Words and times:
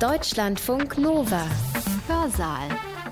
Deutschlandfunk 0.00 0.98
Nova. 0.98 1.46
Hörsaal. 2.08 2.68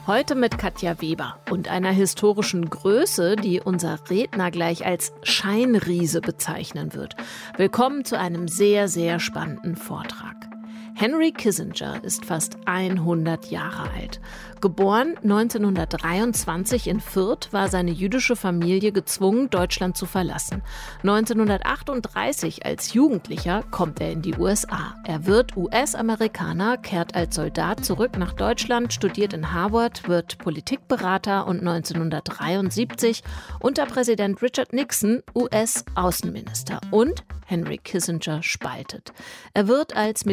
Heute 0.09 0.35
mit 0.35 0.59
Katja 0.59 1.01
Weber 1.01 1.39
und 1.49 1.69
einer 1.69 1.93
historischen 1.93 2.69
Größe, 2.69 3.37
die 3.37 3.61
unser 3.61 4.01
Redner 4.11 4.51
gleich 4.51 4.85
als 4.85 5.13
Scheinriese 5.23 6.21
bezeichnen 6.21 6.93
wird. 6.93 7.15
Willkommen 7.57 8.05
zu 8.05 8.19
einem 8.19 8.49
sehr, 8.49 8.89
sehr 8.89 9.21
spannenden 9.21 9.77
Vortrag. 9.77 10.52
Henry 10.95 11.33
Kissinger 11.33 12.05
ist 12.05 12.25
fast 12.25 12.57
100 12.67 13.51
Jahre 13.51 13.91
alt. 13.91 14.21
Geboren 14.61 15.17
1923 15.23 16.87
in 16.87 17.01
Fürth, 17.01 17.53
war 17.53 17.69
seine 17.69 17.91
jüdische 17.91 18.37
Familie 18.37 18.93
gezwungen, 18.93 19.51
Deutschland 19.51 19.97
zu 19.97 20.07
verlassen. 20.07 20.63
1938 21.03 22.65
als 22.65 22.93
Jugendlicher 22.93 23.65
kommt 23.71 24.01
er 24.01 24.13
in 24.13 24.23
die 24.23 24.37
USA. 24.37 24.95
Er 25.05 25.27
wird 25.27 25.57
US-Amerikaner, 25.57 26.77
kehrt 26.77 27.17
als 27.17 27.35
Soldat 27.35 27.85
zurück 27.85 28.17
nach 28.19 28.35
Deutschland, 28.35 28.93
studiert 28.93 29.33
in 29.33 29.53
Harvard, 29.53 30.07
wird 30.09 30.39
Politikberater 30.39 31.47
und 31.47 31.61
1973 31.61 33.25
unter 33.61 33.87
Präsident 33.87 34.41
Richard 34.43 34.73
Nixon 34.73 35.23
US-Außenminister 35.35 36.81
und 36.91 37.25
Henry 37.53 37.77
Kissinger 37.77 38.43
spaltet. 38.43 39.13
Er 39.53 39.69
wird 39.69 39.95
als 39.95 40.25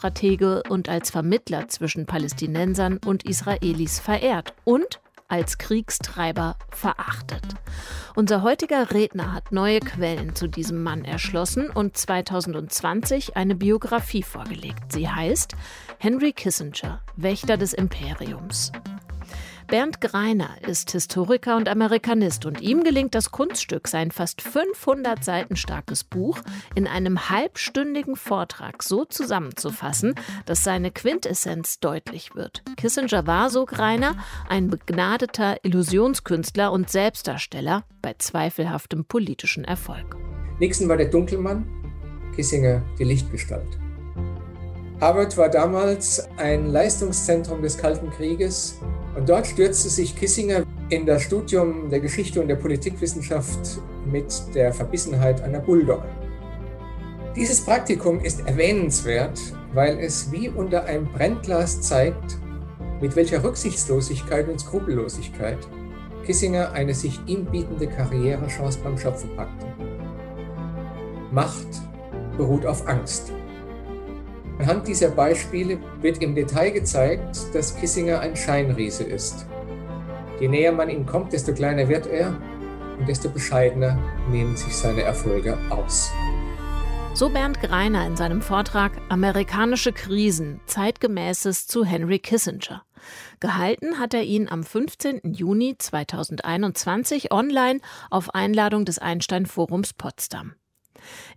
Militärstratege 0.00 0.62
und 0.68 0.88
als 0.88 1.10
Vermittler 1.10 1.68
zwischen 1.68 2.06
Palästinensern 2.06 2.98
und 3.04 3.24
Israelis 3.24 4.00
verehrt 4.00 4.54
und 4.64 5.00
als 5.28 5.58
Kriegstreiber 5.58 6.56
verachtet. 6.70 7.42
Unser 8.16 8.42
heutiger 8.42 8.90
Redner 8.90 9.32
hat 9.32 9.52
neue 9.52 9.78
Quellen 9.78 10.34
zu 10.34 10.48
diesem 10.48 10.82
Mann 10.82 11.04
erschlossen 11.04 11.70
und 11.70 11.96
2020 11.96 13.36
eine 13.36 13.54
Biografie 13.54 14.24
vorgelegt. 14.24 14.90
Sie 14.90 15.08
heißt 15.08 15.54
Henry 15.98 16.32
Kissinger, 16.32 17.00
Wächter 17.16 17.56
des 17.56 17.74
Imperiums. 17.74 18.72
Bernd 19.70 20.00
Greiner 20.00 20.50
ist 20.66 20.90
Historiker 20.90 21.56
und 21.56 21.68
Amerikanist 21.68 22.44
und 22.44 22.60
ihm 22.60 22.82
gelingt 22.82 23.14
das 23.14 23.30
Kunststück, 23.30 23.86
sein 23.86 24.10
fast 24.10 24.42
500 24.42 25.22
Seiten 25.22 25.54
starkes 25.54 26.02
Buch 26.02 26.40
in 26.74 26.88
einem 26.88 27.30
halbstündigen 27.30 28.16
Vortrag 28.16 28.82
so 28.82 29.04
zusammenzufassen, 29.04 30.16
dass 30.44 30.64
seine 30.64 30.90
Quintessenz 30.90 31.78
deutlich 31.78 32.34
wird. 32.34 32.64
Kissinger 32.76 33.28
war, 33.28 33.48
so 33.48 33.64
Greiner, 33.64 34.16
ein 34.48 34.70
begnadeter 34.70 35.64
Illusionskünstler 35.64 36.72
und 36.72 36.90
Selbstdarsteller 36.90 37.84
bei 38.02 38.14
zweifelhaftem 38.18 39.04
politischen 39.04 39.62
Erfolg. 39.62 40.16
Nixon 40.58 40.88
war 40.88 40.96
der 40.96 41.10
Dunkelmann, 41.10 41.64
Kissinger 42.34 42.82
die 42.98 43.04
Lichtgestalt. 43.04 43.78
Harvard 45.00 45.34
war 45.38 45.48
damals 45.48 46.28
ein 46.36 46.66
Leistungszentrum 46.66 47.62
des 47.62 47.78
Kalten 47.78 48.10
Krieges 48.10 48.78
und 49.16 49.26
dort 49.26 49.46
stürzte 49.46 49.88
sich 49.88 50.14
Kissinger 50.14 50.64
in 50.90 51.06
das 51.06 51.22
Studium 51.22 51.88
der 51.88 52.00
Geschichte 52.00 52.38
und 52.38 52.48
der 52.48 52.56
Politikwissenschaft 52.56 53.80
mit 54.04 54.42
der 54.54 54.74
Verbissenheit 54.74 55.40
einer 55.40 55.60
Bulldogge. 55.60 56.08
Dieses 57.34 57.62
Praktikum 57.62 58.20
ist 58.20 58.46
erwähnenswert, 58.46 59.40
weil 59.72 59.98
es 60.00 60.30
wie 60.32 60.50
unter 60.50 60.84
einem 60.84 61.10
Brennglas 61.10 61.80
zeigt, 61.80 62.36
mit 63.00 63.16
welcher 63.16 63.42
Rücksichtslosigkeit 63.42 64.48
und 64.48 64.60
Skrupellosigkeit 64.60 65.58
Kissinger 66.26 66.72
eine 66.72 66.92
sich 66.92 67.18
ihm 67.26 67.46
bietende 67.46 67.86
Karrierechance 67.86 68.78
beim 68.84 68.98
Schopfen 68.98 69.30
packte. 69.34 69.66
Macht 71.32 71.68
beruht 72.36 72.66
auf 72.66 72.86
Angst. 72.86 73.32
Anhand 74.60 74.86
dieser 74.86 75.08
Beispiele 75.08 75.78
wird 76.02 76.22
im 76.22 76.34
Detail 76.34 76.72
gezeigt, 76.72 77.38
dass 77.54 77.74
Kissinger 77.76 78.20
ein 78.20 78.36
Scheinriese 78.36 79.04
ist. 79.04 79.46
Je 80.38 80.48
näher 80.48 80.70
man 80.70 80.90
ihm 80.90 81.06
kommt, 81.06 81.32
desto 81.32 81.54
kleiner 81.54 81.88
wird 81.88 82.06
er 82.06 82.36
und 82.98 83.08
desto 83.08 83.30
bescheidener 83.30 83.98
nehmen 84.30 84.58
sich 84.58 84.76
seine 84.76 85.00
Erfolge 85.00 85.56
aus. 85.70 86.10
So 87.14 87.30
Bernd 87.30 87.62
Greiner 87.62 88.06
in 88.06 88.18
seinem 88.18 88.42
Vortrag 88.42 88.92
Amerikanische 89.08 89.94
Krisen, 89.94 90.60
zeitgemäßes 90.66 91.66
zu 91.66 91.86
Henry 91.86 92.18
Kissinger. 92.18 92.82
Gehalten 93.40 93.98
hat 93.98 94.12
er 94.12 94.24
ihn 94.24 94.46
am 94.46 94.62
15. 94.62 95.32
Juni 95.32 95.76
2021 95.78 97.32
online 97.32 97.80
auf 98.10 98.34
Einladung 98.34 98.84
des 98.84 98.98
Einstein 98.98 99.46
Forums 99.46 99.94
Potsdam. 99.94 100.52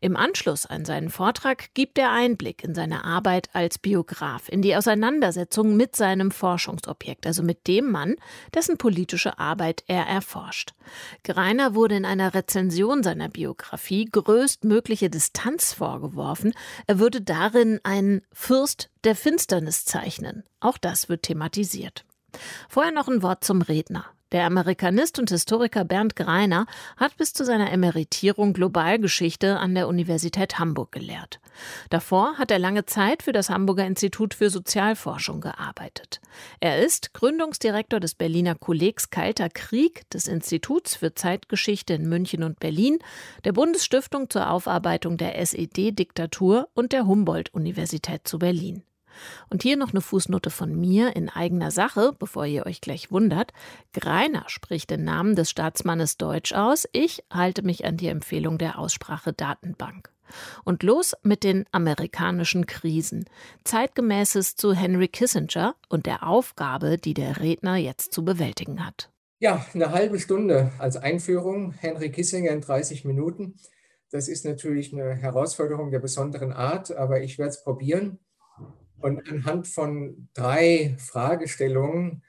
Im 0.01 0.15
Anschluss 0.15 0.65
an 0.65 0.85
seinen 0.85 1.09
Vortrag 1.09 1.73
gibt 1.73 1.97
er 1.97 2.11
Einblick 2.11 2.63
in 2.63 2.75
seine 2.75 3.03
Arbeit 3.03 3.49
als 3.53 3.77
Biograf, 3.77 4.49
in 4.49 4.61
die 4.61 4.75
Auseinandersetzung 4.75 5.75
mit 5.75 5.95
seinem 5.95 6.31
Forschungsobjekt, 6.31 7.25
also 7.25 7.43
mit 7.43 7.67
dem 7.67 7.91
Mann, 7.91 8.15
dessen 8.53 8.77
politische 8.77 9.39
Arbeit 9.39 9.83
er 9.87 10.05
erforscht. 10.05 10.73
Greiner 11.23 11.75
wurde 11.75 11.95
in 11.95 12.05
einer 12.05 12.33
Rezension 12.33 13.03
seiner 13.03 13.29
Biografie 13.29 14.05
größtmögliche 14.05 15.09
Distanz 15.09 15.73
vorgeworfen, 15.73 16.53
er 16.87 16.99
würde 16.99 17.21
darin 17.21 17.79
einen 17.83 18.21
Fürst 18.31 18.89
der 19.03 19.15
Finsternis 19.15 19.85
zeichnen. 19.85 20.43
Auch 20.59 20.77
das 20.77 21.09
wird 21.09 21.23
thematisiert. 21.23 22.05
Vorher 22.69 22.91
noch 22.91 23.07
ein 23.07 23.21
Wort 23.21 23.43
zum 23.43 23.61
Redner. 23.61 24.05
Der 24.33 24.47
Amerikanist 24.47 25.19
und 25.19 25.29
Historiker 25.29 25.85
Bernd 25.85 26.15
Greiner 26.15 26.65
hat 26.97 27.15
bis 27.17 27.33
zu 27.33 27.45
seiner 27.45 27.71
Emeritierung 27.71 28.53
Globalgeschichte 28.53 29.59
an 29.59 29.75
der 29.75 29.87
Universität 29.87 30.57
Hamburg 30.57 30.91
gelehrt. 30.91 31.39
Davor 31.91 32.39
hat 32.39 32.49
er 32.49 32.57
lange 32.57 32.87
Zeit 32.87 33.21
für 33.21 33.31
das 33.31 33.51
Hamburger 33.51 33.85
Institut 33.85 34.33
für 34.33 34.49
Sozialforschung 34.49 35.39
gearbeitet. 35.39 36.19
Er 36.59 36.83
ist 36.83 37.13
Gründungsdirektor 37.13 37.99
des 37.99 38.15
Berliner 38.15 38.55
Kollegs 38.55 39.11
Kalter 39.11 39.49
Krieg, 39.49 40.09
des 40.09 40.27
Instituts 40.27 40.95
für 40.95 41.13
Zeitgeschichte 41.13 41.93
in 41.93 42.09
München 42.09 42.41
und 42.41 42.59
Berlin, 42.59 42.97
der 43.43 43.51
Bundesstiftung 43.51 44.31
zur 44.31 44.49
Aufarbeitung 44.49 45.17
der 45.17 45.37
SED-Diktatur 45.37 46.69
und 46.73 46.91
der 46.91 47.05
Humboldt-Universität 47.05 48.27
zu 48.27 48.39
Berlin. 48.39 48.81
Und 49.49 49.63
hier 49.63 49.77
noch 49.77 49.91
eine 49.91 50.01
Fußnote 50.01 50.49
von 50.49 50.75
mir 50.79 51.15
in 51.15 51.29
eigener 51.29 51.71
Sache, 51.71 52.13
bevor 52.17 52.45
ihr 52.45 52.65
euch 52.65 52.81
gleich 52.81 53.11
wundert. 53.11 53.53
Greiner 53.93 54.43
spricht 54.47 54.89
den 54.89 55.03
Namen 55.03 55.35
des 55.35 55.49
Staatsmannes 55.49 56.17
Deutsch 56.17 56.53
aus. 56.53 56.87
Ich 56.91 57.23
halte 57.31 57.63
mich 57.63 57.85
an 57.85 57.97
die 57.97 58.07
Empfehlung 58.07 58.57
der 58.57 58.79
Aussprache 58.79 59.33
Datenbank. 59.33 60.09
Und 60.63 60.83
los 60.83 61.13
mit 61.21 61.43
den 61.43 61.65
amerikanischen 61.71 62.65
Krisen. 62.65 63.25
Zeitgemäßes 63.63 64.55
zu 64.55 64.73
Henry 64.73 65.07
Kissinger 65.07 65.75
und 65.89 66.05
der 66.05 66.27
Aufgabe, 66.27 66.97
die 66.97 67.13
der 67.13 67.39
Redner 67.39 67.75
jetzt 67.75 68.13
zu 68.13 68.25
bewältigen 68.25 68.85
hat. 68.85 69.11
Ja, 69.39 69.65
eine 69.73 69.91
halbe 69.91 70.19
Stunde 70.19 70.71
als 70.79 70.95
Einführung. 70.95 71.73
Henry 71.73 72.09
Kissinger 72.11 72.51
in 72.51 72.61
30 72.61 73.03
Minuten. 73.05 73.55
Das 74.09 74.27
ist 74.27 74.45
natürlich 74.45 74.93
eine 74.93 75.15
Herausforderung 75.15 75.91
der 75.91 75.99
besonderen 75.99 76.53
Art, 76.53 76.95
aber 76.95 77.21
ich 77.21 77.37
werde 77.37 77.49
es 77.49 77.63
probieren 77.63 78.19
und 79.03 79.29
anhand 79.29 79.67
von 79.67 80.29
drei 80.33 80.95
Fragestellungen 80.97 82.23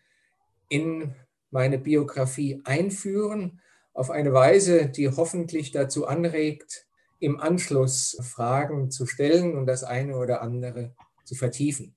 in 0.68 1.14
meine 1.50 1.78
Biografie 1.78 2.60
einführen, 2.64 3.60
auf 3.92 4.10
eine 4.10 4.32
Weise, 4.32 4.88
die 4.88 5.08
hoffentlich 5.08 5.70
dazu 5.70 6.06
anregt, 6.06 6.86
im 7.20 7.38
Anschluss 7.38 8.18
Fragen 8.22 8.90
zu 8.90 9.06
stellen 9.06 9.56
und 9.56 9.66
das 9.66 9.84
eine 9.84 10.16
oder 10.16 10.42
andere 10.42 10.94
zu 11.24 11.36
vertiefen. 11.36 11.94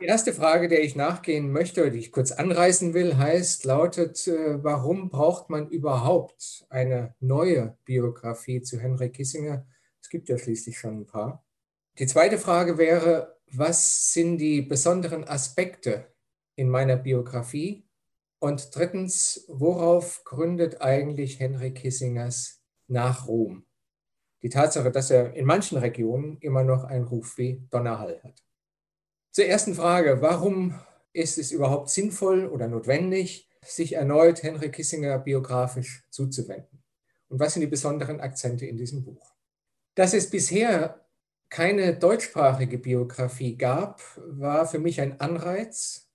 Die 0.00 0.06
erste 0.06 0.32
Frage, 0.32 0.68
der 0.68 0.82
ich 0.82 0.96
nachgehen 0.96 1.52
möchte, 1.52 1.90
die 1.90 1.98
ich 1.98 2.10
kurz 2.10 2.32
anreißen 2.32 2.94
will, 2.94 3.18
heißt, 3.18 3.66
lautet, 3.66 4.26
äh, 4.26 4.64
warum 4.64 5.10
braucht 5.10 5.50
man 5.50 5.68
überhaupt 5.68 6.64
eine 6.70 7.14
neue 7.20 7.76
Biografie 7.84 8.62
zu 8.62 8.80
Henry 8.80 9.10
Kissinger? 9.10 9.66
Es 10.00 10.08
gibt 10.08 10.30
ja 10.30 10.38
schließlich 10.38 10.78
schon 10.78 11.00
ein 11.00 11.06
paar. 11.06 11.44
Die 11.98 12.06
zweite 12.06 12.38
Frage 12.38 12.78
wäre, 12.78 13.36
was 13.52 14.12
sind 14.12 14.38
die 14.38 14.62
besonderen 14.62 15.24
Aspekte 15.24 16.12
in 16.56 16.68
meiner 16.68 16.96
Biografie? 16.96 17.86
Und 18.38 18.74
drittens, 18.74 19.44
worauf 19.48 20.24
gründet 20.24 20.80
eigentlich 20.80 21.40
Henry 21.40 21.74
Kissingers 21.74 22.62
Nachruhm? 22.86 23.66
Die 24.42 24.48
Tatsache, 24.48 24.90
dass 24.90 25.10
er 25.10 25.34
in 25.34 25.44
manchen 25.44 25.78
Regionen 25.78 26.38
immer 26.38 26.64
noch 26.64 26.84
einen 26.84 27.04
Ruf 27.04 27.36
wie 27.36 27.66
Donnerhall 27.70 28.20
hat. 28.22 28.42
Zur 29.32 29.44
ersten 29.44 29.74
Frage, 29.74 30.22
warum 30.22 30.80
ist 31.12 31.38
es 31.38 31.52
überhaupt 31.52 31.90
sinnvoll 31.90 32.46
oder 32.46 32.66
notwendig, 32.66 33.50
sich 33.62 33.92
erneut 33.92 34.42
Henry 34.42 34.70
Kissinger 34.70 35.18
biografisch 35.18 36.06
zuzuwenden? 36.10 36.82
Und 37.28 37.38
was 37.38 37.52
sind 37.52 37.60
die 37.60 37.66
besonderen 37.66 38.20
Akzente 38.20 38.66
in 38.66 38.76
diesem 38.76 39.04
Buch? 39.04 39.34
Dass 39.94 40.14
es 40.14 40.30
bisher 40.30 41.04
keine 41.50 41.94
deutschsprachige 41.94 42.78
Biografie 42.78 43.56
gab, 43.56 44.00
war 44.16 44.66
für 44.66 44.78
mich 44.78 45.00
ein 45.00 45.20
Anreiz, 45.20 46.08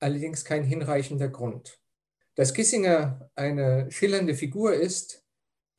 allerdings 0.00 0.44
kein 0.44 0.64
hinreichender 0.64 1.28
Grund. 1.28 1.78
Dass 2.34 2.54
Kissinger 2.54 3.30
eine 3.34 3.90
schillernde 3.90 4.34
Figur 4.34 4.72
ist, 4.72 5.24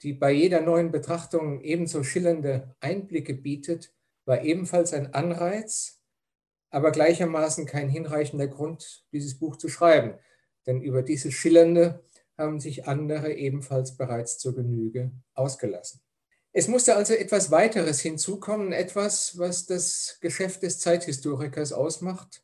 die 0.04 0.14
bei 0.14 0.32
jeder 0.32 0.62
neuen 0.62 0.92
Betrachtung 0.92 1.62
ebenso 1.62 2.04
schillernde 2.04 2.76
Einblicke 2.80 3.34
bietet, 3.34 3.92
war 4.26 4.44
ebenfalls 4.44 4.94
ein 4.94 5.14
Anreiz, 5.14 6.02
aber 6.70 6.92
gleichermaßen 6.92 7.66
kein 7.66 7.90
hinreichender 7.90 8.48
Grund, 8.48 9.06
dieses 9.12 9.40
Buch 9.40 9.56
zu 9.56 9.70
schreiben. 9.70 10.20
Denn 10.68 10.82
über 10.82 11.02
dieses 11.02 11.34
Schillernde 11.34 12.04
haben 12.38 12.60
sich 12.60 12.88
andere 12.88 13.34
ebenfalls 13.34 13.98
bereits 13.98 14.38
zur 14.38 14.56
Genüge 14.56 15.12
ausgelassen. 15.34 16.02
Es 16.56 16.68
musste 16.68 16.96
also 16.96 17.16
etwas 17.16 17.50
weiteres 17.50 18.00
hinzukommen, 18.02 18.74
etwas, 18.74 19.40
was 19.40 19.66
das 19.66 20.20
Geschäft 20.22 20.62
des 20.62 20.80
Zeithistorikers 20.80 21.74
ausmacht, 21.74 22.44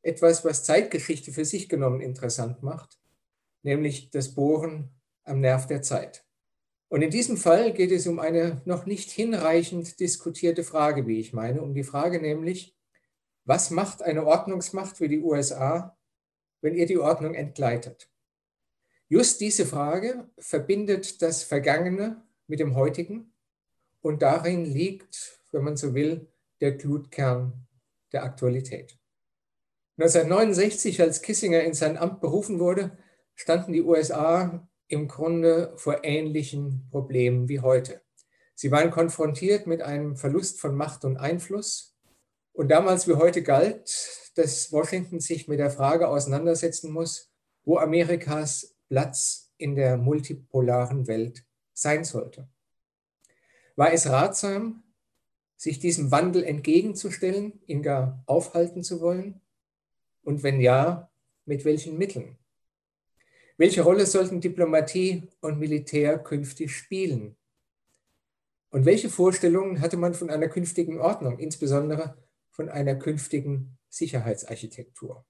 etwas, 0.00 0.46
was 0.46 0.64
Zeitgeschichte 0.64 1.30
für 1.30 1.44
sich 1.44 1.68
genommen 1.68 2.00
interessant 2.00 2.62
macht, 2.62 2.98
nämlich 3.62 4.10
das 4.10 4.34
Bohren 4.34 4.90
am 5.24 5.40
Nerv 5.40 5.66
der 5.66 5.82
Zeit. 5.82 6.24
Und 6.88 7.02
in 7.02 7.10
diesem 7.10 7.36
Fall 7.36 7.74
geht 7.74 7.92
es 7.92 8.06
um 8.06 8.18
eine 8.18 8.62
noch 8.64 8.86
nicht 8.86 9.10
hinreichend 9.10 10.00
diskutierte 10.00 10.64
Frage, 10.64 11.06
wie 11.06 11.20
ich 11.20 11.34
meine, 11.34 11.60
um 11.60 11.74
die 11.74 11.84
Frage 11.84 12.22
nämlich, 12.22 12.74
was 13.44 13.68
macht 13.68 14.00
eine 14.00 14.26
Ordnungsmacht 14.26 15.00
wie 15.00 15.08
die 15.08 15.20
USA, 15.20 15.98
wenn 16.62 16.74
ihr 16.74 16.86
die 16.86 16.98
Ordnung 16.98 17.34
entgleitet? 17.34 18.10
Just 19.10 19.42
diese 19.42 19.66
Frage 19.66 20.30
verbindet 20.38 21.20
das 21.20 21.42
Vergangene 21.42 22.26
mit 22.48 22.60
dem 22.60 22.74
Heutigen 22.74 23.32
und 24.00 24.22
darin 24.22 24.64
liegt, 24.64 25.40
wenn 25.52 25.62
man 25.62 25.76
so 25.76 25.94
will, 25.94 26.26
der 26.60 26.72
Glutkern 26.72 27.66
der 28.12 28.24
Aktualität. 28.24 28.98
1969, 29.98 31.00
als 31.00 31.22
Kissinger 31.22 31.62
in 31.62 31.74
sein 31.74 31.96
Amt 31.96 32.20
berufen 32.20 32.58
wurde, 32.58 32.96
standen 33.34 33.72
die 33.72 33.82
USA 33.82 34.68
im 34.86 35.08
Grunde 35.08 35.72
vor 35.76 36.04
ähnlichen 36.04 36.88
Problemen 36.90 37.48
wie 37.48 37.60
heute. 37.60 38.00
Sie 38.54 38.70
waren 38.70 38.90
konfrontiert 38.90 39.66
mit 39.66 39.82
einem 39.82 40.16
Verlust 40.16 40.60
von 40.60 40.74
Macht 40.74 41.04
und 41.04 41.16
Einfluss. 41.16 41.96
Und 42.52 42.70
damals 42.70 43.06
wie 43.06 43.14
heute 43.14 43.42
galt, 43.42 44.32
dass 44.34 44.72
Washington 44.72 45.20
sich 45.20 45.46
mit 45.46 45.60
der 45.60 45.70
Frage 45.70 46.08
auseinandersetzen 46.08 46.90
muss, 46.92 47.30
wo 47.64 47.78
Amerikas 47.78 48.76
Platz 48.88 49.52
in 49.58 49.76
der 49.76 49.96
multipolaren 49.96 51.06
Welt 51.06 51.44
sein 51.78 52.04
sollte. 52.04 52.48
War 53.76 53.92
es 53.92 54.08
ratsam, 54.08 54.82
sich 55.56 55.78
diesem 55.78 56.10
Wandel 56.10 56.42
entgegenzustellen, 56.42 57.60
ihn 57.66 57.82
gar 57.82 58.22
aufhalten 58.26 58.82
zu 58.82 59.00
wollen? 59.00 59.40
Und 60.22 60.42
wenn 60.42 60.60
ja, 60.60 61.10
mit 61.44 61.64
welchen 61.64 61.96
Mitteln? 61.96 62.36
Welche 63.56 63.82
Rolle 63.82 64.06
sollten 64.06 64.40
Diplomatie 64.40 65.28
und 65.40 65.58
Militär 65.58 66.18
künftig 66.18 66.72
spielen? 66.72 67.36
Und 68.70 68.84
welche 68.84 69.08
Vorstellungen 69.08 69.80
hatte 69.80 69.96
man 69.96 70.14
von 70.14 70.30
einer 70.30 70.48
künftigen 70.48 71.00
Ordnung, 71.00 71.38
insbesondere 71.38 72.16
von 72.50 72.68
einer 72.68 72.96
künftigen 72.96 73.78
Sicherheitsarchitektur? 73.88 75.24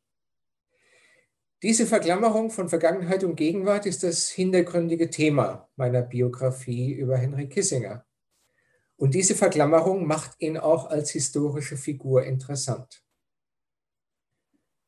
Diese 1.60 1.86
Verklammerung 1.86 2.52
von 2.52 2.68
Vergangenheit 2.68 3.24
und 3.24 3.34
Gegenwart 3.34 3.84
ist 3.84 4.04
das 4.04 4.28
hintergründige 4.28 5.10
Thema 5.10 5.68
meiner 5.74 6.02
Biografie 6.02 6.92
über 6.92 7.16
Henry 7.16 7.48
Kissinger. 7.48 8.06
Und 8.96 9.14
diese 9.14 9.34
Verklammerung 9.34 10.06
macht 10.06 10.40
ihn 10.40 10.56
auch 10.56 10.88
als 10.88 11.10
historische 11.10 11.76
Figur 11.76 12.22
interessant. 12.22 13.02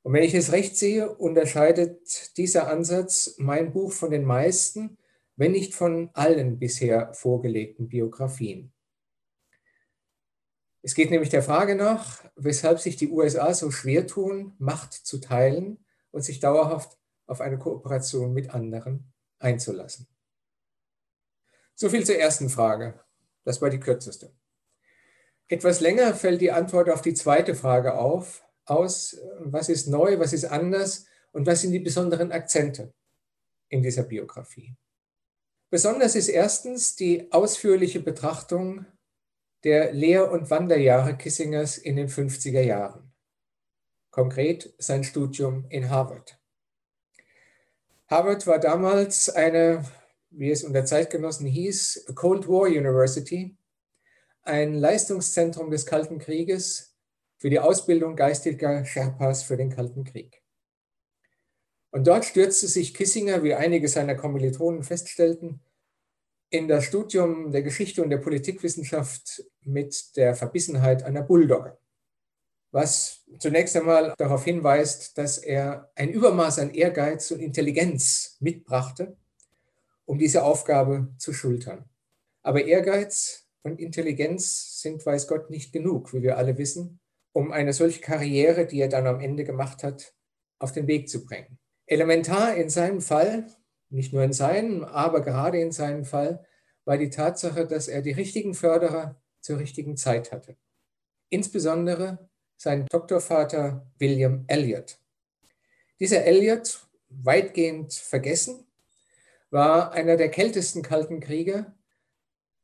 Und 0.02 0.12
wenn 0.12 0.22
ich 0.22 0.34
es 0.34 0.52
recht 0.52 0.76
sehe, 0.76 1.12
unterscheidet 1.12 2.36
dieser 2.36 2.68
Ansatz 2.68 3.34
mein 3.38 3.72
Buch 3.72 3.90
von 3.90 4.12
den 4.12 4.24
meisten, 4.24 4.96
wenn 5.34 5.50
nicht 5.50 5.74
von 5.74 6.10
allen 6.12 6.60
bisher 6.60 7.12
vorgelegten 7.14 7.88
Biografien. 7.88 8.72
Es 10.82 10.94
geht 10.94 11.10
nämlich 11.10 11.30
der 11.30 11.42
Frage 11.42 11.74
nach, 11.74 12.24
weshalb 12.36 12.78
sich 12.78 12.94
die 12.94 13.10
USA 13.10 13.52
so 13.54 13.72
schwer 13.72 14.06
tun, 14.06 14.54
Macht 14.58 14.92
zu 14.92 15.18
teilen 15.18 15.84
und 16.10 16.22
sich 16.22 16.40
dauerhaft 16.40 16.98
auf 17.26 17.40
eine 17.40 17.58
Kooperation 17.58 18.32
mit 18.32 18.50
anderen 18.50 19.12
einzulassen. 19.38 20.08
So 21.74 21.88
viel 21.88 22.04
zur 22.04 22.16
ersten 22.16 22.48
Frage. 22.48 23.00
Das 23.44 23.62
war 23.62 23.70
die 23.70 23.80
kürzeste. 23.80 24.34
Etwas 25.48 25.80
länger 25.80 26.14
fällt 26.14 26.40
die 26.40 26.52
Antwort 26.52 26.90
auf 26.90 27.02
die 27.02 27.14
zweite 27.14 27.54
Frage 27.54 27.94
auf, 27.94 28.44
aus, 28.66 29.18
was 29.40 29.68
ist 29.68 29.88
neu, 29.88 30.18
was 30.18 30.32
ist 30.32 30.44
anders 30.44 31.06
und 31.32 31.46
was 31.46 31.62
sind 31.62 31.72
die 31.72 31.80
besonderen 31.80 32.32
Akzente 32.32 32.92
in 33.68 33.82
dieser 33.82 34.04
Biografie. 34.04 34.76
Besonders 35.70 36.16
ist 36.16 36.28
erstens 36.28 36.96
die 36.96 37.32
ausführliche 37.32 38.00
Betrachtung 38.00 38.86
der 39.64 39.92
Lehr- 39.92 40.30
und 40.30 40.50
Wanderjahre 40.50 41.16
Kissingers 41.16 41.78
in 41.78 41.96
den 41.96 42.08
50er 42.08 42.62
Jahren. 42.62 43.09
Konkret 44.10 44.74
sein 44.78 45.04
Studium 45.04 45.66
in 45.68 45.88
Harvard. 45.88 46.38
Harvard 48.08 48.46
war 48.46 48.58
damals 48.58 49.30
eine, 49.30 49.84
wie 50.30 50.50
es 50.50 50.64
unter 50.64 50.84
Zeitgenossen 50.84 51.46
hieß, 51.46 52.06
Cold 52.14 52.48
War 52.48 52.66
University, 52.66 53.56
ein 54.42 54.74
Leistungszentrum 54.74 55.70
des 55.70 55.86
Kalten 55.86 56.18
Krieges, 56.18 56.90
für 57.40 57.48
die 57.48 57.58
Ausbildung 57.58 58.16
geistiger 58.16 58.84
Sherpas 58.84 59.42
für 59.42 59.56
den 59.56 59.70
Kalten 59.70 60.04
Krieg. 60.04 60.42
Und 61.90 62.06
dort 62.06 62.24
stürzte 62.24 62.68
sich 62.68 62.92
Kissinger, 62.92 63.42
wie 63.42 63.54
einige 63.54 63.88
seiner 63.88 64.14
Kommilitonen 64.14 64.82
feststellten, 64.82 65.60
in 66.50 66.68
das 66.68 66.84
Studium 66.84 67.50
der 67.50 67.62
Geschichte 67.62 68.02
und 68.02 68.10
der 68.10 68.18
Politikwissenschaft 68.18 69.42
mit 69.62 70.16
der 70.16 70.34
Verbissenheit 70.34 71.02
einer 71.02 71.22
Bulldogge, 71.22 71.78
was 72.72 73.24
zunächst 73.38 73.76
einmal 73.76 74.14
darauf 74.16 74.44
hinweist, 74.44 75.18
dass 75.18 75.38
er 75.38 75.90
ein 75.94 76.10
Übermaß 76.10 76.60
an 76.60 76.70
Ehrgeiz 76.70 77.30
und 77.30 77.40
Intelligenz 77.40 78.36
mitbrachte, 78.40 79.16
um 80.04 80.18
diese 80.18 80.44
Aufgabe 80.44 81.08
zu 81.18 81.32
schultern. 81.32 81.84
Aber 82.42 82.64
Ehrgeiz 82.64 83.46
und 83.62 83.80
Intelligenz 83.80 84.80
sind, 84.80 85.04
weiß 85.04 85.26
Gott, 85.26 85.50
nicht 85.50 85.72
genug, 85.72 86.14
wie 86.14 86.22
wir 86.22 86.38
alle 86.38 86.58
wissen, 86.58 87.00
um 87.32 87.52
eine 87.52 87.72
solche 87.72 88.00
Karriere, 88.00 88.66
die 88.66 88.80
er 88.80 88.88
dann 88.88 89.06
am 89.06 89.20
Ende 89.20 89.44
gemacht 89.44 89.82
hat, 89.82 90.14
auf 90.58 90.72
den 90.72 90.86
Weg 90.86 91.08
zu 91.08 91.24
bringen. 91.24 91.58
Elementar 91.86 92.54
in 92.54 92.70
seinem 92.70 93.00
Fall, 93.00 93.46
nicht 93.88 94.12
nur 94.12 94.22
in 94.22 94.32
seinem, 94.32 94.84
aber 94.84 95.20
gerade 95.22 95.60
in 95.60 95.72
seinem 95.72 96.04
Fall, 96.04 96.44
war 96.84 96.96
die 96.96 97.10
Tatsache, 97.10 97.66
dass 97.66 97.88
er 97.88 98.02
die 98.02 98.12
richtigen 98.12 98.54
Förderer 98.54 99.20
zur 99.40 99.58
richtigen 99.58 99.96
Zeit 99.96 100.32
hatte. 100.32 100.56
Insbesondere 101.28 102.29
sein 102.60 102.84
Doktorvater 102.90 103.86
William 103.98 104.44
Elliot. 104.46 104.98
Dieser 105.98 106.24
Elliot, 106.26 106.86
weitgehend 107.08 107.94
vergessen, 107.94 108.66
war 109.48 109.92
einer 109.92 110.18
der 110.18 110.28
kältesten 110.28 110.82
Kalten 110.82 111.20
Krieger, 111.20 111.74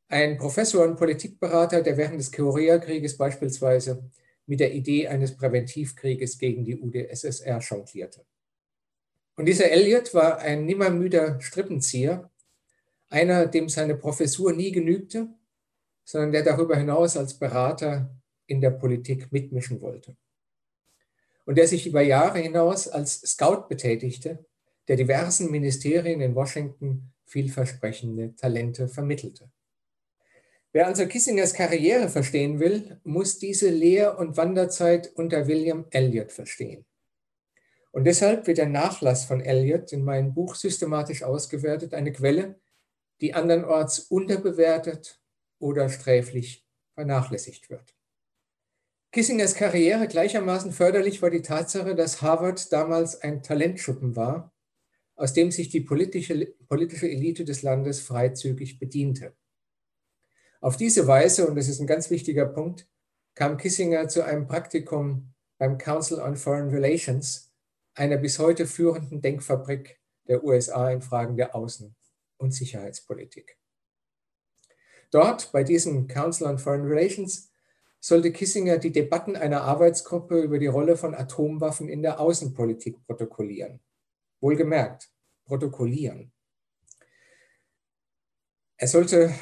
ein 0.09 0.37
Professor 0.37 0.85
und 0.85 0.99
Politikberater, 0.99 1.81
der 1.81 1.97
während 1.97 2.21
des 2.21 2.31
Koreakrieges 2.31 3.17
beispielsweise 3.17 4.05
mit 4.45 4.61
der 4.61 4.75
Idee 4.75 5.09
eines 5.09 5.35
Präventivkrieges 5.35 6.39
gegen 6.39 6.63
die 6.63 6.79
UdSSR 6.79 7.61
jonglierte. 7.61 8.27
Und 9.37 9.47
dieser 9.47 9.71
Elliot 9.71 10.13
war 10.13 10.41
ein 10.41 10.67
nimmermüder 10.67 11.41
Strippenzieher, 11.41 12.31
einer, 13.09 13.47
dem 13.47 13.71
seine 13.71 13.97
Professur 13.97 14.53
nie 14.53 14.73
genügte, 14.73 15.29
sondern 16.05 16.33
der 16.33 16.43
darüber 16.43 16.77
hinaus 16.77 17.17
als 17.17 17.33
Berater 17.33 18.16
in 18.47 18.61
der 18.61 18.71
Politik 18.71 19.33
mitmischen 19.33 19.81
wollte. 19.81 20.17
Und 21.45 21.59
der 21.59 21.69
sich 21.69 21.87
über 21.87 22.03
Jahre 22.03 22.39
hinaus 22.39 22.89
als 22.89 23.21
Scout 23.21 23.69
betätigte, 23.69 24.45
der 24.89 24.97
diversen 24.97 25.51
Ministerien 25.51 26.21
in 26.21 26.35
Washington 26.35 27.13
vielversprechende 27.25 28.35
Talente 28.37 28.89
vermittelte. 28.89 29.51
Wer 30.73 30.87
also 30.87 31.07
Kissingers 31.07 31.55
Karriere 31.55 32.09
verstehen 32.09 32.61
will, 32.61 33.01
muss 33.03 33.39
diese 33.39 33.71
Lehr- 33.71 34.19
und 34.19 34.37
Wanderzeit 34.37 35.11
unter 35.15 35.47
William 35.47 35.87
Elliot 35.91 36.33
verstehen. 36.33 36.85
Und 37.93 38.05
deshalb 38.05 38.47
wird 38.47 38.59
der 38.59 38.69
Nachlass 38.69 39.25
von 39.25 39.41
Elliot 39.41 39.91
in 39.93 40.05
meinem 40.05 40.35
Buch 40.35 40.55
systematisch 40.55 41.23
ausgewertet, 41.23 41.95
eine 41.95 42.13
Quelle, 42.13 42.61
die 43.23 43.33
andernorts 43.33 44.01
unterbewertet 44.01 45.19
oder 45.59 45.89
sträflich 45.89 46.67
vernachlässigt 46.93 47.71
wird. 47.71 47.96
Kissingers 49.17 49.55
Karriere 49.55 50.09
gleichermaßen 50.09 50.73
förderlich 50.73 51.23
war 51.23 51.31
die 51.31 51.41
Tatsache, 51.41 51.95
dass 51.95 52.21
Harvard 52.21 52.71
damals 52.71 53.23
ein 53.23 53.43
Talentschuppen 53.43 54.15
war, 54.15 54.53
aus 55.15 55.33
dem 55.33 55.51
sich 55.51 55.71
die 55.71 55.81
politische, 55.81 56.55
politische 56.69 57.09
Elite 57.09 57.47
des 57.47 57.63
Landes 57.63 58.03
freizügig 58.03 58.79
bediente. 58.79 59.35
Auf 60.61 60.77
diese 60.77 61.07
Weise, 61.07 61.49
und 61.49 61.57
das 61.57 61.69
ist 61.69 61.81
ein 61.81 61.87
ganz 61.87 62.11
wichtiger 62.11 62.45
Punkt, 62.45 62.91
kam 63.35 63.57
Kissinger 63.57 64.07
zu 64.07 64.23
einem 64.23 64.47
Praktikum 64.47 65.33
beim 65.57 65.79
Council 65.79 66.19
on 66.21 66.37
Foreign 66.37 66.69
Relations, 66.69 67.51
einer 67.95 68.19
bis 68.19 68.39
heute 68.39 68.67
führenden 68.67 69.23
Denkfabrik 69.23 69.99
der 70.29 70.45
USA 70.45 70.91
in 70.91 71.01
Fragen 71.01 71.39
der 71.39 71.55
Außen- 71.55 71.95
und 72.37 72.51
Sicherheitspolitik. 72.51 73.57
Dort, 75.11 75.53
bei 75.53 75.65
diesem 75.65 76.07
Council 76.07 76.49
on 76.49 76.59
Foreign 76.59 76.85
Relations, 76.85 77.51
sollte 78.07 78.31
Kissinger 78.31 78.79
die 78.79 78.93
Debatten 78.93 79.35
einer 79.35 79.63
Arbeitsgruppe 79.63 80.41
über 80.41 80.61
die 80.61 80.69
Rolle 80.69 80.97
von 80.97 81.13
Atomwaffen 81.13 81.89
in 81.89 82.03
der 82.03 82.21
Außenpolitik 82.21 83.05
protokollieren. 83.05 83.81
Wohlgemerkt, 84.41 85.11
protokollieren. 85.45 86.33
Er 88.77 88.87
sollte 88.87 89.35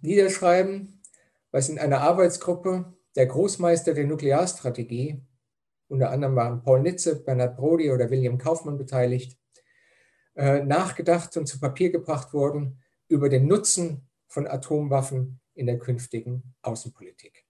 niederschreiben, 0.00 1.02
was 1.50 1.68
in 1.68 1.78
einer 1.78 2.00
Arbeitsgruppe 2.00 2.96
der 3.16 3.26
Großmeister 3.26 3.92
der 3.92 4.06
Nuklearstrategie, 4.06 5.22
unter 5.88 6.08
anderem 6.08 6.36
waren 6.36 6.62
Paul 6.62 6.80
Nitze, 6.80 7.22
Bernhard 7.22 7.58
Brody 7.58 7.90
oder 7.90 8.08
William 8.08 8.38
Kaufmann 8.38 8.78
beteiligt, 8.78 9.38
äh, 10.36 10.64
nachgedacht 10.64 11.36
und 11.36 11.46
zu 11.46 11.60
Papier 11.60 11.90
gebracht 11.90 12.32
wurden 12.32 12.82
über 13.08 13.28
den 13.28 13.46
Nutzen 13.46 14.08
von 14.26 14.46
Atomwaffen 14.46 15.42
in 15.52 15.66
der 15.66 15.78
künftigen 15.78 16.54
Außenpolitik. 16.62 17.43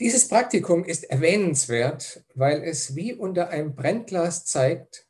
Dieses 0.00 0.26
Praktikum 0.28 0.84
ist 0.84 1.04
erwähnenswert, 1.04 2.24
weil 2.34 2.62
es 2.62 2.96
wie 2.96 3.14
unter 3.14 3.50
einem 3.50 3.76
Brennglas 3.76 4.44
zeigt, 4.44 5.08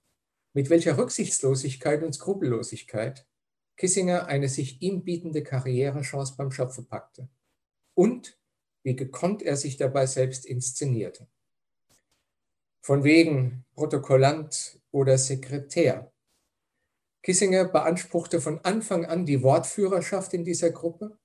mit 0.52 0.68
welcher 0.68 0.98
Rücksichtslosigkeit 0.98 2.02
und 2.02 2.12
Skrupellosigkeit 2.12 3.26
Kissinger 3.76 4.26
eine 4.26 4.48
sich 4.48 4.80
ihm 4.82 5.02
bietende 5.04 5.42
Karrierechance 5.42 6.36
beim 6.36 6.50
Schöpfer 6.50 6.82
packte 6.82 7.28
und 7.94 8.38
wie 8.84 8.94
gekonnt 8.94 9.42
er 9.42 9.56
sich 9.56 9.76
dabei 9.76 10.06
selbst 10.06 10.46
inszenierte. 10.46 11.26
Von 12.82 13.02
wegen 13.02 13.64
Protokollant 13.72 14.78
oder 14.90 15.16
Sekretär. 15.18 16.12
Kissinger 17.22 17.64
beanspruchte 17.64 18.40
von 18.40 18.60
Anfang 18.60 19.06
an 19.06 19.24
die 19.24 19.42
Wortführerschaft 19.42 20.34
in 20.34 20.44
dieser 20.44 20.70
Gruppe. 20.70 21.18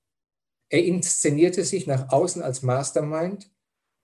Er 0.70 0.84
inszenierte 0.84 1.64
sich 1.66 1.88
nach 1.88 2.12
außen 2.12 2.44
als 2.44 2.62
Mastermind 2.62 3.52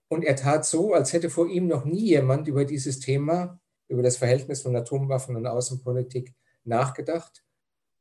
und 0.07 0.23
er 0.23 0.35
tat 0.35 0.65
so, 0.65 0.93
als 0.93 1.13
hätte 1.13 1.29
vor 1.29 1.47
ihm 1.47 1.67
noch 1.67 1.85
nie 1.85 2.05
jemand 2.05 2.47
über 2.47 2.65
dieses 2.65 2.99
Thema, 2.99 3.59
über 3.87 4.01
das 4.01 4.17
Verhältnis 4.17 4.63
von 4.63 4.75
Atomwaffen 4.75 5.35
und 5.35 5.45
Außenpolitik 5.45 6.33
nachgedacht, 6.63 7.43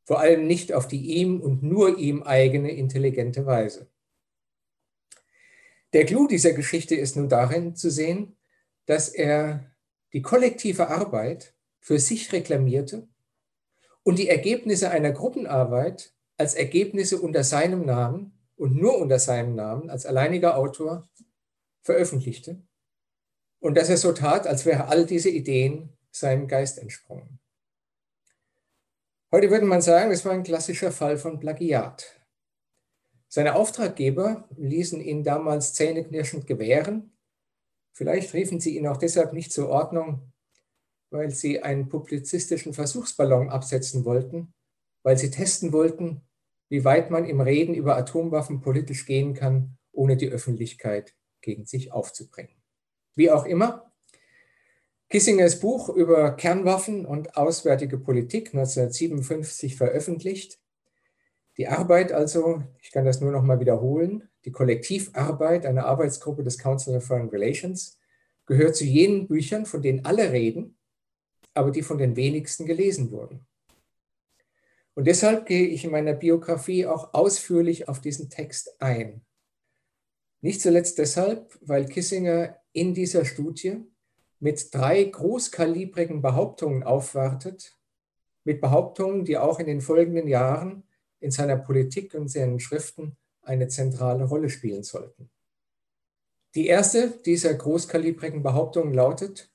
vor 0.04 0.21
allem 0.21 0.47
nicht 0.47 0.73
auf 0.73 0.88
die 0.88 1.00
ihm 1.00 1.40
und 1.40 1.62
nur 1.62 1.99
ihm 1.99 2.23
eigene 2.23 2.73
intelligente 2.73 3.47
Weise. 3.47 3.90
Der 5.92 6.06
Clou 6.06 6.26
dieser 6.26 6.52
Geschichte 6.52 6.94
ist 6.94 7.16
nun 7.16 7.28
darin 7.28 7.76
zu 7.76 7.90
sehen, 7.90 8.37
dass 8.87 9.09
er 9.09 9.71
die 10.12 10.23
kollektive 10.23 10.88
Arbeit 10.88 11.54
für 11.80 11.99
sich 11.99 12.33
reklamierte 12.33 13.09
und 14.02 14.18
die 14.18 14.28
Ergebnisse 14.28 14.90
einer 14.90 15.12
Gruppenarbeit 15.12 16.14
als 16.37 16.54
Ergebnisse 16.54 17.21
unter 17.21 17.44
seinem 17.44 17.85
Namen 17.85 18.34
und 18.57 18.77
nur 18.77 18.99
unter 18.99 19.19
seinem 19.19 19.55
Namen 19.55 19.91
als 19.91 20.07
alleiniger 20.07 20.57
Autor 20.57 21.09
veröffentlichte 21.83 22.63
und 23.61 23.77
dass 23.77 23.89
er 23.89 23.97
so 23.97 24.13
tat, 24.13 24.47
als 24.47 24.67
wäre 24.67 24.89
all 24.89 25.07
diese 25.07 25.31
Ideen 25.31 25.97
seinem 26.11 26.49
Geist 26.49 26.79
entsprungen. 26.79 27.41
Heute 29.33 29.51
würde 29.51 29.67
man 29.67 29.83
sagen, 29.83 30.13
es 30.13 30.25
war 30.25 30.33
ein 30.33 30.45
klassischer 30.45 30.93
Fall 30.93 31.17
von 31.17 31.41
Plagiat. 31.41 32.21
Seine 33.29 33.57
Auftraggeber 33.57 34.49
ließen 34.57 35.01
ihn 35.01 35.25
damals 35.25 35.75
zähneknirschend 35.75 36.47
gewähren. 36.47 37.17
Vielleicht 37.93 38.33
riefen 38.35 38.61
sie 38.61 38.77
ihn 38.77 38.87
auch 38.87 38.97
deshalb 38.97 39.33
nicht 39.33 39.53
zur 39.53 39.71
Ordnung, 39.71 40.33
weil 41.11 41.31
sie 41.31 41.63
einen 41.63 41.89
publizistischen 41.89 42.75
Versuchsballon 42.75 43.51
absetzen 43.51 44.05
wollten, 44.05 44.55
weil 45.03 45.19
sie 45.19 45.31
testen 45.31 45.73
wollten, 45.73 46.21
wie 46.75 46.85
weit 46.85 47.09
man 47.09 47.25
im 47.25 47.40
Reden 47.40 47.73
über 47.73 47.97
Atomwaffen 47.97 48.61
politisch 48.61 49.07
gehen 49.07 49.33
kann, 49.33 49.78
ohne 49.93 50.16
die 50.16 50.28
Öffentlichkeit 50.28 51.14
gegen 51.40 51.66
sich 51.66 51.93
aufzubringen. 51.93 52.57
Wie 53.14 53.31
auch 53.31 53.45
immer, 53.45 53.93
Kissingers 55.09 55.61
Buch 55.61 55.88
über 55.88 56.33
Kernwaffen 56.33 57.07
und 57.07 57.37
auswärtige 57.37 57.97
Politik 57.97 58.49
1957 58.49 59.76
veröffentlicht, 59.76 60.59
die 61.59 61.69
Arbeit 61.69 62.11
also, 62.11 62.64
ich 62.83 62.90
kann 62.90 63.04
das 63.04 63.21
nur 63.21 63.31
noch 63.31 63.45
mal 63.45 63.61
wiederholen, 63.61 64.28
die 64.45 64.50
Kollektivarbeit 64.50 65.66
einer 65.66 65.87
Arbeitsgruppe 65.87 66.43
des 66.43 66.59
Council 66.59 66.97
of 66.97 67.04
Foreign 67.04 67.28
Relations 67.28 68.00
gehört 68.47 68.75
zu 68.75 68.85
jenen 68.85 69.28
Büchern, 69.28 69.64
von 69.64 69.81
denen 69.81 70.04
alle 70.04 70.33
reden, 70.33 70.76
aber 71.54 71.71
die 71.71 71.83
von 71.83 71.99
den 71.99 72.16
wenigsten 72.16 72.66
gelesen 72.66 73.12
wurden. 73.12 73.47
Und 74.95 75.07
deshalb 75.07 75.47
gehe 75.47 75.67
ich 75.67 75.85
in 75.85 75.91
meiner 75.91 76.15
Biografie 76.15 76.87
auch 76.87 77.15
ausführlich 77.15 77.89
auf 77.89 78.01
diesen 78.01 78.31
Text 78.31 78.81
ein. 78.81 79.25
Nicht 80.41 80.61
zuletzt 80.61 80.99
deshalb, 80.99 81.59
weil 81.63 81.87
Kissinger 81.87 82.61
in 82.73 82.95
dieser 82.95 83.25
Studie 83.25 83.83
mit 84.41 84.75
drei 84.75 85.03
großkalibrigen 85.03 86.23
Behauptungen 86.23 86.83
aufwartet, 86.83 87.77
mit 88.45 88.61
Behauptungen, 88.61 89.25
die 89.25 89.39
auch 89.39 89.59
in 89.59 89.67
den 89.67 89.81
folgenden 89.81 90.29
Jahren 90.29 90.85
in 91.21 91.31
seiner 91.31 91.57
Politik 91.57 92.15
und 92.15 92.29
seinen 92.29 92.61
Schriften 92.61 93.17
eine 93.41 93.69
zentrale 93.69 94.25
Rolle 94.25 94.51
spielen 94.51 94.83
sollten. 94.83 95.31
Die 96.55 96.67
erste 96.67 97.11
dieser 97.11 97.55
großkalibrigen 97.55 98.43
Behauptungen 98.43 98.95
lautet, 98.95 99.51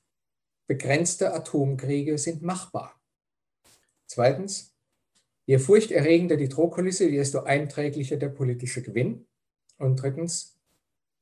begrenzte 0.66 1.32
Atomkriege 1.32 2.18
sind 2.18 2.42
machbar. 2.42 3.00
Zweitens, 4.06 4.69
je 5.50 5.58
furchterregender 5.58 6.36
die 6.36 6.48
Drohkulisse, 6.48 7.10
desto 7.10 7.40
einträglicher 7.40 8.16
der 8.16 8.28
politische 8.28 8.82
Gewinn. 8.82 9.26
Und 9.78 10.00
drittens, 10.00 10.60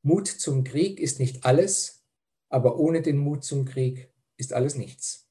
Mut 0.02 0.28
zum 0.28 0.64
Krieg 0.64 1.00
ist 1.00 1.18
nicht 1.18 1.46
alles, 1.46 2.04
aber 2.50 2.78
ohne 2.78 3.00
den 3.00 3.16
Mut 3.16 3.42
zum 3.42 3.64
Krieg 3.64 4.10
ist 4.36 4.52
alles 4.52 4.74
nichts. 4.74 5.30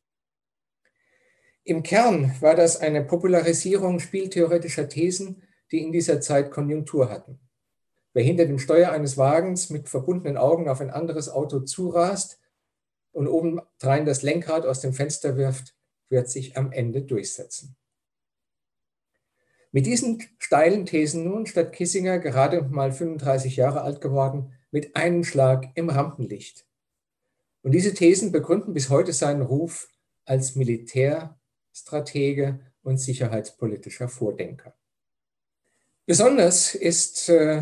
Im 1.64 1.84
Kern 1.84 2.34
war 2.42 2.56
das 2.56 2.78
eine 2.78 3.04
Popularisierung 3.04 4.00
spieltheoretischer 4.00 4.90
Thesen, 4.90 5.44
die 5.72 5.84
in 5.84 5.92
dieser 5.92 6.20
Zeit 6.20 6.50
Konjunktur 6.50 7.12
hatten. 7.12 7.40
Wer 8.14 8.24
hinter 8.24 8.48
dem 8.48 8.58
Steuer 8.58 8.94
eines 8.94 9.16
Wagens 9.16 9.70
mit 9.70 9.90
verbundenen 9.90 10.38
Augen 10.38 10.68
auf 10.68 10.82
ein 10.82 10.90
anderes 10.90 11.30
Auto 11.30 11.60
zurast 11.60 12.40
und 13.12 13.28
obendrein 13.28 14.08
das 14.08 14.24
Lenkrad 14.24 14.66
aus 14.66 14.82
dem 14.82 14.94
Fenster 14.94 15.38
wirft, 15.38 15.76
wird 16.10 16.32
sich 16.32 16.58
am 16.58 16.72
Ende 16.72 17.04
durchsetzen. 17.04 17.78
Mit 19.78 19.86
diesen 19.86 20.24
steilen 20.40 20.88
Thesen 20.88 21.26
nun 21.26 21.46
statt 21.46 21.72
Kissinger, 21.72 22.18
gerade 22.18 22.64
mal 22.64 22.92
35 22.92 23.58
Jahre 23.58 23.82
alt 23.82 24.02
geworden, 24.02 24.52
mit 24.72 24.96
einem 24.96 25.24
Schlag 25.24 25.70
im 25.76 25.92
Rampenlicht. 25.92 26.66
Und 27.62 27.74
diese 27.74 27.94
Thesen 27.94 28.32
begründen 28.32 28.74
bis 28.74 28.90
heute 28.90 29.14
seinen 29.14 29.44
Ruf 29.44 29.88
als 30.26 30.56
Militär- 30.56 31.38
Stratege 31.74 32.60
und 32.82 32.98
sicherheitspolitischer 32.98 34.10
Vordenker. 34.10 34.76
Besonders 36.08 36.74
ist 36.74 37.30
äh, 37.30 37.62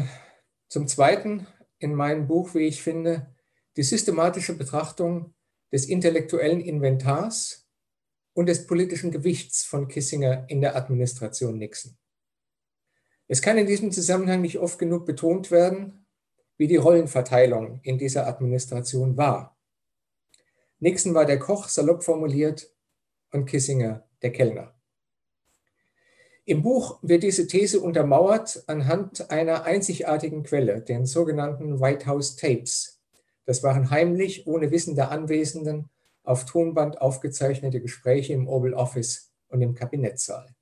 zum 0.69 0.87
Zweiten 0.87 1.47
in 1.79 1.93
meinem 1.93 2.27
Buch, 2.27 2.55
wie 2.55 2.65
ich 2.65 2.81
finde, 2.81 3.27
die 3.75 3.83
systematische 3.83 4.57
Betrachtung 4.57 5.33
des 5.73 5.85
intellektuellen 5.87 6.61
Inventars 6.61 7.67
und 8.31 8.45
des 8.45 8.67
politischen 8.67 9.11
Gewichts 9.11 9.65
von 9.65 9.89
Kissinger 9.89 10.45
in 10.47 10.61
der 10.61 10.77
Administration 10.77 11.57
Nixon. 11.57 11.97
Es 13.27 13.41
kann 13.41 13.57
in 13.57 13.65
diesem 13.65 13.91
Zusammenhang 13.91 14.41
nicht 14.41 14.59
oft 14.59 14.77
genug 14.77 15.05
betont 15.05 15.49
werden, 15.49 16.05
wie 16.57 16.67
die 16.67 16.75
Rollenverteilung 16.75 17.79
in 17.83 17.97
dieser 17.97 18.27
Administration 18.27 19.17
war. 19.17 19.57
Nixon 20.79 21.13
war 21.13 21.25
der 21.25 21.39
Koch, 21.39 21.67
salopp 21.67 22.03
formuliert, 22.03 22.71
und 23.31 23.45
Kissinger 23.45 24.07
der 24.21 24.31
Kellner. 24.31 24.73
Im 26.45 26.61
Buch 26.61 26.99
wird 27.01 27.23
diese 27.23 27.47
These 27.47 27.81
untermauert 27.81 28.63
anhand 28.67 29.31
einer 29.31 29.63
einzigartigen 29.63 30.43
Quelle, 30.43 30.81
den 30.81 31.05
sogenannten 31.05 31.81
White 31.81 32.05
House 32.05 32.35
Tapes. 32.35 33.01
Das 33.45 33.63
waren 33.63 33.89
heimlich, 33.89 34.45
ohne 34.47 34.71
Wissen 34.71 34.95
der 34.95 35.11
Anwesenden, 35.11 35.89
auf 36.23 36.45
Tonband 36.45 37.01
aufgezeichnete 37.01 37.81
Gespräche 37.81 38.33
im 38.33 38.47
Oval 38.47 38.73
Office 38.73 39.31
und 39.47 39.61
im 39.61 39.73
Kabinettssaal. 39.73 40.54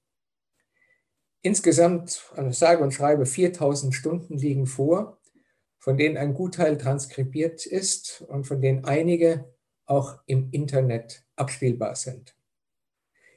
Insgesamt, 1.45 2.23
sage 2.51 2.81
und 2.81 2.93
schreibe, 2.93 3.25
4000 3.25 3.93
Stunden 3.93 4.37
liegen 4.37 4.65
vor, 4.65 5.19
von 5.77 5.97
denen 5.97 6.15
ein 6.15 6.33
Gutteil 6.33 6.77
transkribiert 6.77 7.65
ist 7.65 8.23
und 8.29 8.45
von 8.45 8.61
denen 8.61 8.85
einige 8.85 9.53
auch 9.85 10.19
im 10.25 10.49
Internet 10.51 11.25
abspielbar 11.35 11.95
sind. 11.95 12.33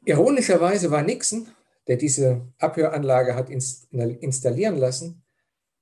Ironischerweise 0.05 0.93
war 0.93 1.03
Nixon, 1.03 1.49
der 1.89 1.97
diese 1.97 2.47
Abhöranlage 2.59 3.35
hat 3.35 3.51
installieren 3.51 4.77
lassen, 4.77 5.25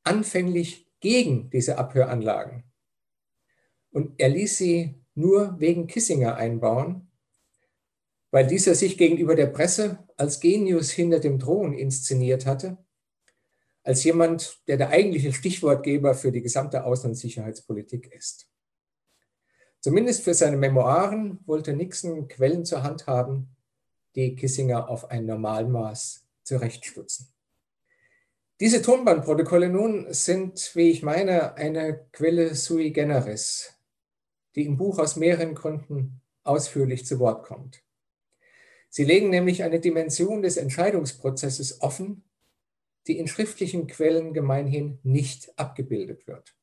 anfänglich 0.03 0.91
gegen 1.01 1.51
diese 1.51 1.77
Abhöranlagen. 1.77 2.65
Und 3.91 4.19
er 4.19 4.31
ließ 4.31 4.57
sie 4.57 4.95
nur 5.15 5.61
wegen 5.61 5.87
Kissinger 5.87 6.37
einbauen, 6.37 7.11
weil 8.35 8.49
dieser 8.49 8.75
sich 8.75 8.99
gegenüber 8.99 9.37
der 9.37 9.47
Presse 9.47 9.97
als 10.17 10.41
Genius 10.41 10.91
hinter 10.91 11.21
dem 11.21 11.39
Thron 11.39 11.73
inszeniert 11.73 12.47
hatte. 12.47 12.79
als 13.85 14.03
jemand, 14.03 14.61
der 14.67 14.77
der 14.77 14.89
eigentliche 14.89 15.33
Stichwortgeber 15.33 16.15
für 16.15 16.33
die 16.33 16.43
gesamte 16.43 16.85
Außen- 16.85 17.11
und 17.11 17.15
Sicherheitspolitik 17.15 18.13
ist. 18.13 18.49
Zumindest 19.79 20.25
für 20.25 20.35
seine 20.35 20.57
Memoiren 20.57 21.39
wollte 21.47 21.75
Nixon 21.75 22.27
Quellen 22.27 22.65
zur 22.65 22.83
Hand 22.83 23.07
haben, 23.07 23.55
die 24.17 24.35
Kissinger 24.35 24.89
auf 24.89 25.13
ein 25.13 25.27
Normalmaß 25.27 26.27
zurechtstutzen. 26.43 27.29
Diese 28.59 28.83
Tonbandprotokolle 28.83 29.69
nun 29.69 30.13
sind, 30.13 30.75
wie 30.75 30.91
ich 30.91 31.05
meine, 31.05 31.55
eine 31.55 32.05
Quelle 32.11 32.57
sui 32.57 32.91
generis, 32.91 33.75
die 34.57 34.65
im 34.65 34.77
Buch 34.77 34.99
aus 34.99 35.15
mehreren 35.15 35.55
Gründen 35.55 36.21
ausführlich 36.43 37.07
zu 37.07 37.21
Wort 37.21 37.45
kommt. 37.47 37.84
Sie 38.97 39.03
legen 39.03 39.29
nämlich 39.29 39.65
eine 39.65 39.81
Dimension 39.81 40.41
des 40.41 40.57
Entscheidungsprozesses 40.57 41.81
offen, 41.81 42.23
die 43.09 43.19
in 43.19 43.27
schriftlichen 43.27 43.89
Quellen 43.89 44.33
gemeinhin 44.33 45.01
nicht 45.03 45.53
abgebildet 45.59 46.29
wird. 46.29 46.55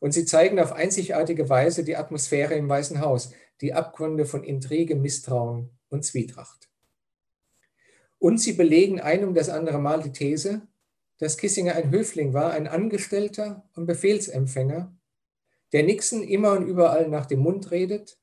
Und 0.00 0.10
sie 0.10 0.24
zeigen 0.24 0.58
auf 0.58 0.72
einzigartige 0.72 1.48
Weise 1.48 1.84
die 1.84 1.94
Atmosphäre 1.94 2.54
im 2.54 2.68
Weißen 2.68 3.00
Haus, 3.00 3.30
die 3.60 3.74
Abgründe 3.74 4.26
von 4.26 4.42
Intrige, 4.42 4.96
Misstrauen 4.96 5.70
und 5.88 6.04
Zwietracht. 6.04 6.68
Und 8.18 8.38
sie 8.38 8.54
belegen 8.54 9.00
ein 9.00 9.22
um 9.22 9.32
das 9.32 9.50
andere 9.50 9.78
Mal 9.78 10.02
die 10.02 10.10
These, 10.10 10.66
dass 11.18 11.38
Kissinger 11.38 11.76
ein 11.76 11.92
Höfling 11.92 12.32
war, 12.32 12.50
ein 12.50 12.66
Angestellter 12.66 13.70
und 13.76 13.86
Befehlsempfänger, 13.86 14.92
der 15.72 15.84
Nixon 15.84 16.24
immer 16.24 16.54
und 16.54 16.66
überall 16.66 17.08
nach 17.08 17.26
dem 17.26 17.38
Mund 17.38 17.70
redet, 17.70 18.19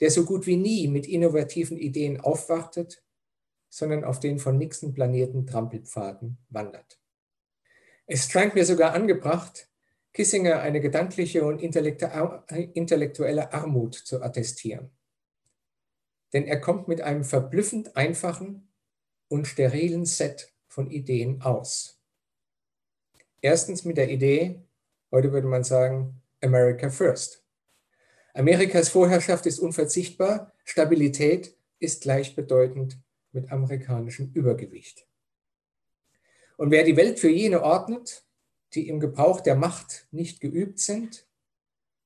der 0.00 0.10
so 0.10 0.24
gut 0.24 0.46
wie 0.46 0.56
nie 0.56 0.88
mit 0.88 1.06
innovativen 1.06 1.76
Ideen 1.76 2.20
aufwartet, 2.20 3.02
sondern 3.68 4.04
auf 4.04 4.20
den 4.20 4.38
von 4.38 4.56
Nixon 4.56 4.94
planierten 4.94 5.46
Trampelpfaden 5.46 6.38
wandert. 6.48 6.98
Es 8.06 8.30
scheint 8.30 8.54
mir 8.54 8.64
sogar 8.64 8.94
angebracht, 8.94 9.68
Kissinger 10.14 10.60
eine 10.60 10.80
gedankliche 10.80 11.44
und 11.44 11.60
intellektuelle 11.60 13.52
Armut 13.52 13.94
zu 13.94 14.22
attestieren. 14.22 14.90
Denn 16.32 16.44
er 16.44 16.60
kommt 16.60 16.88
mit 16.88 17.00
einem 17.02 17.24
verblüffend 17.24 17.96
einfachen 17.96 18.72
und 19.28 19.46
sterilen 19.46 20.06
Set 20.06 20.52
von 20.66 20.90
Ideen 20.90 21.42
aus. 21.42 22.00
Erstens 23.40 23.84
mit 23.84 23.96
der 23.96 24.10
Idee, 24.10 24.62
heute 25.12 25.32
würde 25.32 25.46
man 25.46 25.64
sagen, 25.64 26.20
America 26.42 26.90
First. 26.90 27.44
Amerikas 28.38 28.90
Vorherrschaft 28.90 29.46
ist 29.46 29.58
unverzichtbar, 29.58 30.52
Stabilität 30.62 31.56
ist 31.80 32.02
gleichbedeutend 32.02 32.96
mit 33.32 33.50
amerikanischem 33.50 34.30
Übergewicht. 34.32 35.08
Und 36.56 36.70
wer 36.70 36.84
die 36.84 36.96
Welt 36.96 37.18
für 37.18 37.30
jene 37.30 37.64
ordnet, 37.64 38.22
die 38.74 38.86
im 38.88 39.00
Gebrauch 39.00 39.40
der 39.40 39.56
Macht 39.56 40.06
nicht 40.12 40.40
geübt 40.40 40.78
sind 40.78 41.26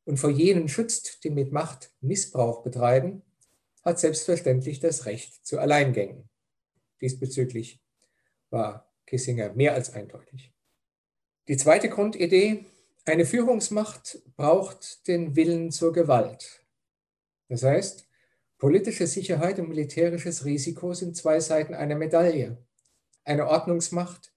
und 0.06 0.16
vor 0.16 0.30
jenen 0.30 0.70
schützt, 0.70 1.22
die 1.22 1.28
mit 1.28 1.52
Macht 1.52 1.92
Missbrauch 2.00 2.62
betreiben, 2.62 3.20
hat 3.84 4.00
selbstverständlich 4.00 4.80
das 4.80 5.04
Recht 5.04 5.44
zu 5.44 5.58
Alleingängen. 5.58 6.30
Diesbezüglich 7.02 7.78
war 8.48 8.90
Kissinger 9.04 9.52
mehr 9.52 9.74
als 9.74 9.92
eindeutig. 9.92 10.50
Die 11.48 11.58
zweite 11.58 11.90
Grundidee, 11.90 12.64
eine 13.04 13.26
Führungsmacht 13.26 14.22
braucht 14.36 15.06
den 15.08 15.34
Willen 15.34 15.70
zur 15.70 15.92
Gewalt. 15.92 16.64
Das 17.48 17.62
heißt, 17.62 18.08
politische 18.58 19.06
Sicherheit 19.06 19.58
und 19.58 19.68
militärisches 19.68 20.44
Risiko 20.44 20.94
sind 20.94 21.16
zwei 21.16 21.40
Seiten 21.40 21.74
einer 21.74 21.96
Medaille. 21.96 22.64
Eine 23.24 23.48
Ordnungsmacht 23.48 24.32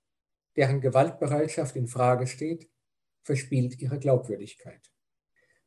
deren 0.55 0.81
Gewaltbereitschaft 0.81 1.75
in 1.75 1.87
Frage 1.87 2.27
steht, 2.27 2.69
verspielt 3.23 3.79
ihre 3.81 3.99
Glaubwürdigkeit. 3.99 4.91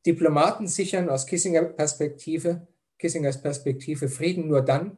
Diplomaten 0.06 0.66
sichern 0.66 1.08
aus 1.08 1.26
Kissinger 1.26 1.64
Perspektive, 1.64 2.68
Kissingers 2.98 3.42
Perspektive 3.42 4.08
Frieden 4.08 4.48
nur 4.48 4.62
dann, 4.62 4.96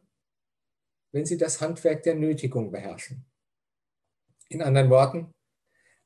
wenn 1.11 1.25
sie 1.25 1.37
das 1.37 1.59
Handwerk 1.59 2.03
der 2.03 2.15
Nötigung 2.15 2.71
beherrschen. 2.71 3.25
In 4.47 4.61
anderen 4.61 4.89
Worten, 4.89 5.33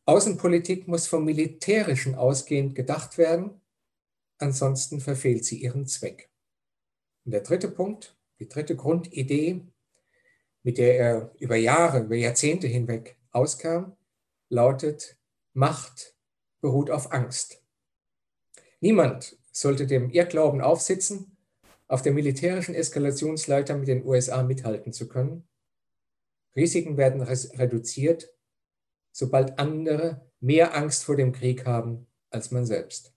Außenpolitik 0.06 0.88
muss 0.88 1.08
vom 1.08 1.26
Militärischen 1.26 2.14
ausgehend 2.14 2.76
gedacht 2.76 3.18
werden, 3.18 3.60
ansonsten 4.38 5.00
verfehlt 5.02 5.46
sie 5.46 5.58
ihren 5.58 5.88
Zweck. 5.88 6.30
Und 7.26 7.32
der 7.32 7.42
dritte 7.42 7.70
Punkt, 7.70 8.16
die 8.40 8.48
dritte 8.48 8.76
Grundidee, 8.76 9.66
mit 10.62 10.78
der 10.78 10.98
er 10.98 11.32
über 11.40 11.56
Jahre, 11.56 12.04
über 12.04 12.16
Jahrzehnte 12.16 12.68
hinweg 12.68 13.18
auskam, 13.32 13.98
lautet, 14.50 15.18
Macht 15.54 16.16
beruht 16.60 16.92
auf 16.92 17.12
Angst. 17.14 17.64
Niemand 18.82 19.38
sollte 19.52 19.88
dem 19.88 20.10
Irrglauben 20.10 20.62
aufsitzen, 20.62 21.38
auf 21.88 22.02
der 22.02 22.12
militärischen 22.12 22.76
Eskalationsleiter 22.76 23.78
mit 23.78 23.88
den 23.88 24.06
USA 24.06 24.44
mithalten 24.44 24.92
zu 24.92 25.08
können. 25.08 25.48
Risiken 26.56 26.98
werden 26.98 27.22
reduziert, 27.22 28.35
sobald 29.16 29.60
andere 29.60 30.30
mehr 30.42 30.76
Angst 30.76 31.06
vor 31.06 31.16
dem 31.16 31.32
Krieg 31.32 31.66
haben 31.66 32.06
als 32.32 32.52
man 32.52 32.66
selbst. 32.66 33.14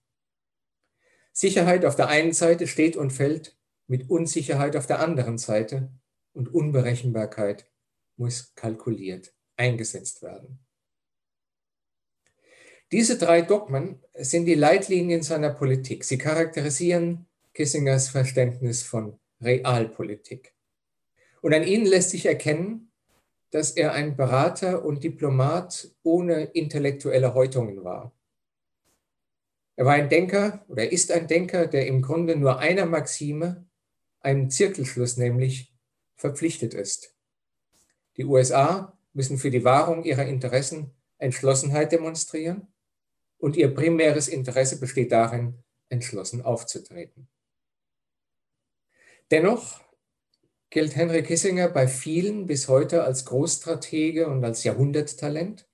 Sicherheit 1.32 1.84
auf 1.84 1.96
der 1.96 2.06
einen 2.06 2.32
Seite 2.32 2.68
steht 2.68 2.96
und 2.96 3.12
fällt 3.12 3.58
mit 3.88 4.08
Unsicherheit 4.08 4.76
auf 4.76 4.86
der 4.86 5.00
anderen 5.00 5.38
Seite 5.38 5.90
und 6.34 6.54
Unberechenbarkeit 6.54 7.66
muss 8.16 8.54
kalkuliert 8.54 9.34
eingesetzt 9.56 10.22
werden. 10.22 10.60
Diese 12.92 13.18
drei 13.18 13.42
Dogmen 13.42 14.00
sind 14.14 14.46
die 14.46 14.54
Leitlinien 14.54 15.22
seiner 15.22 15.50
Politik. 15.50 16.04
Sie 16.04 16.16
charakterisieren 16.16 17.26
Kissingers 17.54 18.08
Verständnis 18.08 18.84
von 18.84 19.18
Realpolitik. 19.40 20.54
Und 21.40 21.54
an 21.54 21.64
ihnen 21.64 21.86
lässt 21.86 22.10
sich 22.10 22.26
erkennen, 22.26 22.87
dass 23.50 23.70
er 23.70 23.92
ein 23.92 24.16
Berater 24.16 24.84
und 24.84 25.02
Diplomat 25.02 25.90
ohne 26.02 26.44
intellektuelle 26.44 27.34
Häutungen 27.34 27.84
war. 27.84 28.12
Er 29.76 29.84
war 29.84 29.94
ein 29.94 30.08
Denker 30.08 30.64
oder 30.68 30.90
ist 30.90 31.12
ein 31.12 31.28
Denker, 31.28 31.66
der 31.66 31.86
im 31.86 32.02
Grunde 32.02 32.36
nur 32.36 32.58
einer 32.58 32.84
Maxime, 32.84 33.66
einem 34.20 34.50
Zirkelschluss 34.50 35.16
nämlich, 35.16 35.72
verpflichtet 36.16 36.74
ist. 36.74 37.14
Die 38.16 38.24
USA 38.24 38.98
müssen 39.12 39.38
für 39.38 39.50
die 39.50 39.64
Wahrung 39.64 40.04
ihrer 40.04 40.26
Interessen 40.26 40.90
Entschlossenheit 41.18 41.92
demonstrieren 41.92 42.66
und 43.38 43.56
ihr 43.56 43.72
primäres 43.72 44.28
Interesse 44.28 44.80
besteht 44.80 45.12
darin, 45.12 45.62
entschlossen 45.88 46.42
aufzutreten. 46.42 47.28
Dennoch 49.30 49.80
gilt 50.70 50.96
Henry 50.96 51.22
Kissinger 51.22 51.68
bei 51.68 51.88
vielen 51.88 52.46
bis 52.46 52.68
heute 52.68 53.04
als 53.04 53.24
Großstratege 53.24 54.28
und 54.28 54.44
als 54.44 54.64
Jahrhunderttalent. 54.64 55.68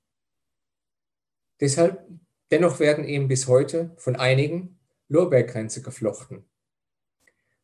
Deshalb, 1.61 2.07
dennoch 2.51 2.81
werden 2.81 3.05
ihm 3.05 3.29
bis 3.29 3.47
heute 3.49 3.95
von 3.97 4.17
einigen 4.17 4.79
Lorbeerkränze 5.09 5.83
geflochten, 5.83 6.49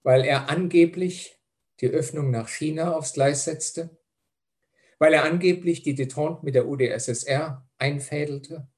weil 0.03 0.25
er 0.25 0.49
angeblich 0.49 1.41
die 1.81 1.89
Öffnung 1.89 2.31
nach 2.31 2.49
China 2.49 2.95
aufs 2.95 3.15
Gleis 3.15 3.45
setzte 3.45 4.01
weil 5.01 5.15
er 5.15 5.25
angeblich 5.25 5.83
die 5.83 5.95
Detente 5.95 6.45
mit 6.45 6.55
der 6.55 6.69
UdSSR 6.69 7.67
einfädelte, 7.79 8.69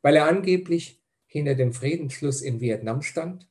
weil 0.00 0.16
er 0.16 0.26
angeblich 0.26 1.02
hinter 1.26 1.54
dem 1.54 1.72
Friedensschluss 1.72 2.40
in 2.40 2.60
Vietnam 2.60 3.02
stand 3.02 3.46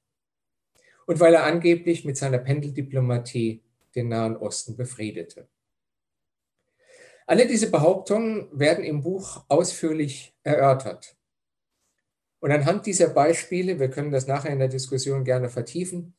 und 1.05 1.19
weil 1.19 1.36
er 1.36 1.45
angeblich 1.45 2.03
mit 2.03 2.17
seiner 2.17 2.39
Pendeldiplomatie 2.39 3.62
den 3.95 4.10
Nahen 4.10 4.38
Osten 4.38 4.75
befriedete. 4.75 5.47
Alle 7.25 7.47
diese 7.47 7.71
Behauptungen 7.71 8.47
werden 8.51 8.84
im 8.84 9.01
Buch 9.01 9.45
ausführlich 9.47 10.36
erörtert. 10.43 11.15
Und 12.39 12.51
anhand 12.51 12.86
dieser 12.86 13.10
Beispiele, 13.10 13.79
wir 13.79 13.89
können 13.89 14.12
das 14.12 14.27
nachher 14.27 14.51
in 14.51 14.60
der 14.60 14.67
Diskussion 14.67 15.23
gerne 15.23 15.49
vertiefen, 15.49 16.15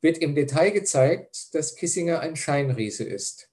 wird 0.00 0.18
im 0.18 0.34
Detail 0.34 0.70
gezeigt, 0.70 1.54
dass 1.54 1.76
Kissinger 1.76 2.20
ein 2.20 2.34
Scheinriese 2.34 3.04
ist, 3.04 3.48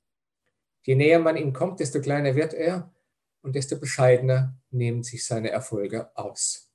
Je 0.85 0.93
näher 0.93 1.17
man 1.17 1.35
ihm 1.35 1.51
kommt, 1.51 1.79
desto 1.79 1.99
kleiner 1.99 2.35
wird 2.35 2.53
er 2.53 2.93
und 3.41 3.55
desto 3.55 3.79
bescheidener 3.79 4.55
nehmen 4.69 5.01
sich 5.01 5.25
seine 5.25 5.49
Erfolge 5.49 6.15
aus. 6.15 6.71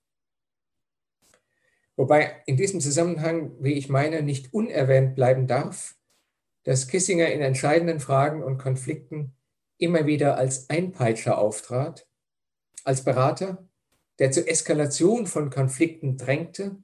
Wobei 1.94 2.42
in 2.46 2.56
diesem 2.56 2.80
Zusammenhang, 2.80 3.52
wie 3.60 3.74
ich 3.74 3.88
meine, 3.88 4.22
nicht 4.22 4.52
unerwähnt 4.52 5.14
bleiben 5.14 5.46
darf, 5.46 5.96
dass 6.64 6.88
Kissinger 6.88 7.28
in 7.30 7.40
entscheidenden 7.40 8.00
Fragen 8.00 8.42
und 8.42 8.58
Konflikten 8.58 9.34
immer 9.78 10.06
wieder 10.06 10.36
als 10.36 10.68
Einpeitscher 10.68 11.38
auftrat, 11.38 12.06
als 12.84 13.04
Berater, 13.04 13.68
der 14.18 14.30
zur 14.30 14.48
Eskalation 14.48 15.26
von 15.26 15.50
Konflikten 15.50 16.18
drängte 16.18 16.76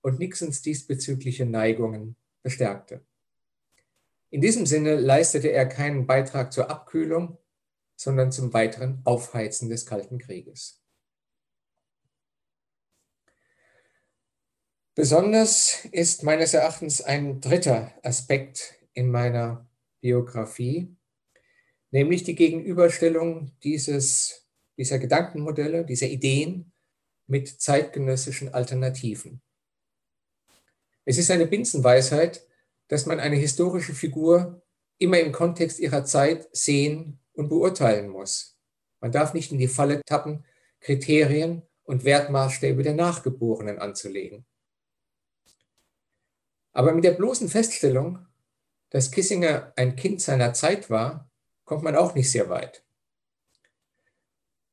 und 0.00 0.18
Nixons 0.18 0.62
diesbezügliche 0.62 1.44
Neigungen 1.44 2.16
bestärkte. 2.42 3.04
In 4.30 4.40
diesem 4.40 4.66
Sinne 4.66 4.96
leistete 4.96 5.48
er 5.48 5.66
keinen 5.66 6.06
Beitrag 6.06 6.52
zur 6.52 6.70
Abkühlung, 6.70 7.38
sondern 7.96 8.32
zum 8.32 8.52
weiteren 8.52 9.00
Aufheizen 9.04 9.68
des 9.68 9.86
Kalten 9.86 10.18
Krieges. 10.18 10.80
Besonders 14.96 15.84
ist 15.86 16.22
meines 16.22 16.54
Erachtens 16.54 17.00
ein 17.00 17.40
dritter 17.40 17.92
Aspekt 18.02 18.83
in 18.94 19.10
meiner 19.10 19.68
Biografie, 20.00 20.96
nämlich 21.90 22.24
die 22.24 22.34
Gegenüberstellung 22.34 23.52
dieses, 23.62 24.48
dieser 24.76 24.98
Gedankenmodelle, 24.98 25.84
dieser 25.84 26.06
Ideen 26.06 26.72
mit 27.26 27.48
zeitgenössischen 27.60 28.52
Alternativen. 28.52 29.42
Es 31.04 31.18
ist 31.18 31.30
eine 31.30 31.46
Binsenweisheit, 31.46 32.46
dass 32.88 33.06
man 33.06 33.20
eine 33.20 33.36
historische 33.36 33.94
Figur 33.94 34.62
immer 34.98 35.18
im 35.18 35.32
Kontext 35.32 35.78
ihrer 35.78 36.04
Zeit 36.04 36.48
sehen 36.52 37.20
und 37.32 37.48
beurteilen 37.48 38.08
muss. 38.08 38.58
Man 39.00 39.12
darf 39.12 39.34
nicht 39.34 39.52
in 39.52 39.58
die 39.58 39.68
Falle 39.68 40.02
tappen, 40.04 40.44
Kriterien 40.80 41.62
und 41.82 42.04
Wertmaßstäbe 42.04 42.82
der 42.82 42.94
Nachgeborenen 42.94 43.78
anzulegen. 43.78 44.46
Aber 46.72 46.92
mit 46.92 47.04
der 47.04 47.12
bloßen 47.12 47.48
Feststellung, 47.48 48.26
dass 48.94 49.10
Kissinger 49.10 49.72
ein 49.74 49.96
Kind 49.96 50.20
seiner 50.20 50.54
Zeit 50.54 50.88
war, 50.88 51.28
kommt 51.64 51.82
man 51.82 51.96
auch 51.96 52.14
nicht 52.14 52.30
sehr 52.30 52.48
weit. 52.48 52.84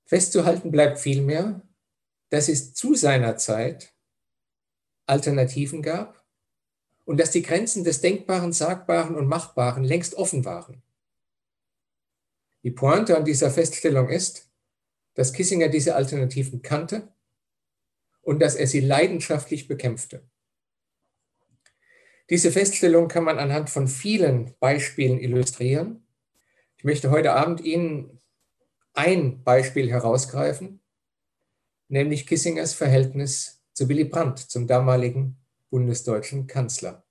Festzuhalten 0.05 0.69
bleibt 0.69 0.99
vielmehr, 0.99 1.67
dass 2.29 2.47
es 2.47 2.75
zu 2.75 2.93
seiner 2.93 3.37
Zeit 3.37 3.95
Alternativen 5.07 5.81
gab 5.81 6.23
und 7.03 7.19
dass 7.19 7.31
die 7.31 7.41
Grenzen 7.41 7.83
des 7.83 8.01
Denkbaren, 8.01 8.53
Sagbaren 8.53 9.15
und 9.15 9.25
Machbaren 9.25 9.83
längst 9.83 10.13
offen 10.13 10.45
waren. 10.45 10.83
Die 12.61 12.69
Pointe 12.69 13.17
an 13.17 13.25
dieser 13.25 13.49
Feststellung 13.49 14.07
ist, 14.09 14.51
dass 15.15 15.33
Kissinger 15.33 15.67
diese 15.67 15.95
Alternativen 15.95 16.61
kannte 16.61 17.11
und 18.21 18.39
dass 18.39 18.53
er 18.53 18.67
sie 18.67 18.81
leidenschaftlich 18.81 19.67
bekämpfte. 19.67 20.21
Diese 22.31 22.49
Feststellung 22.49 23.09
kann 23.09 23.25
man 23.25 23.39
anhand 23.39 23.69
von 23.69 23.89
vielen 23.89 24.55
Beispielen 24.61 25.19
illustrieren. 25.19 26.07
Ich 26.77 26.85
möchte 26.85 27.11
heute 27.11 27.33
Abend 27.33 27.59
Ihnen 27.59 28.21
ein 28.93 29.43
Beispiel 29.43 29.91
herausgreifen, 29.91 30.79
nämlich 31.89 32.25
Kissingers 32.25 32.73
Verhältnis 32.73 33.61
zu 33.73 33.89
Willy 33.89 34.05
Brandt, 34.05 34.39
zum 34.39 34.65
damaligen 34.65 35.41
bundesdeutschen 35.71 36.47
Kanzler. 36.47 37.03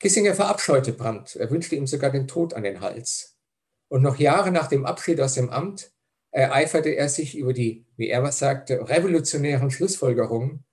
Kissinger 0.00 0.34
verabscheute 0.34 0.92
Brandt, 0.92 1.36
er 1.36 1.48
wünschte 1.48 1.76
ihm 1.76 1.86
sogar 1.86 2.10
den 2.10 2.26
Tod 2.26 2.54
an 2.54 2.64
den 2.64 2.80
Hals. 2.80 3.38
Und 3.86 4.02
noch 4.02 4.16
Jahre 4.16 4.50
nach 4.50 4.66
dem 4.66 4.86
Abschied 4.86 5.20
aus 5.20 5.34
dem 5.34 5.50
Amt 5.50 5.92
ereiferte 6.32 6.90
er 6.90 7.08
sich 7.08 7.38
über 7.38 7.52
die, 7.52 7.86
wie 7.96 8.08
er 8.08 8.24
was 8.24 8.40
sagte, 8.40 8.88
revolutionären 8.88 9.70
Schlussfolgerungen, 9.70 10.64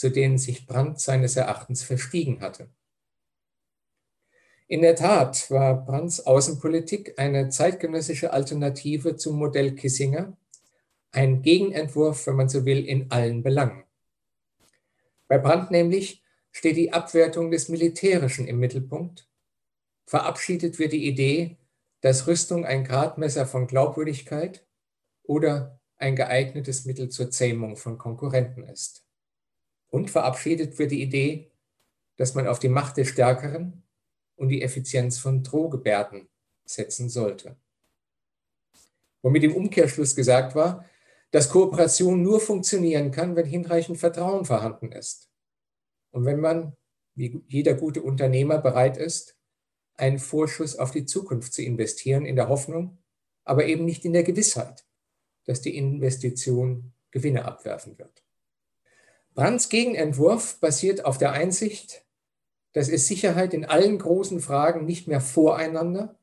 zu 0.00 0.08
denen 0.10 0.38
sich 0.38 0.66
Brandt 0.66 0.98
seines 0.98 1.36
Erachtens 1.36 1.82
verstiegen 1.82 2.40
hatte. 2.40 2.70
In 4.66 4.80
der 4.80 4.96
Tat 4.96 5.50
war 5.50 5.84
Brandts 5.84 6.24
Außenpolitik 6.26 7.18
eine 7.18 7.50
zeitgenössische 7.50 8.32
Alternative 8.32 9.16
zum 9.16 9.36
Modell 9.36 9.74
Kissinger, 9.74 10.38
ein 11.12 11.42
Gegenentwurf, 11.42 12.26
wenn 12.26 12.36
man 12.36 12.48
so 12.48 12.64
will, 12.64 12.86
in 12.86 13.10
allen 13.10 13.42
Belangen. 13.42 13.84
Bei 15.28 15.36
Brandt 15.36 15.70
nämlich 15.70 16.22
steht 16.50 16.78
die 16.78 16.94
Abwertung 16.94 17.50
des 17.50 17.68
Militärischen 17.68 18.48
im 18.48 18.58
Mittelpunkt. 18.58 19.28
Verabschiedet 20.06 20.78
wird 20.78 20.94
die 20.94 21.08
Idee, 21.08 21.58
dass 22.00 22.26
Rüstung 22.26 22.64
ein 22.64 22.84
Gradmesser 22.84 23.44
von 23.44 23.66
Glaubwürdigkeit 23.66 24.64
oder 25.24 25.78
ein 25.98 26.16
geeignetes 26.16 26.86
Mittel 26.86 27.10
zur 27.10 27.30
Zähmung 27.30 27.76
von 27.76 27.98
Konkurrenten 27.98 28.64
ist. 28.64 29.04
Und 29.90 30.10
verabschiedet 30.10 30.78
wird 30.78 30.92
die 30.92 31.02
Idee, 31.02 31.50
dass 32.16 32.34
man 32.34 32.46
auf 32.46 32.58
die 32.58 32.68
Macht 32.68 32.96
des 32.96 33.08
Stärkeren 33.08 33.82
und 34.36 34.48
die 34.48 34.62
Effizienz 34.62 35.18
von 35.18 35.42
Drohgebärden 35.42 36.28
setzen 36.64 37.08
sollte. 37.08 37.56
Womit 39.22 39.44
im 39.44 39.54
Umkehrschluss 39.54 40.16
gesagt 40.16 40.54
war, 40.54 40.84
dass 41.30 41.50
Kooperation 41.50 42.22
nur 42.22 42.40
funktionieren 42.40 43.10
kann, 43.10 43.36
wenn 43.36 43.46
hinreichend 43.46 43.98
Vertrauen 43.98 44.44
vorhanden 44.44 44.92
ist. 44.92 45.30
Und 46.10 46.24
wenn 46.24 46.40
man, 46.40 46.76
wie 47.14 47.42
jeder 47.46 47.74
gute 47.74 48.02
Unternehmer, 48.02 48.58
bereit 48.58 48.96
ist, 48.96 49.36
einen 49.94 50.18
Vorschuss 50.18 50.76
auf 50.76 50.90
die 50.90 51.04
Zukunft 51.04 51.52
zu 51.52 51.62
investieren, 51.62 52.24
in 52.24 52.36
der 52.36 52.48
Hoffnung, 52.48 52.98
aber 53.44 53.66
eben 53.66 53.84
nicht 53.84 54.04
in 54.04 54.12
der 54.12 54.22
Gewissheit, 54.22 54.84
dass 55.44 55.60
die 55.60 55.76
Investition 55.76 56.92
Gewinne 57.10 57.44
abwerfen 57.44 57.98
wird. 57.98 58.24
Brandts 59.40 59.70
Gegenentwurf 59.70 60.60
basiert 60.60 61.06
auf 61.06 61.16
der 61.16 61.32
Einsicht, 61.32 62.04
dass 62.74 62.90
es 62.90 63.06
Sicherheit 63.06 63.54
in 63.54 63.64
allen 63.64 63.98
großen 63.98 64.38
Fragen 64.40 64.84
nicht 64.84 65.08
mehr 65.08 65.22
voreinander, 65.22 66.18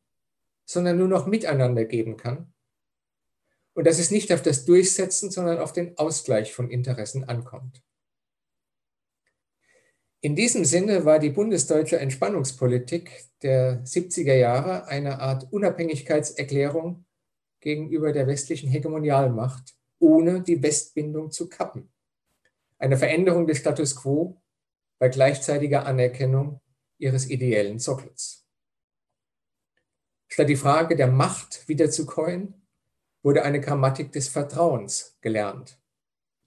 sondern 0.65 0.99
nur 0.99 1.07
noch 1.07 1.25
miteinander 1.25 1.85
geben 1.85 2.17
kann 2.17 2.53
und 3.73 3.87
dass 3.87 3.97
es 3.97 4.11
nicht 4.11 4.31
auf 4.31 4.43
das 4.43 4.65
Durchsetzen, 4.65 5.31
sondern 5.31 5.57
auf 5.57 5.73
den 5.73 5.97
Ausgleich 5.97 6.53
von 6.53 6.69
Interessen 6.69 7.23
ankommt. 7.23 7.81
In 10.21 10.35
diesem 10.35 10.63
Sinne 10.63 11.03
war 11.03 11.17
die 11.17 11.31
bundesdeutsche 11.31 11.97
Entspannungspolitik 11.97 13.25
der 13.41 13.83
70er 13.83 14.35
Jahre 14.35 14.85
eine 14.89 15.19
Art 15.21 15.51
Unabhängigkeitserklärung 15.51 17.03
gegenüber 17.61 18.13
der 18.13 18.27
westlichen 18.27 18.69
Hegemonialmacht, 18.69 19.73
ohne 19.97 20.43
die 20.43 20.61
Westbindung 20.61 21.31
zu 21.31 21.49
kappen. 21.49 21.91
Eine 22.79 22.97
Veränderung 22.97 23.47
des 23.47 23.57
Status 23.57 23.95
quo 23.95 24.41
bei 24.99 25.09
gleichzeitiger 25.09 25.85
Anerkennung 25.85 26.61
ihres 26.97 27.29
ideellen 27.29 27.79
Sockels. 27.79 28.47
Statt 30.27 30.49
die 30.49 30.55
Frage 30.55 30.95
der 30.95 31.07
Macht 31.07 31.67
wiederzukäuen, 31.67 32.67
wurde 33.23 33.43
eine 33.43 33.59
Grammatik 33.59 34.11
des 34.11 34.27
Vertrauens 34.27 35.17
gelernt. 35.21 35.79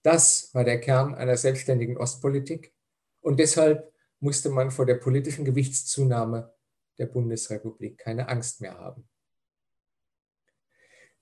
Das 0.02 0.54
war 0.54 0.64
der 0.64 0.80
Kern 0.80 1.14
einer 1.14 1.36
selbstständigen 1.36 1.98
Ostpolitik, 1.98 2.72
und 3.20 3.38
deshalb 3.38 3.92
musste 4.18 4.48
man 4.48 4.70
vor 4.70 4.86
der 4.86 4.94
politischen 4.94 5.44
Gewichtszunahme 5.44 6.54
der 6.98 7.06
Bundesrepublik 7.06 7.98
keine 7.98 8.28
Angst 8.28 8.62
mehr 8.62 8.78
haben. 8.78 9.09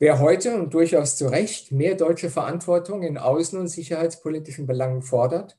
Wer 0.01 0.21
heute 0.21 0.55
und 0.55 0.75
durchaus 0.75 1.17
zu 1.17 1.27
Recht 1.27 1.73
mehr 1.73 1.97
deutsche 1.97 2.31
Verantwortung 2.31 3.03
in 3.03 3.19
außen- 3.19 3.59
und 3.59 3.67
sicherheitspolitischen 3.67 4.65
Belangen 4.65 5.03
fordert, 5.03 5.59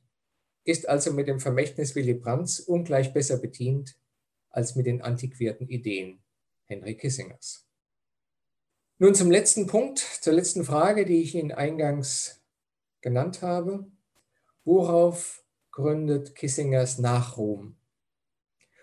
ist 0.64 0.88
also 0.88 1.12
mit 1.12 1.28
dem 1.28 1.40
Vermächtnis 1.40 1.94
Willy 1.94 2.14
Brandts 2.14 2.58
ungleich 2.58 3.12
besser 3.12 3.36
bedient 3.36 3.98
als 4.48 4.76
mit 4.76 4.86
den 4.86 5.02
antiquierten 5.02 5.68
Ideen 5.68 6.22
Henry 6.64 6.96
Kissingers. 6.96 7.66
Nun 8.98 9.14
zum 9.14 9.30
letzten 9.30 9.66
Punkt, 9.66 9.98
zur 9.98 10.32
letzten 10.32 10.64
Frage, 10.64 11.04
die 11.04 11.20
ich 11.20 11.34
Ihnen 11.34 11.52
eingangs 11.52 12.40
genannt 13.02 13.42
habe. 13.42 13.90
Worauf 14.64 15.44
gründet 15.70 16.34
Kissingers 16.34 16.98
Nachruhm. 16.98 17.76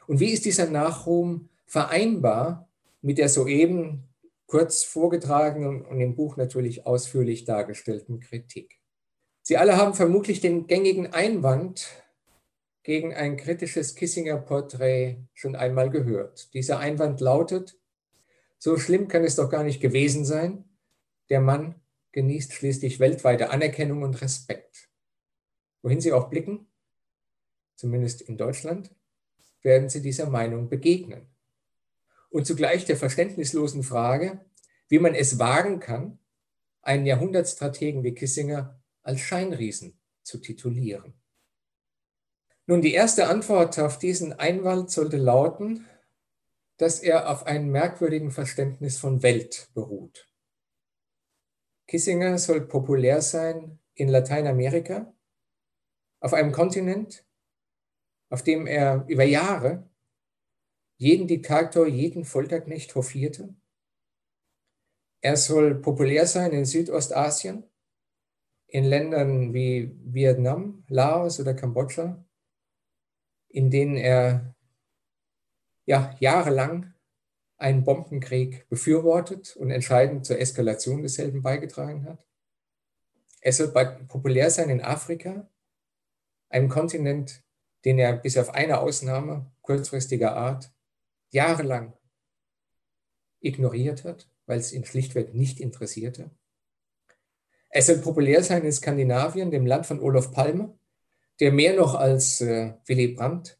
Und 0.07 0.19
wie 0.19 0.31
ist 0.31 0.45
dieser 0.45 0.69
Nachruhm 0.69 1.49
vereinbar 1.65 2.69
mit 3.01 3.17
der 3.17 3.29
soeben 3.29 4.06
kurz 4.47 4.83
vorgetragenen 4.83 5.85
und 5.85 6.01
im 6.01 6.15
Buch 6.15 6.37
natürlich 6.37 6.85
ausführlich 6.85 7.45
dargestellten 7.45 8.19
Kritik? 8.19 8.79
Sie 9.43 9.57
alle 9.57 9.77
haben 9.77 9.93
vermutlich 9.93 10.41
den 10.41 10.67
gängigen 10.67 11.13
Einwand 11.13 11.87
gegen 12.83 13.13
ein 13.13 13.37
kritisches 13.37 13.95
Kissinger-Porträt 13.95 15.17
schon 15.33 15.55
einmal 15.55 15.89
gehört. 15.89 16.53
Dieser 16.53 16.79
Einwand 16.79 17.19
lautet, 17.21 17.77
so 18.59 18.77
schlimm 18.77 19.07
kann 19.07 19.23
es 19.23 19.35
doch 19.35 19.49
gar 19.49 19.63
nicht 19.63 19.81
gewesen 19.81 20.25
sein. 20.25 20.65
Der 21.29 21.41
Mann 21.41 21.75
genießt 22.13 22.53
schließlich 22.53 22.99
weltweite 22.99 23.51
Anerkennung 23.51 24.03
und 24.03 24.21
Respekt. 24.21 24.89
Wohin 25.81 26.01
Sie 26.01 26.13
auch 26.13 26.29
blicken, 26.29 26.67
zumindest 27.75 28.21
in 28.21 28.37
Deutschland, 28.37 28.95
werden 29.61 29.89
Sie 29.89 30.01
dieser 30.01 30.29
Meinung 30.29 30.69
begegnen. 30.69 31.27
Und 32.29 32.45
zugleich 32.45 32.85
der 32.85 32.97
verständnislosen 32.97 33.83
Frage, 33.83 34.45
wie 34.89 34.99
man 34.99 35.15
es 35.15 35.39
wagen 35.39 35.79
kann, 35.79 36.19
einen 36.81 37.05
Jahrhundertstrategen 37.05 38.03
wie 38.03 38.13
Kissinger 38.13 38.81
als 39.03 39.19
Scheinriesen 39.21 39.99
zu 40.23 40.39
titulieren. 40.39 41.13
Nun, 42.65 42.81
die 42.81 42.93
erste 42.93 43.27
Antwort 43.27 43.79
auf 43.79 43.97
diesen 43.97 44.33
Einwand 44.33 44.91
sollte 44.91 45.17
lauten, 45.17 45.85
dass 46.77 46.99
er 46.99 47.29
auf 47.29 47.45
einem 47.45 47.71
merkwürdigen 47.71 48.31
Verständnis 48.31 48.97
von 48.97 49.23
Welt 49.23 49.69
beruht. 49.73 50.27
Kissinger 51.87 52.37
soll 52.37 52.67
populär 52.67 53.21
sein 53.21 53.79
in 53.93 54.09
Lateinamerika, 54.09 55.13
auf 56.19 56.33
einem 56.33 56.51
Kontinent, 56.51 57.25
auf 58.29 58.43
dem 58.43 58.67
er 58.67 59.05
über 59.07 59.23
Jahre 59.23 59.89
jeden 60.97 61.27
Diktator, 61.27 61.87
jeden 61.87 62.25
Folterknecht 62.25 62.95
hofierte, 62.95 63.55
Er 65.21 65.35
soll 65.35 65.75
populär 65.75 66.27
sein 66.27 66.51
in 66.51 66.65
Südostasien, 66.65 67.63
in 68.67 68.83
Ländern 68.83 69.53
wie 69.53 69.91
Vietnam, 70.03 70.83
Laos 70.89 71.39
oder 71.39 71.53
Kambodscha, 71.53 72.23
in 73.49 73.71
denen 73.71 73.97
er 73.97 74.55
ja, 75.85 76.15
jahrelang 76.19 76.93
einen 77.57 77.83
Bombenkrieg 77.83 78.69
befürwortet 78.69 79.55
und 79.55 79.71
entscheidend 79.71 80.25
zur 80.25 80.39
Eskalation 80.39 81.01
desselben 81.01 81.41
beigetragen 81.41 82.05
hat. 82.05 82.27
Er 83.41 83.53
soll 83.53 83.71
populär 84.07 84.51
sein 84.51 84.69
in 84.69 84.81
Afrika, 84.81 85.49
einem 86.49 86.69
Kontinent, 86.69 87.43
den 87.85 87.97
er 87.97 88.13
bis 88.17 88.37
auf 88.37 88.49
eine 88.49 88.79
Ausnahme 88.79 89.51
kurzfristiger 89.61 90.35
Art 90.35 90.71
jahrelang 91.29 91.93
ignoriert 93.39 94.03
hat, 94.03 94.29
weil 94.45 94.59
es 94.59 94.73
ihn 94.73 94.85
schlichtweg 94.85 95.33
nicht 95.33 95.59
interessierte. 95.59 96.31
Er 97.69 97.81
soll 97.81 97.97
populär 97.97 98.43
sein 98.43 98.63
in 98.63 98.71
Skandinavien, 98.71 99.51
dem 99.51 99.65
Land 99.65 99.85
von 99.85 99.99
Olof 99.99 100.31
Palme, 100.31 100.77
der 101.39 101.51
mehr 101.51 101.75
noch 101.75 101.95
als 101.95 102.41
äh, 102.41 102.73
Willy 102.85 103.09
Brandt 103.09 103.59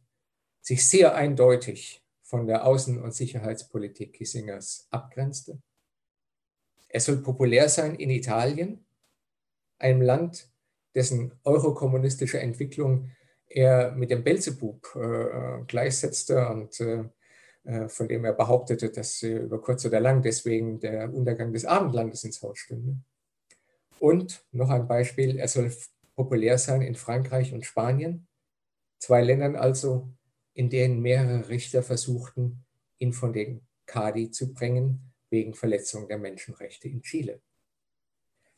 sich 0.62 0.86
sehr 0.86 1.16
eindeutig 1.16 2.04
von 2.24 2.48
der 2.48 2.66
Außen- 2.66 3.00
und 3.00 3.14
Sicherheitspolitik 3.14 4.14
Kissingers 4.14 4.88
abgrenzte. 4.90 5.62
Er 6.90 7.00
soll 7.00 7.18
populär 7.22 7.70
sein 7.70 7.96
in 7.96 8.10
Italien, 8.10 8.86
einem 9.78 10.02
Land, 10.02 10.50
dessen 10.96 11.40
eurokommunistische 11.44 12.40
Entwicklung 12.40 13.12
er 13.50 13.92
mit 13.92 14.10
dem 14.10 14.24
Belzebub 14.24 14.96
äh, 14.96 15.64
gleichsetzte 15.68 16.48
und 16.50 16.80
äh 16.80 17.06
von 17.88 18.08
dem 18.08 18.24
er 18.24 18.34
behauptete, 18.34 18.90
dass 18.90 19.22
über 19.24 19.62
kurz 19.62 19.86
oder 19.86 20.00
lang 20.00 20.22
deswegen 20.22 20.80
der 20.80 21.14
Untergang 21.14 21.52
des 21.52 21.66
Abendlandes 21.66 22.24
ins 22.24 22.42
Haus 22.42 22.60
stünde. 22.60 22.98
Und 24.00 24.46
noch 24.52 24.70
ein 24.70 24.88
Beispiel, 24.88 25.38
er 25.38 25.48
soll 25.48 25.72
populär 26.16 26.58
sein 26.58 26.82
in 26.82 26.96
Frankreich 26.96 27.54
und 27.54 27.66
Spanien, 27.66 28.28
zwei 29.00 29.22
Ländern 29.22 29.56
also, 29.56 30.10
in 30.54 30.70
denen 30.70 31.02
mehrere 31.02 31.50
Richter 31.50 31.84
versuchten, 31.84 32.66
ihn 33.00 33.14
von 33.14 33.34
den 33.34 33.62
Kadi 33.86 34.32
zu 34.32 34.54
bringen 34.54 35.14
wegen 35.30 35.54
Verletzung 35.54 36.08
der 36.08 36.18
Menschenrechte 36.18 36.88
in 36.88 37.02
Chile. 37.02 37.42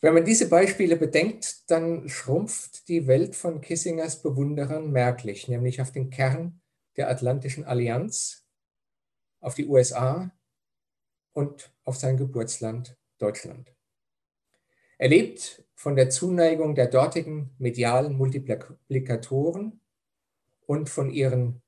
Wenn 0.02 0.14
man 0.14 0.24
diese 0.24 0.48
Beispiele 0.48 0.96
bedenkt, 0.96 1.70
dann 1.70 2.08
schrumpft 2.08 2.88
die 2.88 3.06
Welt 3.08 3.36
von 3.36 3.60
Kissingers 3.60 4.22
Bewunderern 4.22 4.92
merklich, 4.92 5.50
nämlich 5.50 5.82
auf 5.82 5.92
den 5.92 6.10
Kern 6.10 6.62
der 6.96 7.10
Atlantischen 7.10 7.66
Allianz, 7.66 8.39
auf 9.40 9.56
die 9.56 9.68
USA 9.68 10.32
und 11.34 11.74
auf 11.86 11.96
sein 11.98 12.18
Geburtsland 12.18 12.98
Deutschland. 13.18 13.74
Er 14.98 15.10
lebt 15.10 15.64
von 15.76 15.96
der 15.96 16.10
Zuneigung 16.10 16.76
der 16.76 16.88
dortigen 16.88 17.52
medialen 17.58 18.18
Multiplikatoren 18.18 19.80
und 20.66 20.90
von 20.90 21.10
ihren 21.10 21.62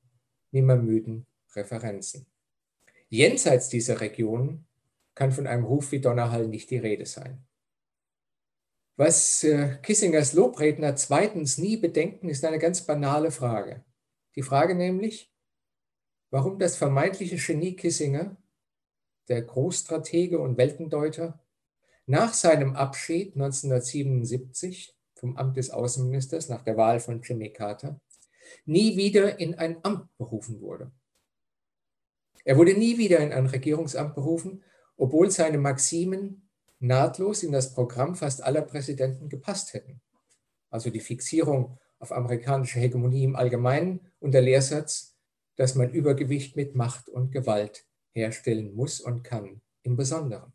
nimmermüden 0.50 1.26
Referenzen. 1.54 2.26
Jenseits 3.08 3.68
dieser 3.68 4.00
Region 4.00 4.66
kann 5.14 5.32
von 5.32 5.46
einem 5.46 5.64
Ruf 5.64 5.92
wie 5.92 6.00
Donnerhall 6.00 6.48
nicht 6.48 6.70
die 6.70 6.78
Rede 6.78 7.06
sein. 7.06 7.46
Was 8.96 9.42
äh, 9.44 9.78
Kissingers 9.82 10.34
Lobredner 10.34 10.94
zweitens 10.96 11.58
nie 11.58 11.78
bedenken, 11.78 12.28
ist 12.28 12.44
eine 12.44 12.58
ganz 12.58 12.82
banale 12.82 13.30
Frage. 13.30 13.84
Die 14.36 14.42
Frage 14.42 14.74
nämlich, 14.74 15.31
warum 16.32 16.58
das 16.58 16.76
vermeintliche 16.76 17.36
Genie 17.36 17.76
Kissinger, 17.76 18.36
der 19.28 19.42
Großstratege 19.42 20.40
und 20.40 20.56
Weltendeuter, 20.56 21.38
nach 22.06 22.32
seinem 22.32 22.74
Abschied 22.74 23.34
1977 23.34 24.96
vom 25.14 25.36
Amt 25.36 25.56
des 25.58 25.70
Außenministers 25.70 26.48
nach 26.48 26.62
der 26.64 26.76
Wahl 26.76 27.00
von 27.00 27.20
Jimmy 27.20 27.50
Carter 27.50 28.00
nie 28.64 28.96
wieder 28.96 29.38
in 29.38 29.54
ein 29.56 29.84
Amt 29.84 30.08
berufen 30.16 30.60
wurde. 30.62 30.90
Er 32.44 32.56
wurde 32.56 32.74
nie 32.74 32.98
wieder 32.98 33.18
in 33.18 33.32
ein 33.32 33.46
Regierungsamt 33.46 34.14
berufen, 34.14 34.64
obwohl 34.96 35.30
seine 35.30 35.58
Maximen 35.58 36.48
nahtlos 36.80 37.42
in 37.42 37.52
das 37.52 37.74
Programm 37.74 38.16
fast 38.16 38.42
aller 38.42 38.62
Präsidenten 38.62 39.28
gepasst 39.28 39.74
hätten. 39.74 40.00
Also 40.70 40.88
die 40.88 41.00
Fixierung 41.00 41.78
auf 41.98 42.10
amerikanische 42.10 42.80
Hegemonie 42.80 43.24
im 43.24 43.36
Allgemeinen 43.36 44.00
und 44.18 44.32
der 44.32 44.42
Lehrsatz, 44.42 45.11
dass 45.56 45.74
man 45.74 45.90
Übergewicht 45.90 46.56
mit 46.56 46.74
Macht 46.74 47.08
und 47.08 47.30
Gewalt 47.30 47.86
herstellen 48.12 48.74
muss 48.74 49.00
und 49.00 49.22
kann 49.22 49.60
im 49.82 49.96
Besonderen. 49.96 50.52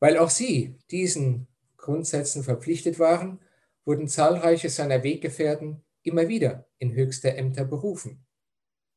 Weil 0.00 0.18
auch 0.18 0.30
sie 0.30 0.78
diesen 0.90 1.48
Grundsätzen 1.76 2.42
verpflichtet 2.42 2.98
waren, 2.98 3.40
wurden 3.84 4.08
zahlreiche 4.08 4.68
seiner 4.68 5.02
Weggefährten 5.02 5.84
immer 6.02 6.28
wieder 6.28 6.66
in 6.78 6.94
höchste 6.94 7.36
Ämter 7.36 7.64
berufen. 7.64 8.24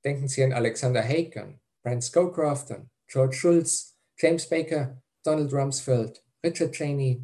Denken 0.03 0.27
Sie 0.27 0.43
an 0.43 0.53
Alexander 0.53 1.03
Haig, 1.03 1.35
an 1.37 1.59
Brent 1.83 2.03
Scowcroft, 2.03 2.71
an 2.71 2.89
George 3.07 3.35
Schulz, 3.35 3.97
James 4.17 4.47
Baker, 4.47 5.01
Donald 5.23 5.53
Rumsfeld, 5.53 6.23
Richard 6.43 6.73
Cheney, 6.73 7.21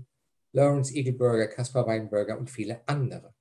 Lawrence 0.53 0.93
Eagleburger, 0.93 1.47
Caspar 1.47 1.87
Weinberger 1.87 2.37
und 2.37 2.49
viele 2.49 2.81
andere. 2.87 3.33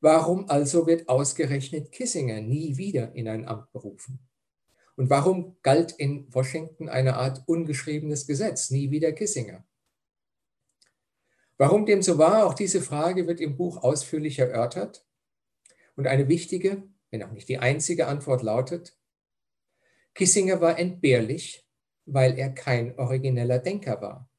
Warum 0.00 0.48
also 0.48 0.86
wird 0.86 1.08
ausgerechnet 1.08 1.90
Kissinger 1.90 2.40
nie 2.40 2.76
wieder 2.76 3.14
in 3.14 3.28
ein 3.28 3.48
Amt 3.48 3.72
berufen? 3.72 4.20
Und 4.96 5.10
warum 5.10 5.56
galt 5.62 5.92
in 5.92 6.32
Washington 6.34 6.88
eine 6.88 7.16
Art 7.16 7.42
ungeschriebenes 7.46 8.26
Gesetz, 8.26 8.70
nie 8.70 8.90
wieder 8.90 9.12
Kissinger? 9.12 9.64
Warum 11.58 11.86
dem 11.86 12.02
so 12.02 12.18
war, 12.18 12.46
auch 12.46 12.54
diese 12.54 12.82
Frage 12.82 13.26
wird 13.26 13.40
im 13.40 13.56
Buch 13.56 13.82
ausführlich 13.82 14.38
erörtert. 14.38 15.06
Und 15.96 16.06
eine 16.06 16.28
wichtige, 16.28 16.82
wenn 17.10 17.22
auch 17.22 17.32
nicht 17.32 17.48
die 17.48 17.58
einzige 17.58 18.06
Antwort 18.06 18.42
lautet, 18.42 18.98
Kissinger 20.14 20.60
war 20.60 20.78
entbehrlich, 20.78 21.66
weil 22.04 22.38
er 22.38 22.50
kein 22.50 22.98
origineller 22.98 23.58
Denker 23.58 24.00
war. 24.00 24.30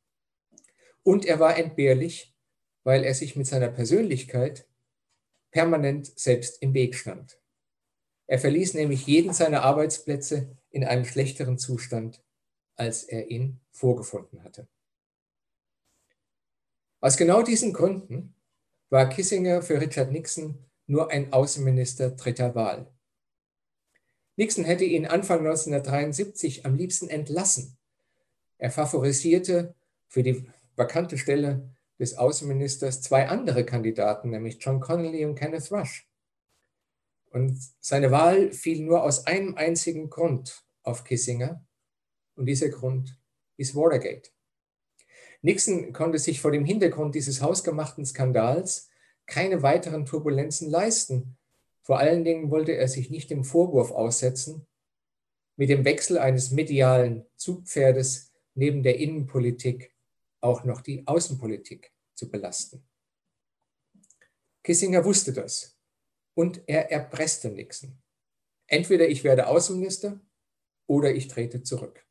Und 1.03 1.25
er 1.25 1.39
war 1.39 1.57
entbehrlich, 1.57 2.35
weil 2.83 3.03
er 3.03 3.13
sich 3.13 3.35
mit 3.35 3.47
seiner 3.47 3.69
Persönlichkeit 3.69 4.66
permanent 5.57 6.19
selbst 6.19 6.61
im 6.61 6.75
Weg 6.75 6.93
stand. 6.93 7.39
Er 8.27 8.37
verließ 8.37 8.75
nämlich 8.75 9.07
jeden 9.07 9.33
seiner 9.33 9.63
Arbeitsplätze 9.63 10.55
in 10.69 10.83
einem 10.83 11.03
schlechteren 11.03 11.57
Zustand, 11.57 12.23
als 12.75 13.03
er 13.05 13.31
ihn 13.31 13.59
vorgefunden 13.71 14.43
hatte. 14.43 14.67
Aus 17.01 17.17
genau 17.17 17.41
diesen 17.41 17.73
Gründen 17.73 18.35
war 18.91 19.09
Kissinger 19.09 19.63
für 19.63 19.81
Richard 19.81 20.11
Nixon 20.11 20.63
nur 20.85 21.09
ein 21.09 21.33
Außenminister 21.33 22.11
dritter 22.11 22.53
Wahl. 22.53 22.93
Nixon 24.35 24.63
hätte 24.63 24.85
ihn 24.85 25.07
Anfang 25.07 25.39
1973 25.39 26.67
am 26.67 26.75
liebsten 26.75 27.09
entlassen. 27.09 27.79
Er 28.59 28.69
favorisierte 28.69 29.73
für 30.07 30.21
die 30.21 30.47
vakante 30.75 31.17
Stelle 31.17 31.75
des 31.99 32.17
Außenministers 32.17 33.01
zwei 33.01 33.27
andere 33.27 33.65
Kandidaten, 33.65 34.29
nämlich 34.29 34.57
John 34.59 34.79
Connolly 34.79 35.25
und 35.25 35.35
Kenneth 35.35 35.71
Rush. 35.71 36.07
Und 37.31 37.59
seine 37.79 38.11
Wahl 38.11 38.51
fiel 38.51 38.83
nur 38.83 39.03
aus 39.03 39.27
einem 39.27 39.55
einzigen 39.55 40.09
Grund 40.09 40.63
auf 40.83 41.03
Kissinger. 41.03 41.65
Und 42.35 42.45
dieser 42.45 42.69
Grund 42.69 43.19
ist 43.57 43.75
Watergate. 43.75 44.31
Nixon 45.41 45.93
konnte 45.93 46.19
sich 46.19 46.41
vor 46.41 46.51
dem 46.51 46.65
Hintergrund 46.65 47.15
dieses 47.15 47.41
hausgemachten 47.41 48.05
Skandals 48.05 48.89
keine 49.25 49.61
weiteren 49.61 50.05
Turbulenzen 50.05 50.69
leisten. 50.69 51.37
Vor 51.81 51.99
allen 51.99 52.23
Dingen 52.23 52.49
wollte 52.49 52.73
er 52.73 52.87
sich 52.87 53.09
nicht 53.09 53.29
dem 53.29 53.43
Vorwurf 53.43 53.91
aussetzen, 53.91 54.65
mit 55.57 55.69
dem 55.69 55.85
Wechsel 55.85 56.17
eines 56.17 56.51
medialen 56.51 57.25
Zugpferdes 57.35 58.33
neben 58.55 58.83
der 58.83 58.97
Innenpolitik 58.97 59.93
auch 60.41 60.63
noch 60.63 60.81
die 60.81 61.07
Außenpolitik 61.07 61.93
zu 62.15 62.29
belasten. 62.29 62.87
Kissinger 64.63 65.05
wusste 65.05 65.33
das 65.33 65.77
und 66.33 66.61
er 66.67 66.91
erpresste 66.91 67.49
Nixon. 67.49 68.01
Entweder 68.67 69.07
ich 69.07 69.23
werde 69.23 69.47
Außenminister 69.47 70.19
oder 70.87 71.13
ich 71.13 71.27
trete 71.27 71.63
zurück. 71.63 72.05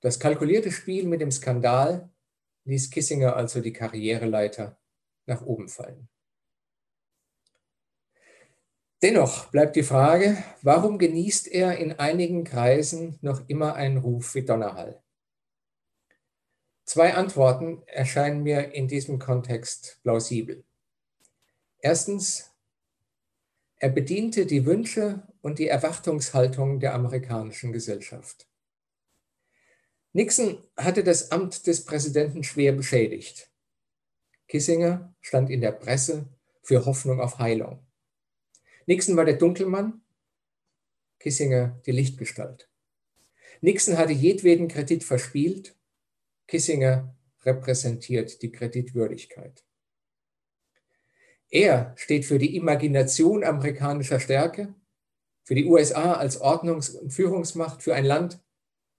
Das 0.00 0.18
kalkulierte 0.18 0.72
Spiel 0.72 1.06
mit 1.06 1.20
dem 1.20 1.30
Skandal 1.30 2.10
ließ 2.64 2.90
Kissinger 2.90 3.36
also 3.36 3.60
die 3.60 3.72
Karriereleiter 3.72 4.80
nach 5.26 5.42
oben 5.42 5.68
fallen. 5.68 6.08
Dennoch 9.02 9.50
bleibt 9.50 9.76
die 9.76 9.82
Frage, 9.82 10.42
warum 10.62 10.98
genießt 10.98 11.48
er 11.48 11.78
in 11.78 11.98
einigen 11.98 12.44
Kreisen 12.44 13.18
noch 13.22 13.48
immer 13.48 13.74
einen 13.74 13.96
Ruf 13.96 14.34
wie 14.34 14.44
Donnerhall? 14.44 15.02
Zwei 16.90 17.14
Antworten 17.14 17.84
erscheinen 17.86 18.42
mir 18.42 18.74
in 18.74 18.88
diesem 18.88 19.20
Kontext 19.20 20.00
plausibel. 20.02 20.64
Erstens, 21.78 22.50
er 23.76 23.90
bediente 23.90 24.44
die 24.44 24.66
Wünsche 24.66 25.22
und 25.40 25.60
die 25.60 25.68
Erwartungshaltung 25.68 26.80
der 26.80 26.94
amerikanischen 26.94 27.70
Gesellschaft. 27.70 28.48
Nixon 30.14 30.64
hatte 30.76 31.04
das 31.04 31.30
Amt 31.30 31.68
des 31.68 31.84
Präsidenten 31.84 32.42
schwer 32.42 32.72
beschädigt. 32.72 33.52
Kissinger 34.48 35.14
stand 35.20 35.48
in 35.48 35.60
der 35.60 35.70
Presse 35.70 36.26
für 36.60 36.86
Hoffnung 36.86 37.20
auf 37.20 37.38
Heilung. 37.38 37.86
Nixon 38.86 39.16
war 39.16 39.26
der 39.26 39.36
Dunkelmann, 39.36 40.02
Kissinger 41.20 41.80
die 41.86 41.92
Lichtgestalt. 41.92 42.68
Nixon 43.60 43.96
hatte 43.96 44.12
jedweden 44.12 44.66
Kredit 44.66 45.04
verspielt, 45.04 45.76
Kissinger 46.50 47.14
repräsentiert 47.44 48.42
die 48.42 48.50
Kreditwürdigkeit. 48.50 49.64
Er 51.48 51.94
steht 51.96 52.24
für 52.24 52.40
die 52.40 52.56
Imagination 52.56 53.44
amerikanischer 53.44 54.18
Stärke, 54.18 54.74
für 55.44 55.54
die 55.54 55.66
USA 55.66 56.14
als 56.14 56.40
Ordnungs- 56.40 56.90
und 56.90 57.12
Führungsmacht, 57.12 57.84
für 57.84 57.94
ein 57.94 58.04
Land, 58.04 58.42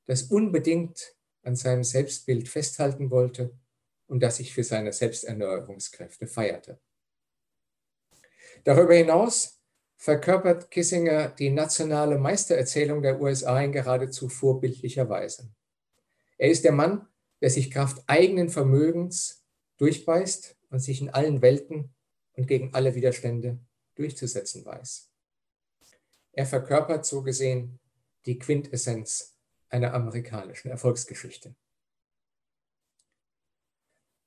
das 0.05 0.23
unbedingt 0.23 1.13
an 1.43 1.57
seinem 1.57 1.83
Selbstbild 1.83 2.47
festhalten 2.47 3.11
wollte 3.11 3.53
und 4.07 4.23
das 4.23 4.37
sich 4.37 4.53
für 4.53 4.63
seine 4.63 4.93
Selbsterneuerungskräfte 4.93 6.27
feierte. 6.27 6.79
Darüber 8.63 8.93
hinaus 8.93 9.59
verkörpert 9.97 10.71
Kissinger 10.71 11.27
die 11.27 11.49
nationale 11.49 12.17
Meistererzählung 12.17 13.01
der 13.01 13.19
USA 13.19 13.59
in 13.59 13.73
geradezu 13.73 14.29
vorbildlicher 14.29 15.09
Weise. 15.09 15.51
Er 16.37 16.49
ist 16.49 16.63
der 16.63 16.71
Mann, 16.71 17.07
der 17.41 17.49
sich 17.49 17.71
Kraft 17.71 18.03
eigenen 18.07 18.49
Vermögens 18.49 19.43
durchbeißt 19.77 20.55
und 20.69 20.79
sich 20.79 21.01
in 21.01 21.09
allen 21.09 21.41
Welten 21.41 21.93
und 22.33 22.47
gegen 22.47 22.73
alle 22.73 22.95
Widerstände 22.95 23.59
durchzusetzen 23.95 24.65
weiß. 24.65 25.09
Er 26.33 26.45
verkörpert 26.45 27.05
so 27.05 27.23
gesehen 27.23 27.79
die 28.25 28.37
Quintessenz 28.37 29.35
einer 29.69 29.93
amerikanischen 29.93 30.69
Erfolgsgeschichte. 30.69 31.55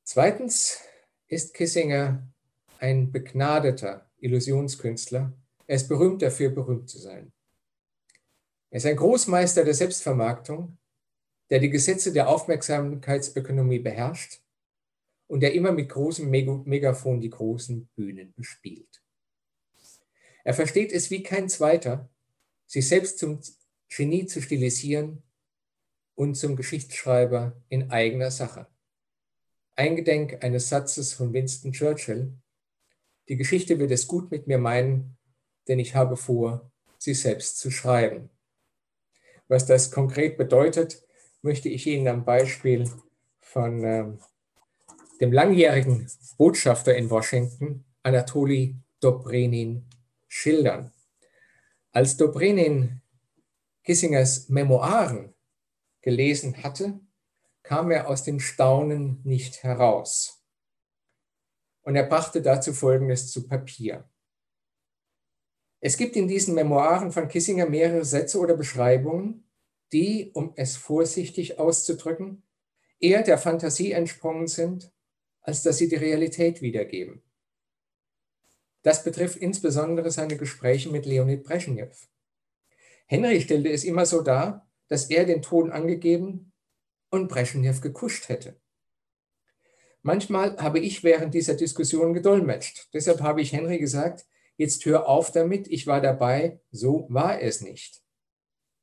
Zweitens 0.02 0.80
ist 1.28 1.54
Kissinger 1.54 2.28
ein 2.78 3.10
begnadeter 3.10 4.10
Illusionskünstler. 4.18 5.32
Er 5.66 5.76
ist 5.76 5.88
berühmt 5.88 6.20
dafür, 6.20 6.50
berühmt 6.50 6.90
zu 6.90 6.98
sein. 6.98 7.32
Er 8.70 8.78
ist 8.78 8.86
ein 8.86 8.96
Großmeister 8.96 9.64
der 9.64 9.74
Selbstvermarktung, 9.74 10.76
der 11.50 11.58
die 11.58 11.70
Gesetze 11.70 12.12
der 12.12 12.28
Aufmerksamkeitsökonomie 12.28 13.78
beherrscht 13.78 14.40
und 15.26 15.40
der 15.40 15.54
immer 15.54 15.72
mit 15.72 15.88
großem 15.88 16.28
Megafon 16.30 17.20
die 17.20 17.30
großen 17.30 17.88
Bühnen 17.94 18.32
bespielt. 18.34 19.02
Er 20.44 20.54
versteht 20.54 20.92
es 20.92 21.10
wie 21.10 21.22
kein 21.22 21.48
zweiter, 21.48 22.08
sich 22.66 22.88
selbst 22.88 23.18
zum 23.18 23.40
Genie 23.88 24.26
zu 24.26 24.42
stilisieren 24.42 25.22
und 26.14 26.34
zum 26.34 26.56
Geschichtsschreiber 26.56 27.60
in 27.68 27.90
eigener 27.90 28.30
Sache. 28.30 28.66
Eingedenk 29.76 30.44
eines 30.44 30.68
Satzes 30.68 31.12
von 31.12 31.32
Winston 31.32 31.72
Churchill, 31.72 32.32
die 33.28 33.36
Geschichte 33.36 33.78
wird 33.78 33.90
es 33.90 34.06
gut 34.06 34.30
mit 34.30 34.46
mir 34.46 34.58
meinen, 34.58 35.16
denn 35.66 35.78
ich 35.78 35.94
habe 35.94 36.16
vor, 36.16 36.70
sie 36.98 37.14
selbst 37.14 37.58
zu 37.58 37.70
schreiben. 37.70 38.30
Was 39.48 39.66
das 39.66 39.90
konkret 39.90 40.36
bedeutet, 40.36 41.03
möchte 41.44 41.68
ich 41.68 41.86
Ihnen 41.86 42.08
am 42.08 42.24
Beispiel 42.24 42.90
von 43.40 43.84
äh, 43.84 44.06
dem 45.20 45.30
langjährigen 45.30 46.10
Botschafter 46.38 46.96
in 46.96 47.10
Washington, 47.10 47.84
Anatoli 48.02 48.76
Dobrenin, 49.00 49.86
schildern. 50.26 50.92
Als 51.92 52.16
Dobrenin 52.16 53.02
Kissingers 53.84 54.48
Memoiren 54.48 55.34
gelesen 56.00 56.62
hatte, 56.62 56.98
kam 57.62 57.90
er 57.90 58.08
aus 58.08 58.24
dem 58.24 58.40
Staunen 58.40 59.20
nicht 59.24 59.62
heraus. 59.62 60.42
Und 61.82 61.94
er 61.94 62.04
brachte 62.04 62.40
dazu 62.40 62.72
Folgendes 62.72 63.30
zu 63.30 63.46
Papier. 63.46 64.08
Es 65.80 65.98
gibt 65.98 66.16
in 66.16 66.26
diesen 66.26 66.54
Memoiren 66.54 67.12
von 67.12 67.28
Kissinger 67.28 67.68
mehrere 67.68 68.06
Sätze 68.06 68.38
oder 68.38 68.56
Beschreibungen, 68.56 69.43
die, 69.92 70.30
um 70.34 70.52
es 70.56 70.76
vorsichtig 70.76 71.58
auszudrücken, 71.58 72.42
eher 73.00 73.22
der 73.22 73.38
Fantasie 73.38 73.92
entsprungen 73.92 74.46
sind, 74.46 74.90
als 75.40 75.62
dass 75.62 75.78
sie 75.78 75.88
die 75.88 75.96
Realität 75.96 76.62
wiedergeben. 76.62 77.22
Das 78.82 79.02
betrifft 79.02 79.36
insbesondere 79.36 80.10
seine 80.10 80.36
Gespräche 80.36 80.90
mit 80.90 81.06
Leonid 81.06 81.44
Brezhnev. 81.44 82.08
Henry 83.06 83.40
stellte 83.40 83.70
es 83.70 83.84
immer 83.84 84.06
so 84.06 84.22
dar, 84.22 84.68
dass 84.88 85.10
er 85.10 85.24
den 85.24 85.42
Ton 85.42 85.70
angegeben 85.70 86.52
und 87.10 87.28
Brezhnev 87.28 87.80
gekuscht 87.80 88.28
hätte. 88.28 88.56
Manchmal 90.02 90.58
habe 90.58 90.80
ich 90.80 91.02
während 91.02 91.32
dieser 91.32 91.54
Diskussion 91.54 92.12
gedolmetscht. 92.12 92.88
Deshalb 92.92 93.22
habe 93.22 93.40
ich 93.40 93.54
Henry 93.54 93.78
gesagt, 93.78 94.26
jetzt 94.58 94.84
hör 94.84 95.08
auf 95.08 95.32
damit, 95.32 95.66
ich 95.68 95.86
war 95.86 96.02
dabei, 96.02 96.60
so 96.70 97.06
war 97.08 97.40
es 97.40 97.62
nicht. 97.62 98.03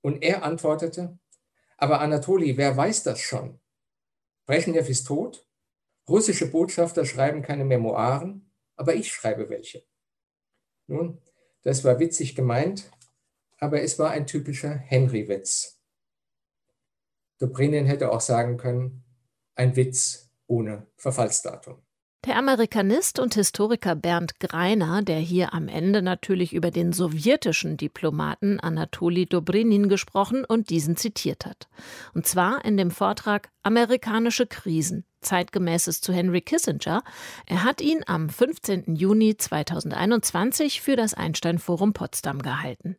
Und 0.02 0.24
er 0.24 0.44
antwortete, 0.44 1.18
aber 1.78 2.02
Anatoli, 2.02 2.58
wer 2.58 2.76
weiß 2.76 3.04
das 3.04 3.20
schon? 3.20 3.60
Brezhnev 4.46 4.90
ist 4.90 5.06
tot, 5.06 5.48
russische 6.08 6.50
Botschafter 6.50 7.06
schreiben 7.06 7.42
keine 7.42 7.66
Memoiren, 7.66 8.52
aber 8.76 8.96
ich 8.96 9.12
schreibe 9.12 9.50
welche. 9.50 9.84
Nun, 10.88 11.22
das 11.64 11.84
war 11.84 12.00
witzig 12.00 12.36
gemeint, 12.36 12.92
aber 13.58 13.82
es 13.82 14.00
war 14.00 14.12
ein 14.12 14.28
typischer 14.28 14.74
Henry-Witz. 14.74 15.80
Dobrynin 17.38 17.86
hätte 17.86 18.12
auch 18.12 18.22
sagen 18.22 18.58
können, 18.58 19.04
ein 19.56 19.76
Witz 19.76 20.32
ohne 20.48 20.88
Verfallsdatum. 20.98 21.82
Der 22.24 22.38
Amerikanist 22.38 23.18
und 23.18 23.34
Historiker 23.34 23.96
Bernd 23.96 24.40
Greiner, 24.40 25.02
der 25.02 25.18
hier 25.18 25.56
am 25.56 25.68
Ende 25.68 26.04
natürlich 26.04 26.54
über 26.54 26.70
den 26.70 26.94
sowjetischen 26.94 27.78
Diplomaten 27.78 28.60
Anatoli 28.60 29.26
Dobrynin 29.26 29.90
gesprochen 29.90 30.46
und 30.46 30.70
diesen 30.70 30.96
zitiert 30.96 31.48
hat. 31.48 31.68
Und 32.14 32.28
zwar 32.28 32.64
in 32.64 32.78
dem 32.78 32.92
Vortrag 32.92 33.50
Amerikanische 33.64 34.46
Krisen, 34.46 35.04
zeitgemäßes 35.22 36.02
zu 36.02 36.14
Henry 36.14 36.42
Kissinger. 36.42 37.02
Er 37.48 37.64
hat 37.64 37.82
ihn 37.82 38.04
am 38.06 38.30
15. 38.30 38.96
Juni 38.96 39.36
2021 39.36 40.80
für 40.80 40.96
das 40.96 41.16
Einstein 41.16 41.58
Forum 41.58 41.94
Potsdam 41.94 42.44
gehalten. 42.44 42.98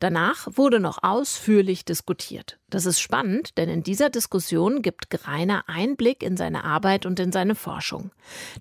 Danach 0.00 0.48
wurde 0.52 0.80
noch 0.80 1.02
ausführlich 1.02 1.84
diskutiert. 1.84 2.58
Das 2.68 2.84
ist 2.84 2.98
spannend, 2.98 3.58
denn 3.58 3.68
in 3.68 3.84
dieser 3.84 4.10
Diskussion 4.10 4.82
gibt 4.82 5.08
Greiner 5.08 5.68
Einblick 5.68 6.24
in 6.24 6.36
seine 6.36 6.64
Arbeit 6.64 7.06
und 7.06 7.20
in 7.20 7.30
seine 7.30 7.54
Forschung. 7.54 8.10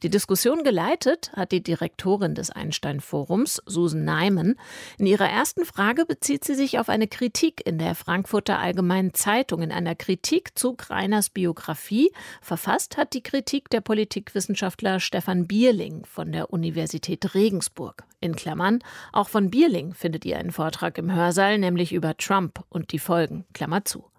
Die 0.04 0.12
Diskussion 0.12 0.64
geleitet 0.64 1.32
hat 1.36 1.52
die 1.52 1.64
Direktorin 1.64 2.36
des 2.36 2.52
Einstein 2.52 3.00
Forums, 3.00 3.64
Susan 3.66 4.04
Neiman. 4.04 4.56
In 5.00 5.08
ihrer 5.08 5.28
ersten 5.28 5.66
Frage 5.66 6.06
bezieht 6.06 6.44
sie 6.44 6.54
sich 6.54 6.78
auf 6.78 6.88
eine 6.88 7.08
Kritik 7.08 7.66
in 7.66 7.80
der 7.80 7.96
Frankfurter 7.96 8.60
Allgemeinen 8.60 9.16
Zeitung. 9.16 9.64
In 9.64 9.72
einer 9.72 9.96
Kritik 9.96 10.58
zu 10.58 10.76
Greiners 10.76 11.32
Biografie 11.32 12.12
verfasst 12.42 12.98
hat 12.98 13.14
die 13.14 13.24
Kritik 13.24 13.72
der 13.72 13.82
Politikwissenschaftler 13.82 15.00
Stefan 15.00 15.48
Bierling 15.48 16.06
von 16.06 16.32
der 16.32 16.54
Universität 16.54 17.34
Regensburg. 17.34 18.04
In 18.26 18.36
Klammern, 18.36 18.80
auch 19.14 19.30
von 19.30 19.52
Bierling 19.52 19.94
findet 19.94 20.26
ihr 20.26 20.40
einen 20.40 20.52
Vortrag 20.52 20.98
im 20.98 21.14
Hörsaal, 21.14 21.60
nämlich 21.60 21.94
über 21.94 22.18
Trump 22.18 22.64
und 22.70 22.92
die 22.92 22.98
Folgen. 22.98 23.46
Klammer 23.54 23.86
zu. 23.86 24.10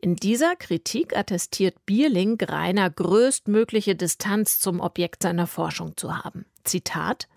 In 0.00 0.16
dieser 0.16 0.56
Kritik 0.56 1.16
attestiert 1.16 1.86
Bierling 1.86 2.38
Greiner 2.38 2.90
größtmögliche 2.90 3.94
Distanz 3.94 4.58
zum 4.58 4.80
Objekt 4.80 5.22
seiner 5.22 5.46
Forschung 5.46 5.96
zu 5.96 6.16
haben. 6.24 6.44
Zitat: 6.64 7.28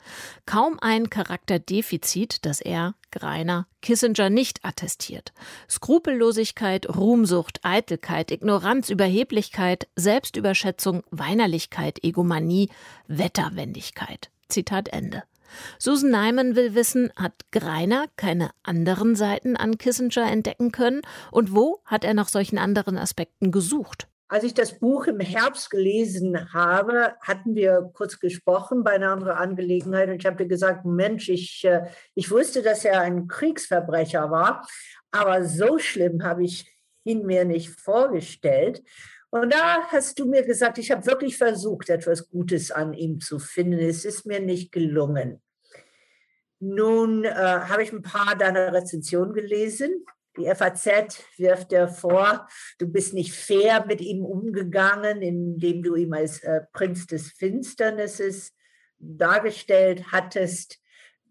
Kaum 0.48 0.80
ein 0.80 1.12
Charakterdefizit, 1.12 2.44
das 2.48 2.60
er, 2.60 2.96
Greiner, 3.12 3.68
Kissinger 3.84 4.32
nicht 4.32 4.66
attestiert. 4.66 5.32
Skrupellosigkeit, 5.70 6.90
Ruhmsucht, 6.90 7.60
Eitelkeit, 7.64 8.32
Ignoranz, 8.32 8.90
Überheblichkeit, 8.90 9.88
Selbstüberschätzung, 9.96 11.04
Weinerlichkeit, 11.12 12.04
Egomanie, 12.04 12.69
Wetterwendigkeit. 13.08 14.32
Zitat 14.50 14.90
Ende. 14.90 15.23
Susan 15.79 16.12
Nyman 16.12 16.56
will 16.56 16.75
wissen, 16.75 17.12
hat 17.15 17.33
Greiner 17.51 18.06
keine 18.15 18.51
anderen 18.63 19.15
Seiten 19.15 19.56
an 19.56 19.77
Kissinger 19.77 20.29
entdecken 20.31 20.71
können 20.71 21.01
und 21.31 21.53
wo 21.53 21.81
hat 21.85 22.03
er 22.03 22.13
nach 22.13 22.29
solchen 22.29 22.58
anderen 22.58 22.97
Aspekten 22.97 23.51
gesucht? 23.51 24.08
Als 24.27 24.43
ich 24.43 24.56
das 24.56 24.79
Buch 24.79 25.06
im 25.06 25.19
Herbst 25.19 25.69
gelesen 25.69 26.51
habe, 26.51 27.13
hatten 27.21 27.53
wir 27.53 27.91
kurz 27.93 28.19
gesprochen 28.19 28.83
bei 28.83 28.91
einer 28.91 29.12
anderen 29.12 29.37
Angelegenheit 29.37 30.10
und 30.10 30.15
ich 30.15 30.25
habe 30.25 30.37
dir 30.37 30.47
gesagt, 30.47 30.83
Mensch, 30.83 31.29
ich, 31.29 31.63
äh, 31.63 31.85
ich 32.15 32.31
wusste, 32.31 32.63
dass 32.63 32.83
er 32.85 33.01
ein 33.01 33.27
Kriegsverbrecher 33.27 34.31
war, 34.31 34.67
aber 35.12 35.45
so 35.45 35.77
schlimm 35.77 36.23
habe 36.23 36.43
ich 36.43 36.75
ihn 37.03 37.25
mir 37.25 37.45
nicht 37.45 37.69
vorgestellt. 37.79 38.81
Und 39.29 39.53
da 39.53 39.83
hast 39.89 40.17
du 40.17 40.25
mir 40.25 40.43
gesagt, 40.43 40.77
ich 40.79 40.91
habe 40.91 41.06
wirklich 41.06 41.37
versucht, 41.37 41.89
etwas 41.89 42.29
Gutes 42.29 42.71
an 42.71 42.93
ihm 42.93 43.19
zu 43.19 43.37
finden. 43.37 43.79
Es 43.79 44.06
ist 44.06 44.25
mir 44.25 44.39
nicht 44.39 44.71
gelungen. 44.71 45.41
Nun 46.68 47.26
äh, 47.26 47.30
habe 47.30 47.84
ich 47.84 47.94
ein 47.94 48.02
paar 48.02 48.36
deiner 48.36 48.74
Rezensionen 48.74 49.34
gelesen 49.34 50.04
Die 50.38 50.46
FAZ 50.54 51.24
wirft 51.38 51.72
dir 51.72 51.88
vor, 51.88 52.48
du 52.80 52.88
bist 52.88 53.13
nicht 53.13 53.34
fair 53.34 53.86
mit 53.86 54.02
ihm 54.02 54.26
umgegangen, 54.26 55.22
indem 55.22 55.84
du 55.84 55.96
ihn 55.96 56.13
als 56.13 56.44
äh, 56.44 56.62
Prinz 56.74 57.06
des 57.06 57.32
Finsternisses 57.34 58.54
dargestellt 58.98 60.12
hattest. 60.12 60.80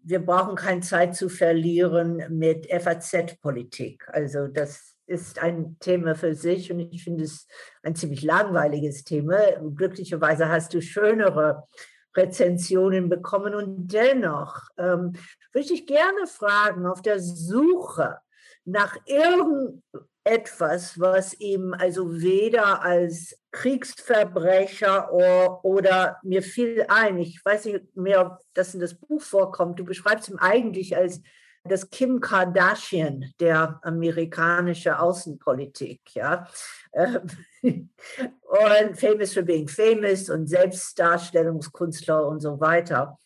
Wir 0.03 0.19
brauchen 0.19 0.55
keine 0.55 0.81
Zeit 0.81 1.15
zu 1.15 1.27
verlieren 1.27 2.23
mit 2.29 2.67
FAZ-Politik. 2.71 4.07
Also 4.07 4.47
das 4.47 4.95
ist 5.05 5.39
ein 5.39 5.75
Thema 5.81 6.15
für 6.15 6.33
sich 6.33 6.71
und 6.71 6.79
ich 6.79 7.03
finde 7.03 7.25
es 7.25 7.47
ein 7.83 7.95
ziemlich 7.95 8.23
langweiliges 8.23 9.03
Thema. 9.03 9.37
Glücklicherweise 9.75 10.47
hast 10.47 10.73
du 10.73 10.81
schönere 10.81 11.67
Rezensionen 12.15 13.09
bekommen 13.09 13.55
und 13.55 13.87
dennoch 13.93 14.61
ähm, 14.77 15.13
würde 15.51 15.73
ich 15.73 15.87
gerne 15.87 16.27
fragen, 16.27 16.85
auf 16.85 17.01
der 17.01 17.19
Suche 17.19 18.17
nach 18.65 18.97
irgendetwas, 19.05 20.99
was 20.99 21.33
ihm 21.39 21.73
also 21.73 22.21
weder 22.21 22.81
als 22.81 23.37
Kriegsverbrecher 23.51 25.13
oder, 25.13 25.63
oder, 25.63 26.17
mir 26.23 26.41
fiel 26.41 26.85
ein, 26.87 27.17
ich 27.19 27.39
weiß 27.43 27.65
nicht 27.65 27.95
mehr, 27.95 28.21
ob 28.25 28.39
das 28.53 28.73
in 28.73 28.79
das 28.79 28.95
Buch 28.95 29.21
vorkommt, 29.21 29.79
du 29.79 29.85
beschreibst 29.85 30.29
ihn 30.29 30.39
eigentlich 30.39 30.97
als 30.97 31.21
das 31.67 31.89
Kim 31.89 32.19
Kardashian 32.19 33.33
der 33.39 33.79
amerikanischen 33.83 34.93
Außenpolitik, 34.93 36.01
ja. 36.13 36.47
Ähm, 36.93 37.27
und 37.63 38.99
famous 38.99 39.33
for 39.33 39.43
being 39.43 39.67
famous 39.67 40.29
und 40.29 40.47
Selbstdarstellungskünstler 40.47 42.27
und 42.27 42.39
so 42.39 42.59
weiter. 42.59 43.17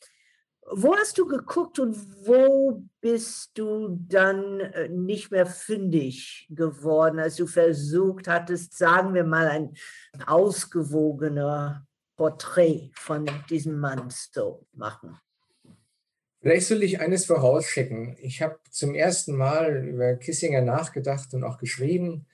Wo 0.71 0.95
hast 0.95 1.17
du 1.17 1.25
geguckt 1.25 1.79
und 1.79 1.97
wo 2.25 2.83
bist 3.01 3.57
du 3.57 3.97
dann 4.07 4.59
äh, 4.59 4.87
nicht 4.87 5.31
mehr 5.31 5.47
fündig 5.47 6.47
geworden, 6.49 7.19
als 7.19 7.35
du 7.37 7.47
versucht 7.47 8.27
hattest, 8.27 8.77
sagen 8.77 9.13
wir 9.15 9.23
mal, 9.23 9.47
ein 9.47 9.73
ausgewogener 10.27 11.87
Porträt 12.15 12.91
von 12.93 13.27
diesem 13.49 13.79
Mann 13.79 14.09
zu 14.11 14.67
machen? 14.73 15.19
Vielleicht 16.41 16.67
soll 16.67 16.83
ich 16.83 16.99
eines 16.99 17.25
vorausschicken. 17.25 18.15
Ich 18.19 18.41
habe 18.41 18.59
zum 18.69 18.95
ersten 18.95 19.35
Mal 19.35 19.85
über 19.85 20.15
Kissinger 20.15 20.61
nachgedacht 20.61 21.33
und 21.33 21.43
auch 21.43 21.57
geschrieben 21.57 22.27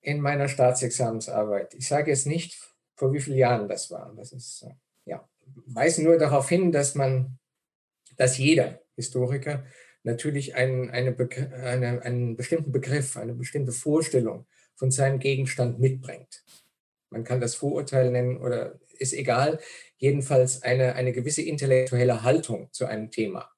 in 0.00 0.20
meiner 0.20 0.48
Staatsexamensarbeit. 0.48 1.74
Ich 1.74 1.88
sage 1.88 2.10
jetzt 2.10 2.26
nicht, 2.26 2.58
vor 2.94 3.12
wie 3.12 3.20
vielen 3.20 3.38
Jahren 3.38 3.68
das 3.68 3.90
war. 3.90 4.12
Das 4.16 4.32
ist, 4.32 4.62
äh, 4.62 4.74
ja, 5.06 5.28
weise 5.66 6.04
nur 6.04 6.18
darauf 6.18 6.48
hin, 6.48 6.70
dass 6.70 6.94
man 6.94 7.38
dass 8.16 8.38
jeder 8.38 8.80
Historiker 8.96 9.64
natürlich 10.02 10.54
einen, 10.54 10.90
eine, 10.90 11.16
eine, 11.62 12.02
einen 12.02 12.36
bestimmten 12.36 12.72
Begriff, 12.72 13.16
eine 13.16 13.34
bestimmte 13.34 13.72
Vorstellung 13.72 14.46
von 14.74 14.90
seinem 14.90 15.18
Gegenstand 15.18 15.78
mitbringt. 15.78 16.44
Man 17.10 17.24
kann 17.24 17.40
das 17.40 17.54
Vorurteil 17.54 18.10
nennen 18.10 18.38
oder 18.38 18.78
ist 18.98 19.12
egal, 19.12 19.60
jedenfalls 20.02 20.62
eine, 20.64 20.96
eine 20.96 21.12
gewisse 21.12 21.42
intellektuelle 21.42 22.24
Haltung 22.24 22.68
zu 22.72 22.86
einem 22.86 23.12
Thema. 23.12 23.48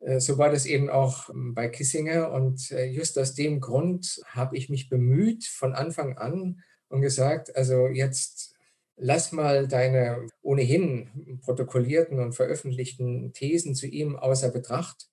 Äh, 0.00 0.20
so 0.20 0.36
war 0.36 0.50
das 0.50 0.66
eben 0.66 0.90
auch 0.90 1.30
ähm, 1.30 1.54
bei 1.54 1.68
Kissinger 1.68 2.32
und 2.32 2.70
äh, 2.70 2.84
just 2.84 3.18
aus 3.18 3.34
dem 3.34 3.60
Grund 3.60 4.20
habe 4.26 4.58
ich 4.58 4.68
mich 4.68 4.90
bemüht 4.90 5.46
von 5.46 5.72
Anfang 5.72 6.18
an 6.18 6.62
und 6.88 7.00
gesagt, 7.00 7.56
also 7.56 7.88
jetzt 7.88 8.54
lass 8.96 9.32
mal 9.32 9.68
deine 9.68 10.26
ohnehin 10.42 11.40
protokollierten 11.42 12.20
und 12.20 12.34
veröffentlichten 12.34 13.32
Thesen 13.32 13.74
zu 13.74 13.86
ihm 13.86 14.16
außer 14.16 14.50
Betracht 14.50 15.08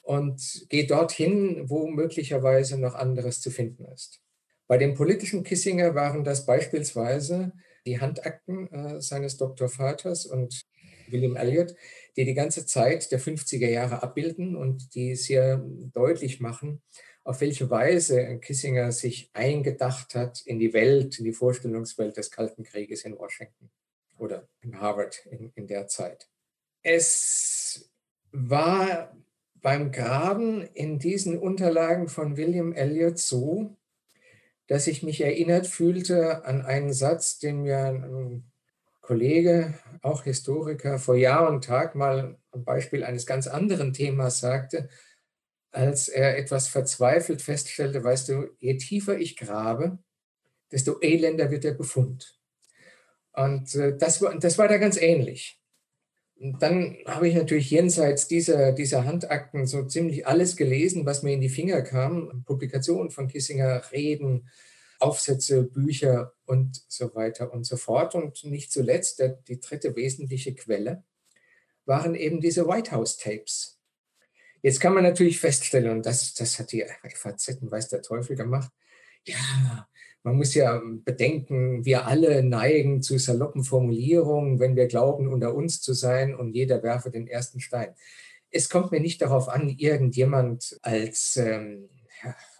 und 0.00 0.64
geh 0.70 0.86
dorthin, 0.86 1.68
wo 1.68 1.88
möglicherweise 1.88 2.80
noch 2.80 2.94
anderes 2.94 3.42
zu 3.42 3.50
finden 3.50 3.84
ist. 3.84 4.22
Bei 4.66 4.78
dem 4.78 4.94
politischen 4.94 5.42
Kissinger 5.42 5.94
waren 5.94 6.24
das 6.24 6.46
beispielsweise 6.46 7.52
die 7.90 8.00
Handakten 8.00 8.72
äh, 8.72 9.00
seines 9.00 9.36
Doktorvaters 9.36 10.26
und 10.26 10.62
William 11.08 11.34
Elliot, 11.34 11.74
die 12.16 12.24
die 12.24 12.34
ganze 12.34 12.66
Zeit 12.66 13.10
der 13.10 13.20
50er 13.20 13.68
Jahre 13.68 14.02
abbilden 14.02 14.54
und 14.54 14.94
die 14.94 15.16
sehr 15.16 15.58
deutlich 15.92 16.40
machen, 16.40 16.82
auf 17.24 17.40
welche 17.40 17.68
Weise 17.68 18.38
Kissinger 18.38 18.92
sich 18.92 19.30
eingedacht 19.32 20.14
hat 20.14 20.40
in 20.46 20.60
die 20.60 20.72
Welt, 20.72 21.18
in 21.18 21.24
die 21.24 21.32
Vorstellungswelt 21.32 22.16
des 22.16 22.30
Kalten 22.30 22.62
Krieges 22.62 23.04
in 23.04 23.18
Washington 23.18 23.70
oder 24.18 24.48
in 24.60 24.80
Harvard 24.80 25.26
in, 25.26 25.50
in 25.56 25.66
der 25.66 25.88
Zeit. 25.88 26.28
Es 26.82 27.90
war 28.30 29.16
beim 29.54 29.90
Graben 29.90 30.62
in 30.74 31.00
diesen 31.00 31.38
Unterlagen 31.38 32.08
von 32.08 32.36
William 32.36 32.72
Elliot 32.72 33.18
so, 33.18 33.76
dass 34.70 34.86
ich 34.86 35.02
mich 35.02 35.20
erinnert 35.20 35.66
fühlte 35.66 36.44
an 36.44 36.62
einen 36.62 36.92
Satz, 36.92 37.40
den 37.40 37.62
mir 37.62 37.86
ein 37.86 38.52
Kollege, 39.00 39.74
auch 40.00 40.22
Historiker, 40.22 41.00
vor 41.00 41.16
Jahr 41.16 41.50
und 41.50 41.64
Tag 41.64 41.96
mal 41.96 42.38
am 42.52 42.64
Beispiel 42.64 43.02
eines 43.02 43.26
ganz 43.26 43.48
anderen 43.48 43.92
Themas 43.92 44.38
sagte, 44.38 44.88
als 45.72 46.06
er 46.06 46.38
etwas 46.38 46.68
verzweifelt 46.68 47.42
feststellte, 47.42 48.04
weißt 48.04 48.28
du, 48.28 48.50
je 48.60 48.76
tiefer 48.76 49.18
ich 49.18 49.36
grabe, 49.36 49.98
desto 50.70 51.00
elender 51.00 51.50
wird 51.50 51.64
der 51.64 51.74
Befund. 51.74 52.38
Und 53.32 53.74
äh, 53.74 53.98
das, 53.98 54.22
war, 54.22 54.38
das 54.38 54.56
war 54.56 54.68
da 54.68 54.76
ganz 54.76 54.96
ähnlich. 54.96 55.59
Dann 56.42 56.96
habe 57.06 57.28
ich 57.28 57.34
natürlich 57.34 57.70
jenseits 57.70 58.26
dieser, 58.26 58.72
dieser 58.72 59.04
Handakten 59.04 59.66
so 59.66 59.84
ziemlich 59.84 60.26
alles 60.26 60.56
gelesen, 60.56 61.04
was 61.04 61.22
mir 61.22 61.34
in 61.34 61.42
die 61.42 61.50
Finger 61.50 61.82
kam. 61.82 62.44
Publikationen 62.46 63.10
von 63.10 63.28
Kissinger, 63.28 63.82
Reden, 63.92 64.48
Aufsätze, 65.00 65.64
Bücher 65.64 66.32
und 66.46 66.82
so 66.88 67.14
weiter 67.14 67.52
und 67.52 67.64
so 67.64 67.76
fort. 67.76 68.14
Und 68.14 68.42
nicht 68.44 68.72
zuletzt, 68.72 69.18
der, 69.18 69.28
die 69.28 69.60
dritte 69.60 69.94
wesentliche 69.96 70.54
Quelle 70.54 71.04
waren 71.84 72.14
eben 72.14 72.40
diese 72.40 72.66
White 72.66 72.92
House 72.92 73.18
Tapes 73.18 73.80
Jetzt 74.62 74.80
kann 74.80 74.92
man 74.92 75.04
natürlich 75.04 75.40
feststellen, 75.40 75.90
und 75.90 76.06
das, 76.06 76.34
das 76.34 76.58
hat 76.58 76.72
die 76.72 76.84
FAZ 77.14 77.58
weiß 77.62 77.88
der 77.88 78.02
Teufel 78.02 78.36
gemacht, 78.36 78.70
ja, 79.24 79.88
man 80.22 80.36
muss 80.36 80.54
ja 80.54 80.80
bedenken, 81.04 81.84
wir 81.84 82.06
alle 82.06 82.42
neigen 82.42 83.02
zu 83.02 83.18
saloppen 83.18 83.64
Formulierungen, 83.64 84.60
wenn 84.60 84.76
wir 84.76 84.86
glauben, 84.86 85.28
unter 85.28 85.54
uns 85.54 85.80
zu 85.80 85.94
sein 85.94 86.34
und 86.34 86.54
jeder 86.54 86.82
werfe 86.82 87.10
den 87.10 87.26
ersten 87.26 87.60
Stein. 87.60 87.94
Es 88.50 88.68
kommt 88.68 88.92
mir 88.92 89.00
nicht 89.00 89.22
darauf 89.22 89.48
an, 89.48 89.68
irgendjemand 89.68 90.78
als 90.82 91.36
ähm, 91.36 91.88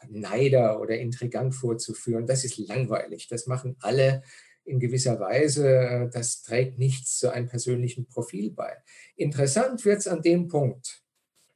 Neider 0.09 0.81
oder 0.81 0.99
Intrigant 0.99 1.55
vorzuführen. 1.55 2.27
Das 2.27 2.45
ist 2.45 2.59
langweilig. 2.59 3.29
Das 3.29 3.47
machen 3.47 3.77
alle 3.81 4.23
in 4.65 4.81
gewisser 4.81 5.21
Weise. 5.21 6.09
Das 6.13 6.43
trägt 6.43 6.79
nichts 6.79 7.19
zu 7.19 7.31
einem 7.31 7.49
persönlichen 7.49 8.07
Profil 8.07 8.53
bei. 8.53 8.77
Interessant 9.17 9.85
wird 9.85 9.99
es 9.99 10.09
an 10.09 10.23
dem 10.23 10.49
Punkt, 10.49 11.03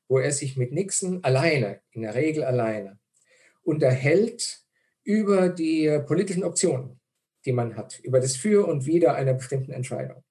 wo 0.08 0.18
er 0.18 0.32
sich 0.32 0.56
mit 0.56 0.72
Nixon 0.72 1.22
alleine, 1.24 1.80
in 1.92 2.02
der 2.02 2.14
Regel 2.14 2.44
alleine, 2.44 2.98
unterhält 3.62 4.63
über 5.04 5.48
die 5.48 6.00
politischen 6.06 6.44
Optionen, 6.44 6.98
die 7.44 7.52
man 7.52 7.76
hat, 7.76 8.00
über 8.00 8.20
das 8.20 8.36
Für 8.36 8.66
und 8.66 8.86
Wider 8.86 9.14
einer 9.14 9.34
bestimmten 9.34 9.72
Entscheidung. 9.72 10.24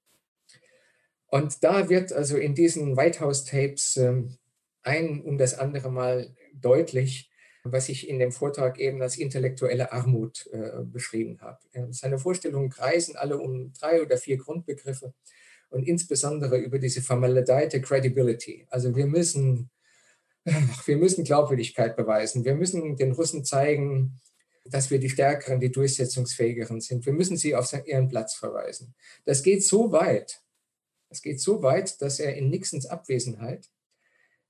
Und 1.27 1.63
da 1.63 1.89
wird 1.89 2.11
also 2.11 2.37
in 2.37 2.53
diesen 2.53 2.97
White 2.97 3.19
House 3.19 3.45
Tapes 3.45 3.97
ähm, 3.97 4.37
ein 4.83 5.21
und 5.21 5.37
das 5.37 5.57
andere 5.57 5.91
Mal 5.91 6.35
deutlich, 6.53 7.31
was 7.63 7.89
ich 7.89 8.09
in 8.09 8.19
dem 8.19 8.31
Vortrag 8.31 8.77
eben 8.79 9.01
als 9.01 9.17
intellektuelle 9.17 9.91
Armut 9.91 10.47
äh, 10.51 10.83
beschrieben 10.83 11.39
habe. 11.41 11.59
Seine 11.91 12.19
Vorstellungen 12.19 12.69
kreisen 12.69 13.15
alle 13.15 13.37
um 13.37 13.71
drei 13.73 14.01
oder 14.01 14.17
vier 14.17 14.37
Grundbegriffe 14.37 15.13
und 15.69 15.87
insbesondere 15.87 16.57
über 16.57 16.77
diese 16.77 17.01
vermaledeite 17.01 17.81
Credibility. 17.81 18.67
Also 18.69 18.95
wir 18.95 19.07
müssen, 19.07 19.69
wir 20.85 20.97
müssen 20.97 21.23
Glaubwürdigkeit 21.23 21.95
beweisen. 21.95 22.45
Wir 22.45 22.53
müssen 22.53 22.95
den 22.97 23.13
Russen 23.13 23.45
zeigen, 23.45 24.19
dass 24.65 24.89
wir 24.91 24.99
die 24.99 25.09
Stärkeren, 25.09 25.59
die 25.59 25.71
Durchsetzungsfähigeren 25.71 26.79
sind. 26.81 27.05
Wir 27.05 27.13
müssen 27.13 27.37
sie 27.37 27.55
auf 27.55 27.73
ihren 27.85 28.07
Platz 28.07 28.35
verweisen. 28.35 28.95
Das 29.25 29.43
geht 29.43 29.63
so 29.63 29.91
weit, 29.91 30.41
das 31.09 31.21
geht 31.21 31.39
so 31.39 31.61
weit, 31.61 32.01
dass 32.01 32.19
er 32.19 32.35
in 32.35 32.49
Nixons 32.49 32.85
Abwesenheit 32.85 33.69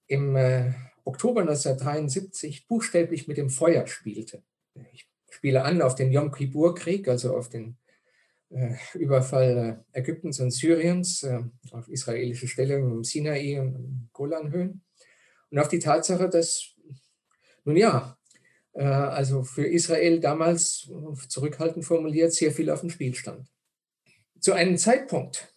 im 0.08 0.36
äh, 0.36 0.74
Oktober 1.04 1.42
1973 1.42 2.68
buchstäblich 2.68 3.28
mit 3.28 3.38
dem 3.38 3.50
Feuer 3.50 3.88
spielte. 3.88 4.44
Ich 4.94 5.08
spiele 5.30 5.64
an 5.64 5.82
auf 5.82 5.96
den 5.96 6.12
Yom 6.12 6.32
Kippur-Krieg, 6.32 7.08
also 7.08 7.36
auf 7.36 7.50
den 7.50 7.78
äh, 8.50 8.76
Überfall 8.94 9.84
äh, 9.94 10.00
Ägyptens 10.00 10.40
und 10.40 10.52
Syriens 10.52 11.24
äh, 11.24 11.42
auf 11.72 11.90
israelische 11.90 12.48
Stellungen 12.48 12.92
im 12.92 13.04
Sinai 13.04 13.60
und 13.60 14.10
Golanhöhen 14.14 14.84
und 15.50 15.60
auf 15.60 15.68
die 15.68 15.80
Tatsache, 15.80 16.30
dass, 16.30 16.76
nun 17.66 17.78
ja, 17.78 18.18
also 18.74 19.44
für 19.44 19.68
Israel 19.68 20.20
damals 20.20 20.90
zurückhaltend 21.28 21.86
formuliert, 21.86 22.34
sehr 22.34 22.52
viel 22.52 22.70
auf 22.70 22.82
dem 22.82 22.90
Spiel 22.90 23.14
stand. 23.14 23.48
Zu 24.40 24.54
einem 24.54 24.78
Zeitpunkt, 24.78 25.54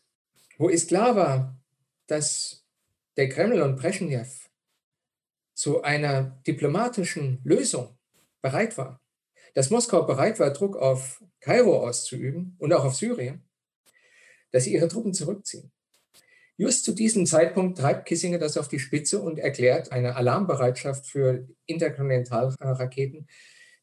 wo 0.58 0.68
es 0.68 0.86
klar 0.86 1.16
war, 1.16 1.58
dass 2.06 2.64
der 3.16 3.28
Kreml 3.28 3.62
und 3.62 3.76
Brezhnev 3.76 4.50
zu 5.54 5.82
einer 5.82 6.42
diplomatischen 6.46 7.40
Lösung 7.42 7.96
bereit 8.42 8.76
war. 8.76 9.00
Dass 9.54 9.70
Moskau 9.70 10.02
bereit 10.02 10.38
war, 10.38 10.52
Druck 10.52 10.76
auf 10.76 11.24
Kairo 11.40 11.86
auszuüben 11.86 12.54
und 12.58 12.72
auch 12.74 12.84
auf 12.84 12.94
Syrien, 12.94 13.48
dass 14.50 14.64
sie 14.64 14.74
ihre 14.74 14.88
Truppen 14.88 15.14
zurückziehen. 15.14 15.72
Just 16.58 16.84
zu 16.84 16.92
diesem 16.92 17.26
Zeitpunkt 17.26 17.78
treibt 17.78 18.06
Kissinger 18.06 18.38
das 18.38 18.56
auf 18.56 18.68
die 18.68 18.78
Spitze 18.78 19.20
und 19.20 19.38
erklärt 19.38 19.92
eine 19.92 20.16
Alarmbereitschaft 20.16 21.06
für 21.06 21.46
Interkontinentalraketen, 21.66 23.28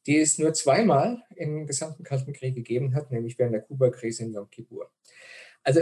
die 0.07 0.17
es 0.17 0.39
nur 0.39 0.53
zweimal 0.53 1.21
im 1.35 1.67
gesamten 1.67 2.03
Kalten 2.03 2.33
Krieg 2.33 2.55
gegeben 2.55 2.95
hat, 2.95 3.11
nämlich 3.11 3.37
während 3.37 3.53
der 3.53 3.61
Kuba-Krise 3.61 4.23
in 4.23 4.33
Yom 4.33 4.49
Kippur. 4.49 4.91
Also 5.63 5.81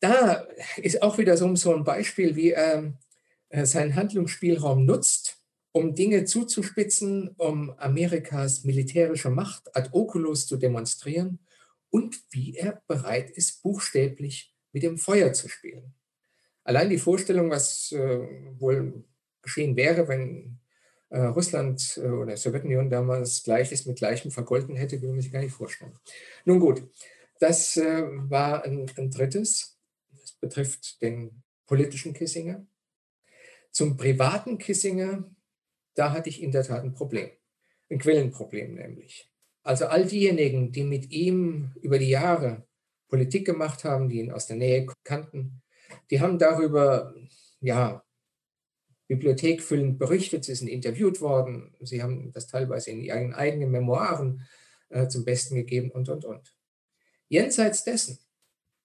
da 0.00 0.46
ist 0.78 1.02
auch 1.02 1.18
wieder 1.18 1.36
so, 1.36 1.54
so 1.56 1.74
ein 1.74 1.84
Beispiel, 1.84 2.34
wie 2.36 2.52
er 2.52 2.94
äh, 3.50 3.66
seinen 3.66 3.94
Handlungsspielraum 3.94 4.86
nutzt, 4.86 5.40
um 5.72 5.94
Dinge 5.94 6.24
zuzuspitzen, 6.24 7.28
um 7.36 7.70
Amerikas 7.78 8.64
militärische 8.64 9.30
Macht 9.30 9.76
ad 9.76 9.90
oculus 9.92 10.46
zu 10.46 10.56
demonstrieren 10.56 11.38
und 11.90 12.16
wie 12.30 12.56
er 12.56 12.82
bereit 12.88 13.30
ist, 13.30 13.62
buchstäblich 13.62 14.54
mit 14.72 14.82
dem 14.82 14.96
Feuer 14.98 15.32
zu 15.32 15.48
spielen. 15.48 15.94
Allein 16.70 16.88
die 16.88 16.98
Vorstellung, 16.98 17.50
was 17.50 17.90
äh, 17.90 18.20
wohl 18.60 19.02
geschehen 19.42 19.74
wäre, 19.74 20.06
wenn 20.06 20.60
äh, 21.08 21.18
Russland 21.18 22.00
äh, 22.00 22.06
oder 22.06 22.36
Sowjetunion 22.36 22.88
damals 22.88 23.42
Gleiches 23.42 23.86
mit 23.86 23.98
Gleichem 23.98 24.30
vergolten 24.30 24.76
hätte, 24.76 25.02
will 25.02 25.10
man 25.10 25.20
sich 25.20 25.32
gar 25.32 25.42
nicht 25.42 25.50
vorstellen. 25.50 25.98
Nun 26.44 26.60
gut, 26.60 26.88
das 27.40 27.76
war 27.76 28.62
ein, 28.64 28.88
ein 28.96 29.10
drittes. 29.10 29.80
Das 30.12 30.30
betrifft 30.30 31.02
den 31.02 31.42
politischen 31.66 32.14
Kissinger. 32.14 32.64
Zum 33.72 33.96
privaten 33.96 34.56
Kissinger, 34.58 35.28
da 35.94 36.12
hatte 36.12 36.28
ich 36.28 36.40
in 36.40 36.52
der 36.52 36.62
Tat 36.62 36.84
ein 36.84 36.92
Problem. 36.92 37.30
Ein 37.90 37.98
Quellenproblem 37.98 38.74
nämlich. 38.74 39.28
Also 39.64 39.86
all 39.86 40.06
diejenigen, 40.06 40.70
die 40.70 40.84
mit 40.84 41.10
ihm 41.10 41.72
über 41.82 41.98
die 41.98 42.10
Jahre 42.10 42.64
Politik 43.08 43.44
gemacht 43.44 43.82
haben, 43.82 44.08
die 44.08 44.20
ihn 44.20 44.30
aus 44.30 44.46
der 44.46 44.56
Nähe 44.56 44.86
kannten, 45.02 45.62
die 46.10 46.20
haben 46.20 46.38
darüber, 46.38 47.14
ja, 47.60 48.04
bibliothekfüllend 49.06 49.98
berichtet, 49.98 50.44
sie 50.44 50.54
sind 50.54 50.68
interviewt 50.68 51.20
worden, 51.20 51.74
sie 51.80 52.02
haben 52.02 52.30
das 52.32 52.46
teilweise 52.46 52.90
in 52.90 53.02
ihren 53.02 53.34
eigenen 53.34 53.70
Memoiren 53.70 54.46
äh, 54.88 55.08
zum 55.08 55.24
Besten 55.24 55.56
gegeben 55.56 55.90
und, 55.90 56.08
und, 56.08 56.24
und. 56.24 56.54
Jenseits 57.28 57.82
dessen 57.84 58.18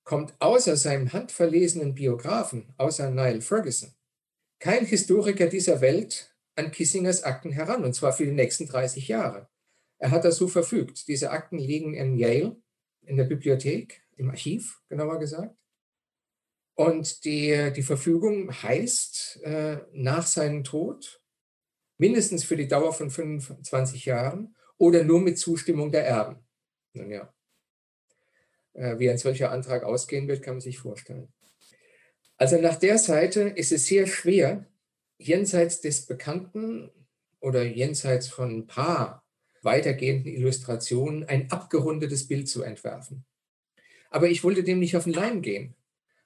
kommt 0.03 0.33
außer 0.39 0.77
seinem 0.77 1.13
handverlesenen 1.13 1.93
Biografen, 1.93 2.73
außer 2.77 3.11
Niall 3.11 3.41
Ferguson, 3.41 3.93
kein 4.59 4.85
Historiker 4.85 5.47
dieser 5.47 5.81
Welt 5.81 6.35
an 6.55 6.71
Kissingers 6.71 7.23
Akten 7.23 7.51
heran, 7.51 7.83
und 7.83 7.93
zwar 7.93 8.13
für 8.13 8.25
die 8.25 8.31
nächsten 8.31 8.65
30 8.67 9.07
Jahre. 9.07 9.49
Er 9.97 10.11
hat 10.11 10.25
dazu 10.25 10.47
verfügt. 10.47 11.07
Diese 11.07 11.31
Akten 11.31 11.57
liegen 11.57 11.93
in 11.93 12.17
Yale, 12.17 12.55
in 13.03 13.17
der 13.17 13.25
Bibliothek, 13.25 14.01
im 14.15 14.29
Archiv, 14.29 14.81
genauer 14.89 15.19
gesagt. 15.19 15.55
Und 16.75 17.23
die, 17.23 17.71
die 17.73 17.83
Verfügung 17.83 18.51
heißt, 18.51 19.41
äh, 19.43 19.77
nach 19.93 20.27
seinem 20.27 20.63
Tod, 20.63 21.21
mindestens 21.97 22.43
für 22.43 22.57
die 22.57 22.67
Dauer 22.67 22.93
von 22.93 23.09
25 23.09 24.05
Jahren 24.05 24.55
oder 24.77 25.03
nur 25.03 25.21
mit 25.21 25.39
Zustimmung 25.39 25.91
der 25.91 26.05
Erben. 26.05 26.45
Nun 26.93 27.09
ja, 27.09 27.33
äh, 28.73 28.99
wie 28.99 29.09
ein 29.09 29.17
solcher 29.17 29.51
Antrag 29.51 29.83
ausgehen 29.83 30.27
wird, 30.27 30.43
kann 30.43 30.55
man 30.55 30.61
sich 30.61 30.77
vorstellen. 30.77 31.31
Also 32.37 32.59
nach 32.59 32.75
der 32.75 32.97
Seite 32.97 33.41
ist 33.43 33.71
es 33.71 33.85
sehr 33.85 34.07
schwer, 34.07 34.65
jenseits 35.17 35.79
des 35.79 36.05
Bekannten 36.05 36.91
oder 37.39 37.63
jenseits 37.63 38.27
von 38.27 38.51
ein 38.51 38.67
paar 38.67 39.25
weitergehenden 39.61 40.33
Illustrationen 40.33 41.23
ein 41.23 41.49
abgerundetes 41.51 42.27
Bild 42.27 42.49
zu 42.49 42.63
entwerfen. 42.63 43.25
Aber 44.09 44.29
ich 44.29 44.43
wollte 44.43 44.63
dem 44.63 44.79
nicht 44.79 44.97
auf 44.97 45.05
den 45.05 45.13
Leim 45.13 45.41
gehen. 45.41 45.75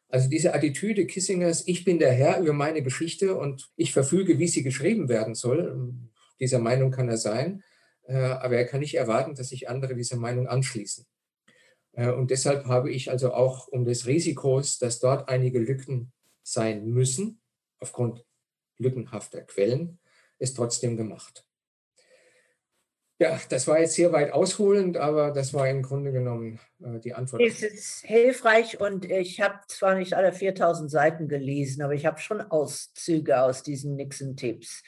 Also 0.10 0.28
diese 0.28 0.55
Attitüde 0.55 1.05
Kissingers, 1.05 1.68
ich 1.68 1.86
bin 1.86 1.99
der 1.99 2.12
Herr 2.12 2.39
über 2.39 2.53
meine 2.53 2.82
Geschichte 2.82 3.36
und 3.36 3.70
ich 3.76 3.93
verfüge, 3.93 4.39
wie 4.39 4.47
sie 4.47 4.64
geschrieben 4.64 5.07
werden 5.07 5.36
soll. 5.36 5.93
Dieser 6.39 6.57
Meinung 6.57 6.89
kann 6.89 7.10
er 7.10 7.18
sein, 7.18 7.64
äh, 8.07 8.16
aber 8.16 8.55
er 8.55 8.66
kann 8.66 8.80
nicht 8.80 8.95
erwarten, 8.95 9.36
dass 9.36 9.49
sich 9.49 9.70
andere 9.70 9.95
dieser 9.95 10.18
Meinung 10.18 10.47
anschließen. 10.47 11.05
Äh, 11.93 12.10
und 12.10 12.32
deshalb 12.32 12.66
habe 12.66 12.91
ich 12.91 13.12
also 13.12 13.34
auch 13.34 13.68
um 13.68 13.86
des 13.86 14.07
Risikos, 14.07 14.80
dass 14.80 14.99
dort 14.99 15.30
einige 15.30 15.60
Lücken 15.60 16.12
sein 16.41 16.88
müssen, 16.88 17.39
aufgrund 17.80 18.26
lückenhafter 18.80 19.41
Quellen, 19.41 19.99
es 20.39 20.55
trotzdem 20.55 20.97
gemacht. 20.97 21.45
Ja, 23.22 23.38
das 23.49 23.67
war 23.67 23.82
jetzt 23.82 23.95
sehr 23.95 24.13
weit 24.13 24.32
ausholend, 24.32 24.95
aber 24.95 25.32
das 25.32 25.53
war 25.53 25.67
im 25.67 25.82
Grunde 25.82 26.13
genommen 26.13 26.57
äh, 26.82 26.99
die 26.99 27.13
Antwort. 27.13 27.41
Es 27.41 27.61
ist 27.61 28.05
hilfreich 28.05 28.80
und 28.80 29.03
ich 29.03 29.41
habe 29.41 29.59
zwar 29.67 29.95
nicht 29.95 30.13
alle 30.13 30.32
4000 30.32 30.89
Seiten 30.89 31.28
gelesen, 31.28 31.82
aber 31.82 31.93
ich 31.93 32.05
habe 32.05 32.20
schon 32.20 32.39
Auszüge 32.39 33.41
aus 33.41 33.61
diesen 33.61 33.97
Nixon-Tipps 33.97 34.84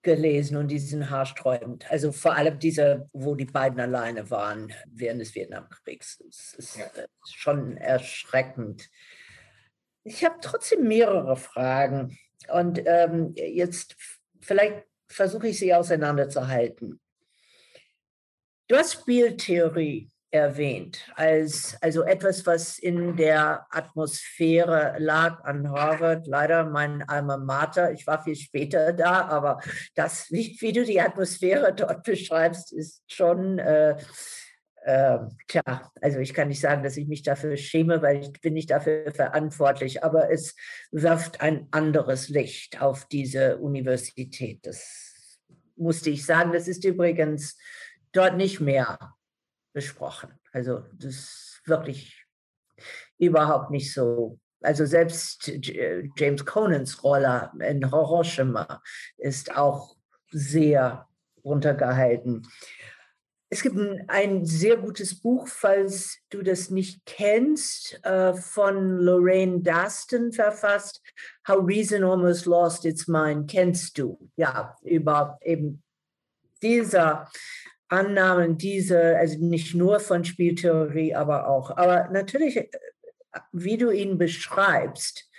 gelesen 0.00 0.56
und 0.56 0.68
die 0.68 0.78
sind 0.78 1.10
haarsträubend. 1.10 1.90
Also 1.90 2.10
vor 2.10 2.34
allem 2.34 2.58
diese, 2.58 3.10
wo 3.12 3.34
die 3.34 3.44
beiden 3.44 3.78
alleine 3.78 4.30
waren 4.30 4.72
während 4.90 5.20
des 5.20 5.34
Vietnamkriegs. 5.34 6.22
Das 6.24 6.54
ist 6.56 6.78
ja. 6.78 6.86
Äh, 6.86 7.06
schon 7.30 7.76
erschreckend. 7.76 8.88
Ich 10.04 10.24
habe 10.24 10.36
trotzdem 10.40 10.88
mehrere 10.88 11.36
Fragen 11.36 12.16
und 12.50 12.80
ähm, 12.86 13.34
jetzt 13.34 13.96
vielleicht 14.40 14.84
versuche 15.06 15.48
ich 15.48 15.58
sie 15.58 15.74
auseinanderzuhalten. 15.74 16.98
Du 18.66 18.76
hast 18.76 18.94
Spieltheorie 18.94 20.08
erwähnt, 20.30 21.06
als 21.16 21.76
also 21.82 22.02
etwas, 22.02 22.46
was 22.46 22.78
in 22.78 23.14
der 23.14 23.66
Atmosphäre 23.70 24.96
lag 24.98 25.44
an 25.44 25.70
Harvard. 25.70 26.26
Leider 26.26 26.64
mein 26.64 27.06
Alma 27.06 27.36
Mater. 27.36 27.92
Ich 27.92 28.06
war 28.06 28.24
viel 28.24 28.34
später 28.34 28.94
da, 28.94 29.26
aber 29.26 29.60
das, 29.94 30.30
wie, 30.32 30.56
wie 30.60 30.72
du 30.72 30.82
die 30.84 31.00
Atmosphäre 31.00 31.74
dort 31.74 32.04
beschreibst, 32.04 32.72
ist 32.72 33.02
schon 33.12 33.58
äh, 33.58 33.96
äh, 34.84 35.18
tja, 35.46 35.90
also 36.00 36.18
ich 36.18 36.32
kann 36.32 36.48
nicht 36.48 36.60
sagen, 36.60 36.82
dass 36.82 36.96
ich 36.96 37.06
mich 37.06 37.22
dafür 37.22 37.58
schäme, 37.58 38.00
weil 38.00 38.20
ich 38.20 38.32
bin 38.40 38.54
nicht 38.54 38.70
dafür 38.70 39.12
verantwortlich, 39.12 40.02
aber 40.02 40.30
es 40.32 40.56
wirft 40.90 41.42
ein 41.42 41.68
anderes 41.70 42.30
Licht 42.30 42.80
auf 42.80 43.04
diese 43.08 43.58
Universität. 43.58 44.66
Das 44.66 45.38
musste 45.76 46.10
ich 46.10 46.24
sagen. 46.24 46.52
Das 46.52 46.66
ist 46.66 46.84
übrigens 46.84 47.58
dort 48.14 48.36
nicht 48.36 48.60
mehr 48.60 48.98
besprochen. 49.74 50.30
Also 50.52 50.84
das 50.94 51.14
ist 51.14 51.62
wirklich 51.66 52.24
überhaupt 53.18 53.70
nicht 53.70 53.92
so. 53.92 54.38
Also 54.62 54.86
selbst 54.86 55.52
James 56.16 56.44
Conans 56.46 57.02
Rolle 57.04 57.50
in 57.60 57.90
Hiroshima 57.90 58.82
ist 59.18 59.54
auch 59.54 59.96
sehr 60.30 61.06
runtergehalten. 61.44 62.46
Es 63.50 63.62
gibt 63.62 63.76
ein, 63.76 64.04
ein, 64.08 64.44
sehr 64.44 64.78
gutes 64.78 65.20
Buch, 65.20 65.46
falls 65.46 66.18
du 66.30 66.42
das 66.42 66.70
nicht 66.70 67.04
kennst, 67.04 68.00
äh, 68.04 68.34
von 68.34 68.98
Lorraine 68.98 69.60
Daston 69.60 70.32
verfasst, 70.32 71.00
How 71.46 71.58
Reason 71.64 72.02
Almost 72.02 72.46
Lost 72.46 72.84
Its 72.84 73.06
Mind. 73.06 73.48
Kennst 73.48 73.98
du? 73.98 74.18
Ja, 74.34 74.76
über 74.82 75.38
eben 75.42 75.82
dieser 76.62 77.30
Annahmen, 77.94 78.58
diese, 78.58 79.16
also 79.16 79.38
nicht 79.38 79.74
nur 79.74 80.00
von 80.00 80.24
Spieltheorie, 80.24 81.14
aber 81.14 81.48
auch. 81.48 81.76
Aber 81.76 82.08
natürlich, 82.10 82.56
äh, 82.56 82.68
wie 83.52 83.76
du 83.76 83.90
ihn 83.90 84.18
beschreibst, 84.18 85.30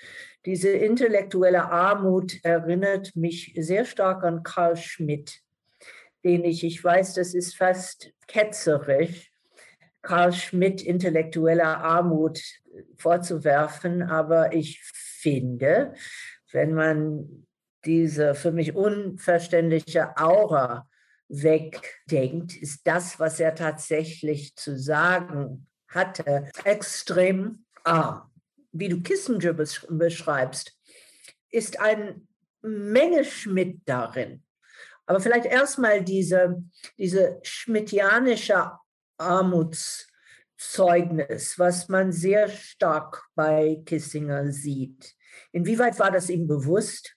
diese 0.46 0.70
intellektuelle 0.70 1.72
Armut 1.72 2.44
erinnert 2.44 3.16
mich 3.16 3.54
sehr 3.58 3.86
stark 3.86 4.24
an 4.24 4.44
Karl 4.44 4.78
Schmidt, 4.78 5.42
den 6.24 6.44
ich, 6.44 6.64
ich 6.64 6.84
weiß, 6.84 7.16
das 7.16 7.34
ist 7.34 7.56
fast 7.56 8.12
ketzerisch, 8.28 9.32
Karl 10.02 10.34
Schmidt 10.34 10.84
intellektuelle 10.84 11.66
Armut 11.66 12.40
vorzuwerfen, 12.98 14.04
aber 14.04 14.54
ich 14.54 14.84
finde, 14.84 15.94
wenn 16.52 16.74
man 16.74 17.48
diese 17.86 18.36
für 18.36 18.52
mich 18.52 18.76
unverständliche 18.76 20.16
Aura 20.18 20.88
wegdenkt, 21.28 22.56
ist 22.56 22.86
das, 22.86 23.20
was 23.20 23.40
er 23.40 23.56
tatsächlich 23.56 24.56
zu 24.56 24.78
sagen 24.78 25.68
hatte, 25.88 26.50
extrem 26.64 27.66
arm. 27.84 28.30
Wie 28.72 28.90
du 28.90 29.02
Kissinger 29.02 29.54
beschreibst, 29.54 30.78
ist 31.50 31.80
eine 31.80 32.22
Menge 32.62 33.24
Schmidt 33.24 33.82
darin. 33.86 34.44
Aber 35.06 35.20
vielleicht 35.20 35.46
erstmal 35.46 36.04
diese, 36.04 36.64
diese 36.98 37.40
schmidtianische 37.44 38.72
Armutszeugnis, 39.18 41.60
was 41.60 41.90
man 41.90 42.12
sehr 42.12 42.48
stark 42.50 43.24
bei 43.36 43.84
Kissinger 43.86 44.52
sieht. 44.52 45.14
Inwieweit 45.52 46.00
war 46.00 46.10
das 46.12 46.30
ihm 46.30 46.48
bewusst? 46.48 47.15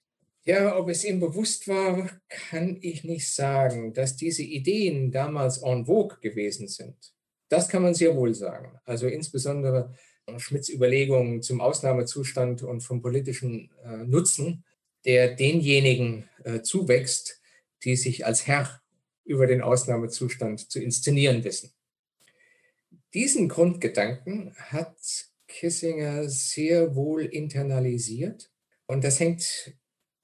Ja, 0.48 0.78
ob 0.78 0.88
es 0.88 1.04
ihm 1.04 1.20
bewusst 1.20 1.68
war, 1.68 2.08
kann 2.30 2.78
ich 2.80 3.04
nicht 3.04 3.30
sagen. 3.30 3.92
Dass 3.92 4.16
diese 4.16 4.42
Ideen 4.42 5.12
damals 5.12 5.58
en 5.58 5.84
vogue 5.84 6.16
gewesen 6.22 6.68
sind, 6.68 6.96
das 7.50 7.68
kann 7.68 7.82
man 7.82 7.92
sehr 7.92 8.16
wohl 8.16 8.34
sagen. 8.34 8.80
Also 8.86 9.08
insbesondere 9.08 9.92
Schmidts 10.38 10.70
Überlegungen 10.70 11.42
zum 11.42 11.60
Ausnahmezustand 11.60 12.62
und 12.62 12.80
vom 12.80 13.02
politischen 13.02 13.70
äh, 13.84 13.98
Nutzen, 14.06 14.64
der 15.04 15.36
denjenigen 15.36 16.30
äh, 16.44 16.62
zuwächst, 16.62 17.42
die 17.84 17.96
sich 17.96 18.24
als 18.24 18.46
Herr 18.46 18.80
über 19.26 19.46
den 19.46 19.60
Ausnahmezustand 19.60 20.70
zu 20.70 20.80
inszenieren 20.80 21.44
wissen. 21.44 21.72
Diesen 23.12 23.50
Grundgedanken 23.50 24.54
hat 24.56 24.96
Kissinger 25.46 26.26
sehr 26.30 26.94
wohl 26.96 27.26
internalisiert 27.26 28.50
und 28.86 29.04
das 29.04 29.20
hängt 29.20 29.74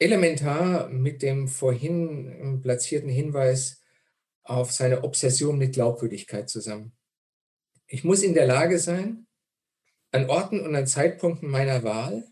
elementar 0.04 0.88
mit 0.88 1.22
dem 1.22 1.48
vorhin 1.48 2.60
platzierten 2.62 3.08
Hinweis 3.08 3.82
auf 4.42 4.70
seine 4.70 5.02
Obsession 5.02 5.56
mit 5.58 5.72
Glaubwürdigkeit 5.72 6.48
zusammen. 6.48 6.92
Ich 7.86 8.04
muss 8.04 8.22
in 8.22 8.34
der 8.34 8.46
Lage 8.46 8.78
sein, 8.78 9.26
an 10.12 10.28
Orten 10.28 10.60
und 10.60 10.76
an 10.76 10.86
Zeitpunkten 10.86 11.48
meiner 11.48 11.82
Wahl 11.82 12.24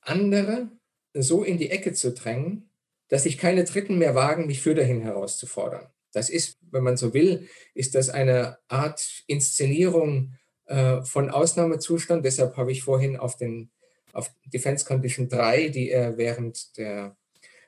andere 0.00 0.70
so 1.14 1.44
in 1.44 1.58
die 1.58 1.70
Ecke 1.70 1.92
zu 1.92 2.12
drängen, 2.12 2.70
dass 3.08 3.24
sich 3.24 3.38
keine 3.38 3.64
Dritten 3.64 3.98
mehr 3.98 4.14
wagen, 4.14 4.46
mich 4.46 4.60
für 4.60 4.74
dahin 4.74 5.00
herauszufordern. 5.00 5.86
Das 6.12 6.30
ist, 6.30 6.56
wenn 6.70 6.82
man 6.82 6.96
so 6.96 7.12
will, 7.14 7.48
ist 7.74 7.94
das 7.94 8.08
eine 8.08 8.58
Art 8.68 9.22
Inszenierung 9.26 10.34
äh, 10.66 11.02
von 11.02 11.30
Ausnahmezustand. 11.30 12.24
Deshalb 12.24 12.56
habe 12.56 12.72
ich 12.72 12.82
vorhin 12.82 13.16
auf 13.16 13.36
den 13.36 13.70
auf 14.18 14.34
Defense 14.44 14.84
Condition 14.84 15.28
3, 15.28 15.68
die 15.68 15.90
er 15.90 16.18
während 16.18 16.76
der, 16.76 17.16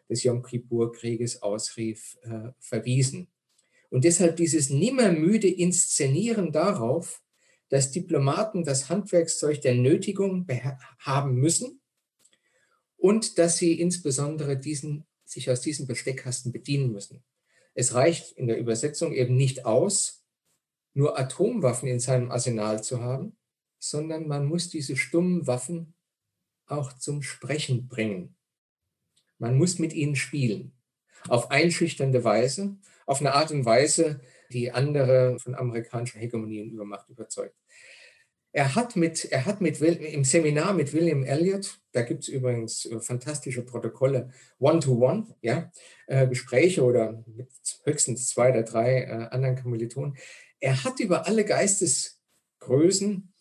des 0.09 0.25
Yom 0.25 0.43
Kippur-Krieges 0.43 1.43
ausrief, 1.43 2.19
äh, 2.23 2.51
verwiesen. 2.59 3.29
Und 3.89 4.05
deshalb 4.05 4.37
dieses 4.37 4.69
nimmermüde 4.69 5.49
Inszenieren 5.49 6.51
darauf, 6.53 7.23
dass 7.69 7.93
Diplomaten 7.93 8.65
das 8.65 8.89
Handwerkszeug 8.89 9.61
der 9.61 9.77
Nötigung 9.77 10.47
haben 10.99 11.37
müssen 11.37 11.81
und 12.97 13.39
dass 13.39 13.57
sie 13.57 13.81
insbesondere 13.81 14.59
diesen, 14.59 15.07
sich 15.25 15.51
aus 15.51 15.61
diesem 15.61 15.87
Besteckkasten 15.87 16.51
bedienen 16.51 16.91
müssen. 16.91 17.23
Es 17.75 17.95
reicht 17.95 18.33
in 18.33 18.49
der 18.49 18.59
Übersetzung 18.59 19.13
eben 19.13 19.37
nicht 19.37 19.65
aus, 19.65 20.25
nur 20.95 21.17
Atomwaffen 21.17 21.89
in 21.89 22.01
seinem 22.01 22.33
Arsenal 22.33 22.83
zu 22.83 23.01
haben, 23.01 23.37
sondern 23.79 24.27
man 24.27 24.47
muss 24.47 24.69
diese 24.69 24.97
stummen 24.97 25.47
Waffen 25.47 25.95
auch 26.71 26.93
zum 26.93 27.23
Sprechen 27.23 27.89
bringen. 27.89 28.37
Man 29.39 29.57
muss 29.57 29.79
mit 29.79 29.93
ihnen 29.93 30.17
spielen. 30.17 30.73
Auf 31.29 31.51
einschüchternde 31.51 32.25
Weise, 32.25 32.77
auf 33.07 33.21
eine 33.21 33.35
Art 33.35 33.51
und 33.51 33.65
Weise, 33.65 34.21
die 34.53 34.71
andere 34.73 35.39
von 35.39 35.55
amerikanischer 35.55 36.19
Hegemonie 36.19 36.63
und 36.63 36.71
Übermacht 36.71 37.09
überzeugt. 37.09 37.55
Er 38.53 38.75
hat 38.75 38.97
mit, 38.97 39.27
er 39.27 39.47
hat 39.47 39.61
mit 39.61 39.81
im 39.81 40.25
Seminar 40.25 40.73
mit 40.73 40.93
William 40.93 41.23
Elliott, 41.23 41.81
da 41.93 42.03
gibt 42.03 42.25
es 42.25 42.29
übrigens 42.29 42.85
äh, 42.85 42.99
fantastische 43.01 43.63
Protokolle, 43.63 44.31
One-to-One, 44.59 45.21
-one, 45.21 45.35
ja, 45.41 45.71
äh, 46.09 46.27
Gespräche 46.27 46.83
oder 46.83 47.23
mit 47.27 47.49
höchstens 47.85 48.29
zwei 48.29 48.51
oder 48.51 48.65
drei 48.65 49.03
äh, 49.03 49.29
anderen 49.31 49.63
Kommilitonen. 49.63 50.17
Er 50.59 50.83
hat 50.83 50.99
über 50.99 51.27
alle 51.27 51.45
Geistesgrößen 51.45 53.33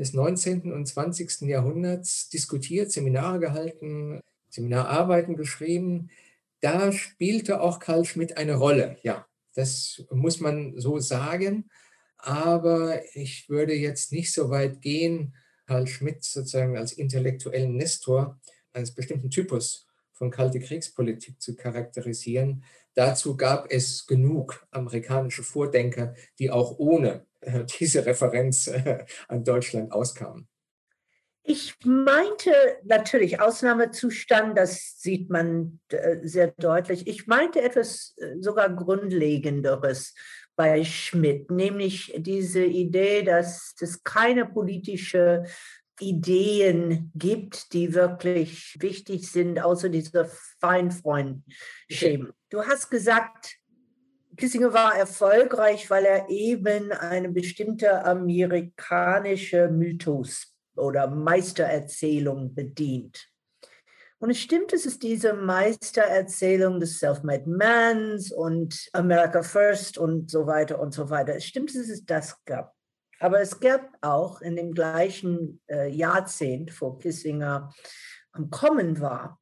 des 0.00 0.14
19. 0.14 0.72
und 0.72 0.86
20. 0.86 1.42
Jahrhunderts 1.42 2.28
diskutiert, 2.28 2.90
Seminare 2.90 3.38
gehalten, 3.38 4.20
Seminararbeiten 4.48 5.36
geschrieben. 5.36 6.10
Da 6.60 6.90
spielte 6.90 7.60
auch 7.60 7.78
Karl 7.78 8.04
Schmidt 8.04 8.36
eine 8.36 8.56
Rolle, 8.56 8.96
ja, 9.02 9.26
das 9.54 10.04
muss 10.10 10.40
man 10.40 10.74
so 10.76 10.98
sagen 10.98 11.70
aber 12.22 13.02
ich 13.14 13.48
würde 13.48 13.74
jetzt 13.74 14.12
nicht 14.12 14.32
so 14.32 14.50
weit 14.50 14.82
gehen, 14.82 15.34
Karl 15.66 15.86
Schmidt 15.86 16.24
sozusagen 16.24 16.76
als 16.76 16.92
intellektuellen 16.92 17.76
Nestor 17.76 18.38
eines 18.72 18.94
bestimmten 18.94 19.30
Typus 19.30 19.86
von 20.12 20.30
kalte 20.30 20.60
Kriegspolitik 20.60 21.40
zu 21.40 21.56
charakterisieren. 21.56 22.64
Dazu 22.94 23.36
gab 23.36 23.70
es 23.70 24.06
genug 24.06 24.66
amerikanische 24.70 25.42
Vordenker, 25.42 26.14
die 26.38 26.50
auch 26.50 26.78
ohne 26.78 27.24
diese 27.78 28.04
Referenz 28.04 28.66
äh, 28.66 29.04
an 29.28 29.44
Deutschland 29.44 29.92
auskamen. 29.92 30.48
Ich 31.42 31.74
meinte 31.84 32.52
natürlich 32.84 33.40
Ausnahmezustand, 33.40 34.58
das 34.58 35.00
sieht 35.00 35.30
man 35.30 35.80
äh, 35.88 36.18
sehr 36.22 36.48
deutlich. 36.58 37.06
Ich 37.06 37.26
meinte 37.26 37.62
etwas 37.62 38.14
sogar 38.40 38.68
Grundlegenderes 38.68 40.14
bei 40.54 40.84
Schmidt, 40.84 41.50
nämlich 41.50 42.12
diese 42.18 42.62
Idee, 42.62 43.22
dass 43.22 43.74
es 43.80 44.04
keine 44.04 44.44
politische 44.44 45.44
Ideen 46.00 47.10
gibt, 47.14 47.72
die 47.72 47.94
wirklich 47.94 48.76
wichtig 48.80 49.30
sind, 49.30 49.58
außer 49.60 49.88
dieser 49.88 50.26
Feinfreund-Schemen. 50.60 52.32
Du 52.50 52.62
hast 52.62 52.90
gesagt, 52.90 53.56
Kissinger 54.40 54.72
war 54.72 54.96
erfolgreich, 54.96 55.90
weil 55.90 56.06
er 56.06 56.30
eben 56.30 56.92
eine 56.92 57.28
bestimmte 57.28 58.06
amerikanische 58.06 59.68
Mythos 59.68 60.56
oder 60.76 61.08
Meistererzählung 61.08 62.54
bedient. 62.54 63.28
Und 64.18 64.30
es 64.30 64.38
stimmt, 64.38 64.72
es 64.72 64.86
ist 64.86 65.02
diese 65.02 65.34
Meistererzählung 65.34 66.80
des 66.80 66.98
Self-Made 66.98 67.50
Mans 67.50 68.32
und 68.32 68.88
America 68.94 69.42
First 69.42 69.98
und 69.98 70.30
so 70.30 70.46
weiter 70.46 70.80
und 70.80 70.94
so 70.94 71.10
weiter. 71.10 71.36
Es 71.36 71.44
stimmt, 71.44 71.74
es 71.74 72.04
das 72.06 72.42
gab. 72.44 72.74
Aber 73.18 73.40
es 73.40 73.60
gab 73.60 73.90
auch 74.00 74.40
in 74.40 74.56
dem 74.56 74.72
gleichen 74.72 75.60
äh, 75.70 75.90
Jahrzehnt, 75.90 76.80
wo 76.80 76.92
Kissinger 76.92 77.74
am 78.32 78.48
Kommen 78.48 79.00
war, 79.00 79.39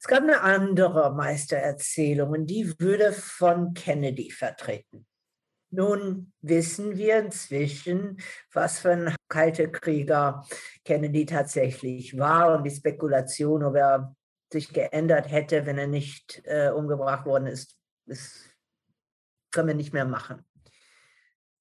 es 0.00 0.06
gab 0.06 0.22
eine 0.22 0.40
andere 0.42 1.14
Meistererzählung 1.14 2.30
und 2.30 2.46
die 2.46 2.72
würde 2.78 3.12
von 3.12 3.74
Kennedy 3.74 4.30
vertreten. 4.30 5.06
Nun 5.70 6.32
wissen 6.40 6.96
wir 6.96 7.18
inzwischen, 7.18 8.20
was 8.52 8.78
für 8.78 8.92
ein 8.92 9.14
kalter 9.28 9.68
Krieger 9.68 10.46
Kennedy 10.84 11.26
tatsächlich 11.26 12.16
war 12.16 12.56
und 12.56 12.64
die 12.64 12.70
Spekulation, 12.70 13.64
ob 13.64 13.74
er 13.74 14.16
sich 14.50 14.72
geändert 14.72 15.30
hätte, 15.30 15.66
wenn 15.66 15.76
er 15.76 15.88
nicht 15.88 16.40
äh, 16.44 16.70
umgebracht 16.70 17.26
worden 17.26 17.48
ist, 17.48 17.76
das 18.06 18.44
können 19.50 19.68
wir 19.68 19.74
nicht 19.74 19.92
mehr 19.92 20.06
machen. 20.06 20.44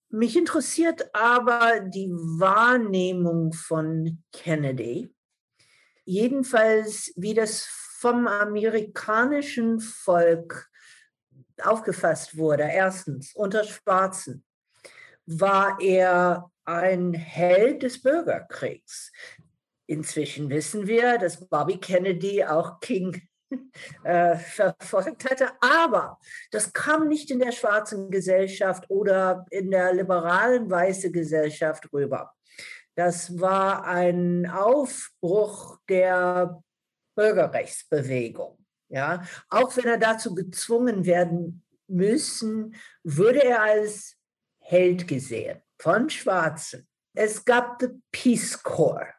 Mich 0.10 0.38
interessiert 0.38 1.14
aber 1.14 1.82
die 1.82 2.10
Wahrnehmung 2.10 3.52
von 3.52 4.24
Kennedy, 4.32 5.14
jedenfalls 6.06 7.12
wie 7.18 7.34
das 7.34 7.87
vom 8.00 8.28
amerikanischen 8.28 9.80
Volk 9.80 10.70
aufgefasst 11.62 12.38
wurde. 12.38 12.64
Erstens, 12.64 13.34
unter 13.34 13.64
Schwarzen 13.64 14.43
war 15.26 15.80
er 15.82 16.52
ein 16.66 17.14
Held 17.14 17.82
des 17.82 18.02
Bürgerkriegs. 18.02 19.12
Inzwischen 19.88 20.50
wissen 20.50 20.86
wir, 20.86 21.18
dass 21.18 21.48
Bobby 21.48 21.80
Kennedy 21.80 22.43
auch 22.43 22.80
King 22.82 23.20
äh, 24.04 24.36
verfolgt 24.36 25.28
hatte. 25.30 25.50
Aber 25.60 26.20
das 26.52 26.74
kam 26.74 27.08
nicht 27.08 27.32
in 27.32 27.39
der 27.39 27.52
schwarzen 27.52 28.12
Gesellschaft 28.12 28.89
oder 28.89 29.45
in 29.50 29.72
der 29.72 29.93
liberalen 29.93 30.70
weißen 30.70 31.12
Gesellschaft 31.12 31.91
rüber. 31.91 32.32
Das 32.93 33.39
war 33.39 33.86
ein 33.86 34.48
Aufbruch 34.48 35.80
der 35.89 36.62
Bürgerrechtsbewegung. 37.18 38.57
Ja, 38.89 39.24
auch 39.49 39.76
wenn 39.76 39.86
er 39.86 39.97
dazu 39.97 40.34
gezwungen 40.34 41.05
werden 41.05 41.65
müssen, 41.88 42.76
würde 43.03 43.43
er 43.43 43.61
als 43.61 44.15
Held 44.59 45.07
gesehen 45.07 45.61
von 45.78 46.09
Schwarzen. 46.09 46.88
Es 47.13 47.43
gab 47.43 47.82
the 47.82 47.89
Peace 48.11 48.61
Corps. 48.63 49.13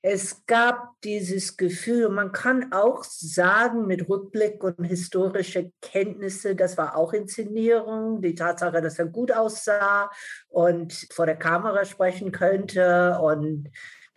Es 0.00 0.46
gab 0.46 1.00
dieses 1.04 1.56
Gefühl, 1.56 2.08
man 2.08 2.32
kann 2.32 2.72
auch 2.72 3.04
sagen 3.04 3.86
mit 3.86 4.08
Rückblick 4.08 4.64
und 4.64 4.84
historische 4.84 5.72
Kenntnisse, 5.82 6.56
das 6.56 6.78
war 6.78 6.96
auch 6.96 7.12
Inszenierung, 7.12 8.22
die 8.22 8.34
Tatsache, 8.34 8.80
dass 8.80 8.98
er 8.98 9.06
gut 9.06 9.30
aussah 9.30 10.10
und 10.48 11.06
vor 11.12 11.26
der 11.26 11.36
Kamera 11.36 11.84
sprechen 11.84 12.32
könnte 12.32 13.18
und 13.20 13.68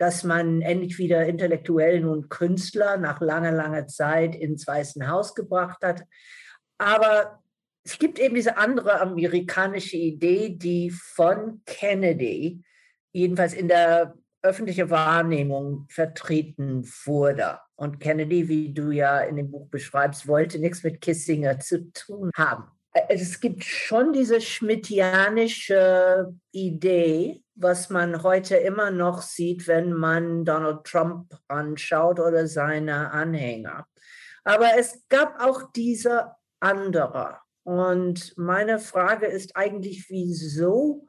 dass 0.02 0.24
man 0.24 0.62
endlich 0.62 0.98
wieder 0.98 1.24
Intellektuellen 1.26 2.06
und 2.06 2.28
Künstler 2.28 2.96
nach 2.96 3.20
langer, 3.20 3.52
langer 3.52 3.86
Zeit 3.86 4.34
ins 4.34 4.66
Weiße 4.66 5.06
Haus 5.06 5.32
gebracht 5.36 5.84
hat. 5.84 6.02
Aber 6.76 7.40
es 7.84 8.00
gibt 8.00 8.18
eben 8.18 8.34
diese 8.34 8.56
andere 8.56 9.00
amerikanische 9.00 9.96
Idee, 9.96 10.56
die 10.56 10.90
von 10.90 11.62
Kennedy, 11.66 12.64
jedenfalls 13.12 13.54
in 13.54 13.68
der 13.68 14.16
öffentlichen 14.42 14.90
Wahrnehmung, 14.90 15.86
vertreten 15.88 16.84
wurde. 17.04 17.60
Und 17.76 18.00
Kennedy, 18.00 18.48
wie 18.48 18.74
du 18.74 18.90
ja 18.90 19.20
in 19.20 19.36
dem 19.36 19.52
Buch 19.52 19.68
beschreibst, 19.68 20.26
wollte 20.26 20.58
nichts 20.58 20.82
mit 20.82 21.00
Kissinger 21.00 21.60
zu 21.60 21.92
tun 21.92 22.32
haben. 22.36 22.64
Es 23.08 23.40
gibt 23.40 23.64
schon 23.64 24.12
diese 24.12 24.40
schmidtianische 24.40 26.34
Idee, 26.50 27.42
was 27.54 27.88
man 27.88 28.22
heute 28.22 28.56
immer 28.56 28.90
noch 28.90 29.22
sieht, 29.22 29.66
wenn 29.66 29.92
man 29.92 30.44
Donald 30.44 30.84
Trump 30.84 31.34
anschaut 31.48 32.20
oder 32.20 32.46
seine 32.46 33.10
Anhänger. 33.10 33.86
Aber 34.44 34.70
es 34.78 35.04
gab 35.08 35.40
auch 35.40 35.72
diese 35.72 36.32
andere. 36.60 37.38
Und 37.64 38.36
meine 38.36 38.78
Frage 38.78 39.26
ist 39.26 39.56
eigentlich, 39.56 40.10
wieso 40.10 41.08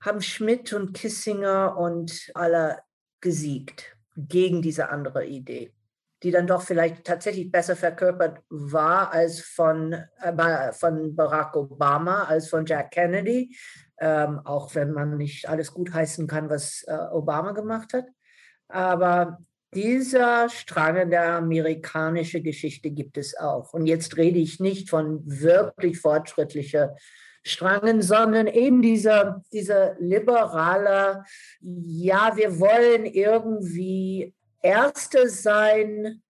haben 0.00 0.22
Schmidt 0.22 0.72
und 0.72 0.92
Kissinger 0.92 1.76
und 1.76 2.30
alle 2.34 2.78
gesiegt 3.20 3.96
gegen 4.16 4.62
diese 4.62 4.88
andere 4.90 5.26
Idee, 5.26 5.74
die 6.22 6.30
dann 6.30 6.46
doch 6.46 6.62
vielleicht 6.62 7.04
tatsächlich 7.04 7.50
besser 7.50 7.76
verkörpert 7.76 8.40
war 8.48 9.12
als 9.12 9.40
von, 9.40 9.92
äh, 9.92 10.72
von 10.72 11.14
Barack 11.14 11.56
Obama, 11.56 12.24
als 12.24 12.48
von 12.48 12.66
Jack 12.66 12.90
Kennedy, 12.90 13.56
ähm, 13.98 14.40
auch 14.44 14.74
wenn 14.74 14.92
man 14.92 15.16
nicht 15.16 15.48
alles 15.48 15.72
gutheißen 15.72 16.26
kann, 16.26 16.50
was 16.50 16.84
äh, 16.86 16.94
Obama 17.12 17.52
gemacht 17.52 17.94
hat. 17.94 18.06
Aber 18.68 19.38
dieser 19.74 20.48
Strang 20.48 21.10
der 21.10 21.34
amerikanischen 21.34 22.42
Geschichte 22.42 22.90
gibt 22.90 23.16
es 23.16 23.36
auch. 23.38 23.72
Und 23.72 23.86
jetzt 23.86 24.16
rede 24.16 24.38
ich 24.38 24.60
nicht 24.60 24.90
von 24.90 25.22
wirklich 25.24 26.00
fortschrittlicher 26.00 26.96
Strangen, 27.42 28.02
sondern 28.02 28.48
eben 28.48 28.82
dieser, 28.82 29.42
dieser 29.52 29.94
liberale, 29.98 31.24
ja, 31.60 32.32
wir 32.36 32.58
wollen 32.58 33.06
irgendwie 33.06 34.34
Erste 34.62 35.28
sein, 35.28 36.22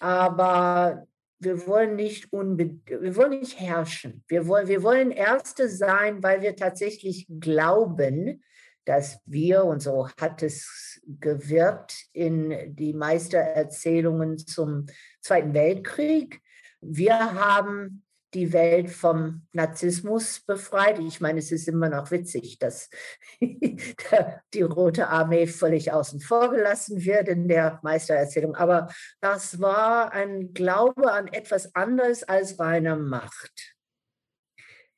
aber 0.00 1.06
wir 1.38 1.66
wollen 1.66 1.96
nicht 1.96 2.32
wir 2.32 3.16
wollen 3.16 3.40
nicht 3.40 3.60
herrschen. 3.60 4.24
Wir 4.28 4.46
wollen, 4.46 4.68
wir 4.68 4.82
wollen 4.82 5.10
Erste 5.10 5.68
sein, 5.68 6.22
weil 6.22 6.40
wir 6.40 6.56
tatsächlich 6.56 7.26
glauben, 7.40 8.42
dass 8.84 9.20
wir, 9.24 9.64
und 9.64 9.80
so 9.80 10.08
hat 10.20 10.42
es 10.42 11.00
gewirkt 11.06 12.06
in 12.12 12.74
die 12.74 12.92
Meistererzählungen 12.92 14.38
zum 14.38 14.86
Zweiten 15.20 15.54
Weltkrieg, 15.54 16.40
wir 16.80 17.34
haben 17.34 18.03
die 18.34 18.52
Welt 18.52 18.90
vom 18.90 19.46
Narzissmus 19.52 20.40
befreit. 20.40 20.98
Ich 20.98 21.20
meine, 21.20 21.38
es 21.38 21.52
ist 21.52 21.68
immer 21.68 21.88
noch 21.88 22.10
witzig, 22.10 22.58
dass 22.58 22.90
die 23.40 24.62
Rote 24.62 25.08
Armee 25.08 25.46
völlig 25.46 25.92
außen 25.92 26.20
vor 26.20 26.50
gelassen 26.50 27.04
wird 27.04 27.28
in 27.28 27.48
der 27.48 27.80
Meistererzählung. 27.82 28.54
Aber 28.54 28.88
das 29.20 29.60
war 29.60 30.12
ein 30.12 30.52
Glaube 30.52 31.12
an 31.12 31.28
etwas 31.28 31.74
anderes 31.74 32.24
als 32.24 32.58
reine 32.58 32.96
Macht. 32.96 33.74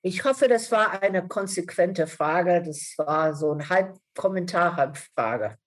Ich 0.03 0.25
hoffe, 0.25 0.47
das 0.47 0.71
war 0.71 1.03
eine 1.03 1.27
konsequente 1.27 2.07
Frage. 2.07 2.63
Das 2.65 2.95
war 2.97 3.35
so 3.35 3.53
ein 3.53 3.69
Halbkommentar, 3.69 4.77
Halbfrage. 4.77 5.59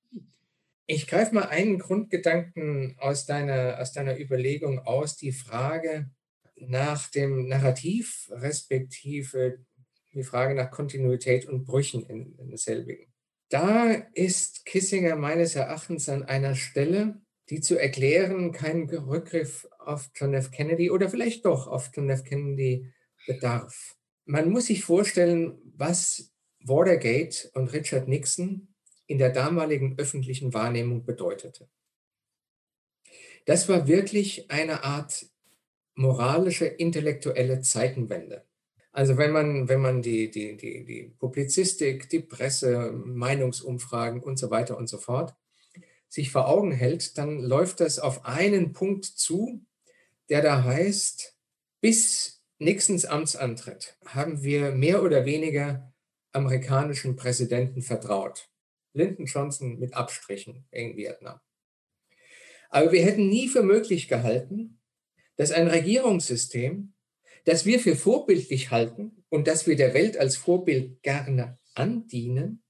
Ich 0.86 1.08
greife 1.08 1.36
mal 1.36 1.48
einen 1.50 1.78
Grundgedanken 1.78 2.96
aus 3.00 3.26
deiner, 3.26 3.80
aus 3.80 3.92
deiner 3.92 4.18
Überlegung 4.20 4.80
aus, 4.80 5.18
die 5.18 5.34
Frage, 5.34 6.10
nach 6.62 7.10
dem 7.10 7.48
Narrativ, 7.48 8.30
respektive 8.32 9.60
die 10.14 10.24
Frage 10.24 10.56
nach 10.56 10.72
Kontinuität 10.72 11.46
und 11.46 11.66
Brüchen 11.66 12.04
in, 12.04 12.36
in 12.38 12.58
selbigen. 12.58 13.12
Da 13.50 13.92
ist 14.14 14.66
Kissinger 14.66 15.16
meines 15.16 15.56
Erachtens 15.56 16.10
an 16.10 16.24
einer 16.24 16.56
Stelle, 16.56 17.22
die 17.50 17.62
zu 17.62 17.78
erklären 17.78 18.52
keinen 18.52 18.90
Rückgriff 18.90 19.68
auf 19.80 20.12
John 20.16 20.34
F. 20.34 20.52
Kennedy 20.52 20.92
oder 20.92 21.10
vielleicht 21.10 21.46
doch 21.46 21.68
auf 21.68 21.90
John 21.94 22.10
F. 22.10 22.24
Kennedy 22.24 22.92
bedarf. 23.26 23.96
Man 24.26 24.52
muss 24.52 24.68
sich 24.68 24.84
vorstellen, 24.84 25.60
was 25.76 26.32
Watergate 26.60 27.50
und 27.54 27.74
Richard 27.74 28.08
Nixon 28.08 28.68
in 29.08 29.18
der 29.18 29.32
damaligen 29.32 29.98
öffentlichen 29.98 30.54
Wahrnehmung 30.54 31.06
bedeutete. 31.06 31.68
Das 33.46 33.68
war 33.68 33.88
wirklich 33.88 34.52
eine 34.52 34.84
Art 34.84 35.26
moralische, 36.00 36.66
intellektuelle 36.66 37.60
Zeitenwende. 37.60 38.46
Also 38.94 39.18
wenn 39.18 39.32
man, 39.32 39.68
wenn 39.68 39.82
man 39.82 40.02
die, 40.02 40.32
die, 40.32 40.56
die, 40.56 40.86
die 40.86 41.14
Publizistik, 41.20 42.10
die 42.10 42.22
Presse, 42.22 42.94
Meinungsumfragen 42.94 44.24
und 44.24 44.40
so 44.40 44.50
weiter 44.50 44.78
und 44.78 44.88
so 44.88 44.98
fort 44.98 45.36
sich 46.08 46.32
vor 46.32 46.48
Augen 46.48 46.72
hält, 46.72 47.18
dann 47.18 47.40
läuft 47.40 47.82
das 47.82 48.00
auf 48.00 48.26
einen 48.26 48.72
Punkt 48.72 49.06
zu, 49.06 49.66
der 50.30 50.42
da 50.42 50.64
heißt, 50.64 51.36
bis 51.82 52.42
Nixons 52.60 53.06
Amtsantritt 53.06 53.98
haben 54.06 54.42
wir 54.42 54.72
mehr 54.72 55.04
oder 55.04 55.26
weniger 55.26 55.94
amerikanischen 56.32 57.18
Präsidenten 57.18 57.82
vertraut. 57.82 58.50
Lyndon 58.94 59.26
Johnson 59.26 59.78
mit 59.78 59.94
Abstrichen 59.94 60.66
in 60.72 60.96
Vietnam. 60.96 61.40
Aber 62.70 62.92
wir 62.92 63.04
hätten 63.04 63.28
nie 63.28 63.50
für 63.50 63.64
möglich 63.64 64.08
gehalten, 64.08 64.79
dass 65.40 65.54
ein 65.54 65.70
Regierungssystem, 65.70 66.92
das 67.46 67.66
wir 67.66 67.80
für 67.80 67.96
vorbildlich 67.96 68.72
halten 68.72 69.24
und 69.30 69.48
das 69.48 69.68
wir 69.68 69.78
der 69.78 69.94
Welt 69.94 70.18
als 70.18 70.36
Vorbild 70.36 71.02
gerne 71.02 71.58
andienen, 71.76 72.62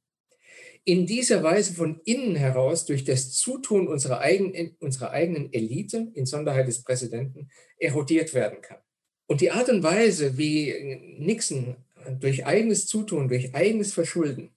in 0.83 1.07
dieser 1.07 1.41
Weise 1.41 1.73
von 1.73 1.99
innen 2.05 2.35
heraus 2.35 2.85
durch 2.85 3.03
das 3.05 3.31
Zutun 3.31 3.87
unserer 3.87 4.19
eigenen, 4.19 4.75
unserer 4.79 5.09
eigenen 5.09 5.51
Elite, 5.51 6.11
in 6.13 6.27
Sonderheit 6.27 6.67
des 6.67 6.83
Präsidenten, 6.83 7.49
erodiert 7.79 8.35
werden 8.35 8.61
kann. 8.61 8.77
Und 9.25 9.41
die 9.41 9.49
Art 9.49 9.69
und 9.69 9.81
Weise, 9.81 10.37
wie 10.37 11.15
Nixon 11.17 11.75
durch 12.19 12.45
eigenes 12.45 12.85
Zutun, 12.85 13.29
durch 13.29 13.55
eigenes 13.55 13.93
Verschulden 13.93 14.51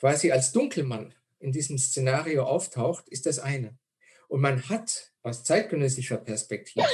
quasi 0.00 0.32
als 0.32 0.50
Dunkelmann 0.50 1.14
in 1.38 1.52
diesem 1.52 1.78
Szenario 1.78 2.42
auftaucht, 2.42 3.08
ist 3.08 3.24
das 3.24 3.38
eine. 3.38 3.78
Und 4.26 4.40
man 4.40 4.68
hat 4.68 5.12
aus 5.22 5.44
zeitgenössischer 5.44 6.16
Perspektive 6.16 6.88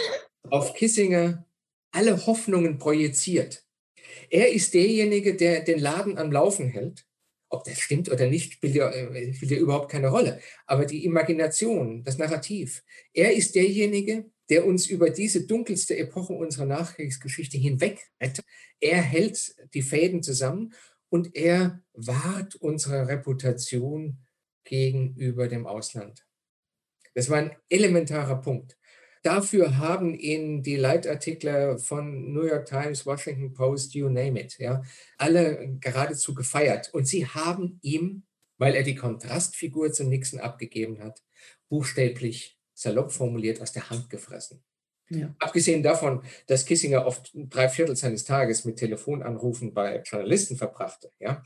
auf 0.50 0.74
Kissinger 0.74 1.46
alle 1.90 2.26
Hoffnungen 2.26 2.78
projiziert. 2.78 3.64
Er 4.30 4.52
ist 4.52 4.74
derjenige, 4.74 5.36
der 5.36 5.62
den 5.62 5.78
Laden 5.78 6.18
am 6.18 6.32
Laufen 6.32 6.68
hält. 6.68 7.04
Ob 7.50 7.64
das 7.64 7.80
stimmt 7.80 8.10
oder 8.10 8.26
nicht, 8.26 8.54
spielt 8.54 8.74
ja, 8.74 8.90
äh, 8.90 9.32
spielt 9.32 9.52
ja 9.52 9.58
überhaupt 9.58 9.90
keine 9.90 10.08
Rolle. 10.08 10.40
Aber 10.66 10.84
die 10.84 11.04
Imagination, 11.04 12.04
das 12.04 12.18
Narrativ, 12.18 12.84
er 13.14 13.32
ist 13.32 13.54
derjenige, 13.54 14.30
der 14.50 14.66
uns 14.66 14.86
über 14.86 15.10
diese 15.10 15.46
dunkelste 15.46 15.96
Epoche 15.96 16.34
unserer 16.34 16.66
Nachkriegsgeschichte 16.66 17.56
hinweg 17.56 18.10
rettet. 18.20 18.44
Er 18.80 19.00
hält 19.00 19.54
die 19.74 19.82
Fäden 19.82 20.22
zusammen 20.22 20.74
und 21.08 21.34
er 21.34 21.82
wahrt 21.94 22.54
unsere 22.56 23.08
Reputation 23.08 24.18
gegenüber 24.64 25.48
dem 25.48 25.66
Ausland. 25.66 26.26
Das 27.14 27.30
war 27.30 27.38
ein 27.38 27.56
elementarer 27.68 28.40
Punkt. 28.40 28.77
Dafür 29.22 29.78
haben 29.78 30.14
ihn 30.14 30.62
die 30.62 30.76
Leitartikler 30.76 31.78
von 31.78 32.32
New 32.32 32.44
York 32.44 32.66
Times, 32.66 33.06
Washington 33.06 33.52
Post, 33.52 33.94
you 33.94 34.08
name 34.08 34.40
it, 34.40 34.58
ja, 34.58 34.82
alle 35.16 35.76
geradezu 35.80 36.34
gefeiert. 36.34 36.92
Und 36.92 37.06
sie 37.06 37.26
haben 37.26 37.78
ihm, 37.82 38.24
weil 38.58 38.74
er 38.74 38.82
die 38.82 38.94
Kontrastfigur 38.94 39.92
zu 39.92 40.04
Nixon 40.04 40.40
abgegeben 40.40 41.02
hat, 41.02 41.22
buchstäblich 41.68 42.58
salopp 42.74 43.12
formuliert 43.12 43.60
aus 43.60 43.72
der 43.72 43.90
Hand 43.90 44.08
gefressen. 44.10 44.62
Ja. 45.10 45.34
Abgesehen 45.38 45.82
davon, 45.82 46.22
dass 46.46 46.66
Kissinger 46.66 47.06
oft 47.06 47.30
drei 47.34 47.68
Viertel 47.68 47.96
seines 47.96 48.24
Tages 48.24 48.64
mit 48.64 48.76
Telefonanrufen 48.76 49.72
bei 49.72 50.02
Journalisten 50.04 50.56
verbrachte. 50.56 51.10
Ja? 51.18 51.42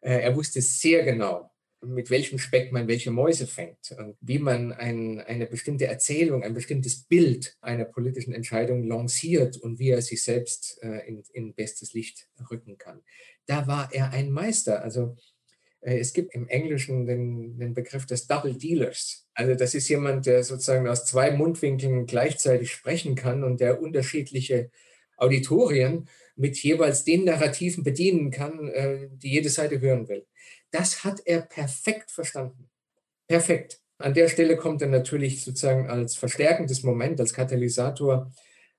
Äh, 0.00 0.22
er 0.22 0.36
wusste 0.36 0.62
sehr 0.62 1.04
genau, 1.04 1.50
mit 1.86 2.10
welchem 2.10 2.38
Speck 2.38 2.72
man 2.72 2.88
welche 2.88 3.10
Mäuse 3.10 3.46
fängt 3.46 3.92
und 3.98 4.16
wie 4.20 4.38
man 4.38 4.72
ein, 4.72 5.20
eine 5.20 5.46
bestimmte 5.46 5.86
Erzählung, 5.86 6.42
ein 6.42 6.54
bestimmtes 6.54 7.04
Bild 7.04 7.56
einer 7.60 7.84
politischen 7.84 8.32
Entscheidung 8.32 8.84
lanciert 8.84 9.56
und 9.56 9.78
wie 9.78 9.90
er 9.90 10.02
sich 10.02 10.22
selbst 10.22 10.78
äh, 10.82 11.06
in, 11.06 11.22
in 11.32 11.54
bestes 11.54 11.92
Licht 11.92 12.28
rücken 12.50 12.78
kann. 12.78 13.02
Da 13.46 13.66
war 13.66 13.90
er 13.92 14.10
ein 14.10 14.30
Meister. 14.30 14.82
Also 14.82 15.16
äh, 15.80 15.98
es 15.98 16.12
gibt 16.12 16.34
im 16.34 16.48
Englischen 16.48 17.06
den, 17.06 17.58
den 17.58 17.74
Begriff 17.74 18.06
des 18.06 18.26
Double 18.26 18.54
Dealers. 18.54 19.26
Also 19.34 19.54
das 19.54 19.74
ist 19.74 19.88
jemand, 19.88 20.26
der 20.26 20.42
sozusagen 20.42 20.88
aus 20.88 21.04
zwei 21.04 21.30
Mundwinkeln 21.30 22.06
gleichzeitig 22.06 22.72
sprechen 22.72 23.14
kann 23.14 23.44
und 23.44 23.60
der 23.60 23.80
unterschiedliche 23.80 24.70
Auditorien 25.16 26.08
mit 26.36 26.56
jeweils 26.58 27.04
den 27.04 27.24
Narrativen 27.24 27.84
bedienen 27.84 28.30
kann, 28.30 28.68
äh, 28.68 29.08
die 29.12 29.30
jede 29.30 29.50
Seite 29.50 29.80
hören 29.80 30.08
will. 30.08 30.26
Das 30.74 31.04
hat 31.04 31.22
er 31.24 31.40
perfekt 31.40 32.10
verstanden. 32.10 32.68
Perfekt. 33.28 33.80
An 33.98 34.12
der 34.12 34.28
Stelle 34.28 34.56
kommt 34.56 34.82
dann 34.82 34.90
natürlich 34.90 35.44
sozusagen 35.44 35.88
als 35.88 36.16
verstärkendes 36.16 36.82
Moment, 36.82 37.20
als 37.20 37.32
Katalysator 37.32 38.32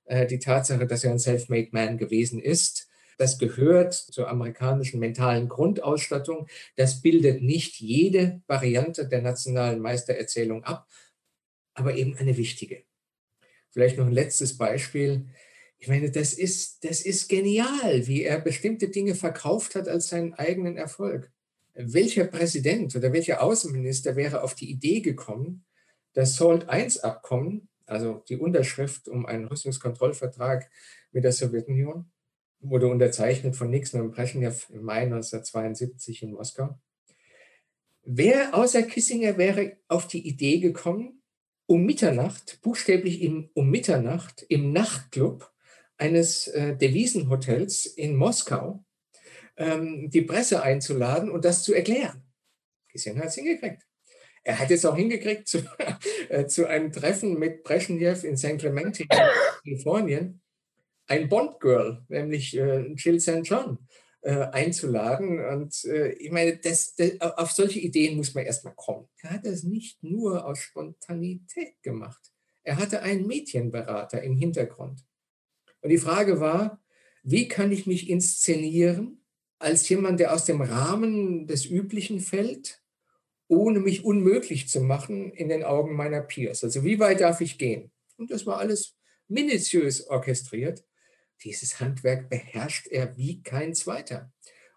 äh, 0.04 0.26
die 0.26 0.38
Tatsache, 0.38 0.86
dass 0.86 1.04
er 1.04 1.12
ein 1.12 1.18
Self-Made 1.18 1.70
Man 1.72 1.96
gewesen 1.96 2.38
ist. 2.38 2.86
Das 3.16 3.38
gehört 3.38 3.94
zur 3.94 4.28
amerikanischen 4.28 5.00
mentalen 5.00 5.48
Grundausstattung. 5.48 6.48
Das 6.76 7.00
bildet 7.00 7.40
nicht 7.40 7.80
jede 7.80 8.42
Variante 8.46 9.08
der 9.08 9.22
nationalen 9.22 9.80
Meistererzählung 9.80 10.64
ab, 10.64 10.86
aber 11.72 11.94
eben 11.94 12.14
eine 12.18 12.36
wichtige. 12.36 12.84
Vielleicht 13.70 13.96
noch 13.96 14.04
ein 14.04 14.12
letztes 14.12 14.58
Beispiel. 14.58 15.28
Ich 15.78 15.88
meine, 15.88 16.10
das 16.10 16.34
ist, 16.34 16.84
das 16.84 17.00
ist 17.00 17.30
genial, 17.30 18.06
wie 18.06 18.22
er 18.22 18.38
bestimmte 18.38 18.90
Dinge 18.90 19.14
verkauft 19.14 19.74
hat 19.74 19.88
als 19.88 20.08
seinen 20.08 20.34
eigenen 20.34 20.76
Erfolg. 20.76 21.32
Welcher 21.78 22.24
Präsident 22.24 22.96
oder 22.96 23.12
welcher 23.12 23.42
Außenminister 23.42 24.16
wäre 24.16 24.42
auf 24.42 24.54
die 24.54 24.70
Idee 24.70 25.00
gekommen, 25.00 25.64
das 26.14 26.36
SALT-I-Abkommen, 26.36 27.68
also 27.84 28.24
die 28.28 28.38
Unterschrift 28.38 29.08
um 29.08 29.26
einen 29.26 29.44
Rüstungskontrollvertrag 29.44 30.70
mit 31.12 31.24
der 31.24 31.32
Sowjetunion, 31.32 32.10
wurde 32.60 32.88
unterzeichnet 32.88 33.56
von 33.56 33.68
Nixon 33.68 34.00
und 34.00 34.12
Brezhnev 34.12 34.70
im 34.70 34.84
Mai 34.84 35.02
1972 35.02 36.22
in 36.22 36.32
Moskau. 36.32 36.78
Wer 38.02 38.54
außer 38.54 38.82
Kissinger 38.82 39.36
wäre 39.36 39.76
auf 39.88 40.08
die 40.08 40.26
Idee 40.26 40.60
gekommen, 40.60 41.22
um 41.66 41.84
Mitternacht, 41.84 42.60
buchstäblich 42.62 43.20
in, 43.20 43.50
um 43.52 43.68
Mitternacht 43.68 44.46
im 44.48 44.72
Nachtclub 44.72 45.52
eines 45.98 46.46
äh, 46.48 46.74
Devisenhotels 46.74 47.84
in 47.84 48.16
Moskau 48.16 48.85
ähm, 49.56 50.10
die 50.10 50.22
Presse 50.22 50.62
einzuladen 50.62 51.30
und 51.30 51.44
das 51.44 51.62
zu 51.62 51.74
erklären. 51.74 52.22
Kissinger 52.88 53.20
hat 53.20 53.28
es 53.28 53.34
hingekriegt. 53.34 53.82
Er 54.44 54.58
hat 54.60 54.70
es 54.70 54.84
auch 54.84 54.96
hingekriegt 54.96 55.48
zu, 55.48 55.58
äh, 56.28 56.46
zu 56.46 56.66
einem 56.66 56.92
Treffen 56.92 57.38
mit 57.38 57.64
Brezhnev 57.64 58.24
in 58.24 58.36
San 58.36 58.58
Clemente 58.58 59.02
in 59.02 59.08
Kalifornien, 59.08 60.40
ein 61.08 61.28
Bond-Girl, 61.28 62.04
nämlich 62.08 62.56
äh, 62.56 62.92
Jill 62.94 63.20
St. 63.20 63.40
John, 63.42 63.78
äh, 64.20 64.46
einzuladen. 64.52 65.44
Und 65.44 65.84
äh, 65.84 66.12
ich 66.12 66.30
meine, 66.30 66.58
das, 66.58 66.94
das, 66.94 67.20
auf 67.20 67.52
solche 67.52 67.80
Ideen 67.80 68.16
muss 68.16 68.34
man 68.34 68.44
erstmal 68.44 68.74
kommen. 68.74 69.08
Er 69.22 69.30
hat 69.30 69.46
das 69.46 69.62
nicht 69.62 70.02
nur 70.02 70.46
aus 70.46 70.58
Spontanität 70.60 71.82
gemacht. 71.82 72.32
Er 72.62 72.78
hatte 72.78 73.02
einen 73.02 73.26
Mädchenberater 73.26 74.22
im 74.22 74.36
Hintergrund. 74.36 75.04
Und 75.80 75.90
die 75.90 75.98
Frage 75.98 76.40
war, 76.40 76.82
wie 77.22 77.48
kann 77.48 77.72
ich 77.72 77.86
mich 77.86 78.08
inszenieren 78.08 79.25
als 79.58 79.88
jemand, 79.88 80.20
der 80.20 80.32
aus 80.32 80.44
dem 80.44 80.60
Rahmen 80.60 81.46
des 81.46 81.66
Üblichen 81.66 82.20
fällt, 82.20 82.82
ohne 83.48 83.80
mich 83.80 84.04
unmöglich 84.04 84.68
zu 84.68 84.80
machen 84.80 85.32
in 85.32 85.48
den 85.48 85.62
Augen 85.62 85.94
meiner 85.94 86.20
Peers. 86.20 86.64
Also 86.64 86.84
wie 86.84 86.98
weit 86.98 87.20
darf 87.20 87.40
ich 87.40 87.58
gehen? 87.58 87.90
Und 88.16 88.30
das 88.30 88.46
war 88.46 88.58
alles 88.58 88.96
minutiös 89.28 90.06
orchestriert. 90.08 90.84
Dieses 91.44 91.80
Handwerk 91.80 92.28
beherrscht 92.28 92.88
er 92.88 93.16
wie 93.16 93.42
kein 93.42 93.74
zweiter. 93.74 94.32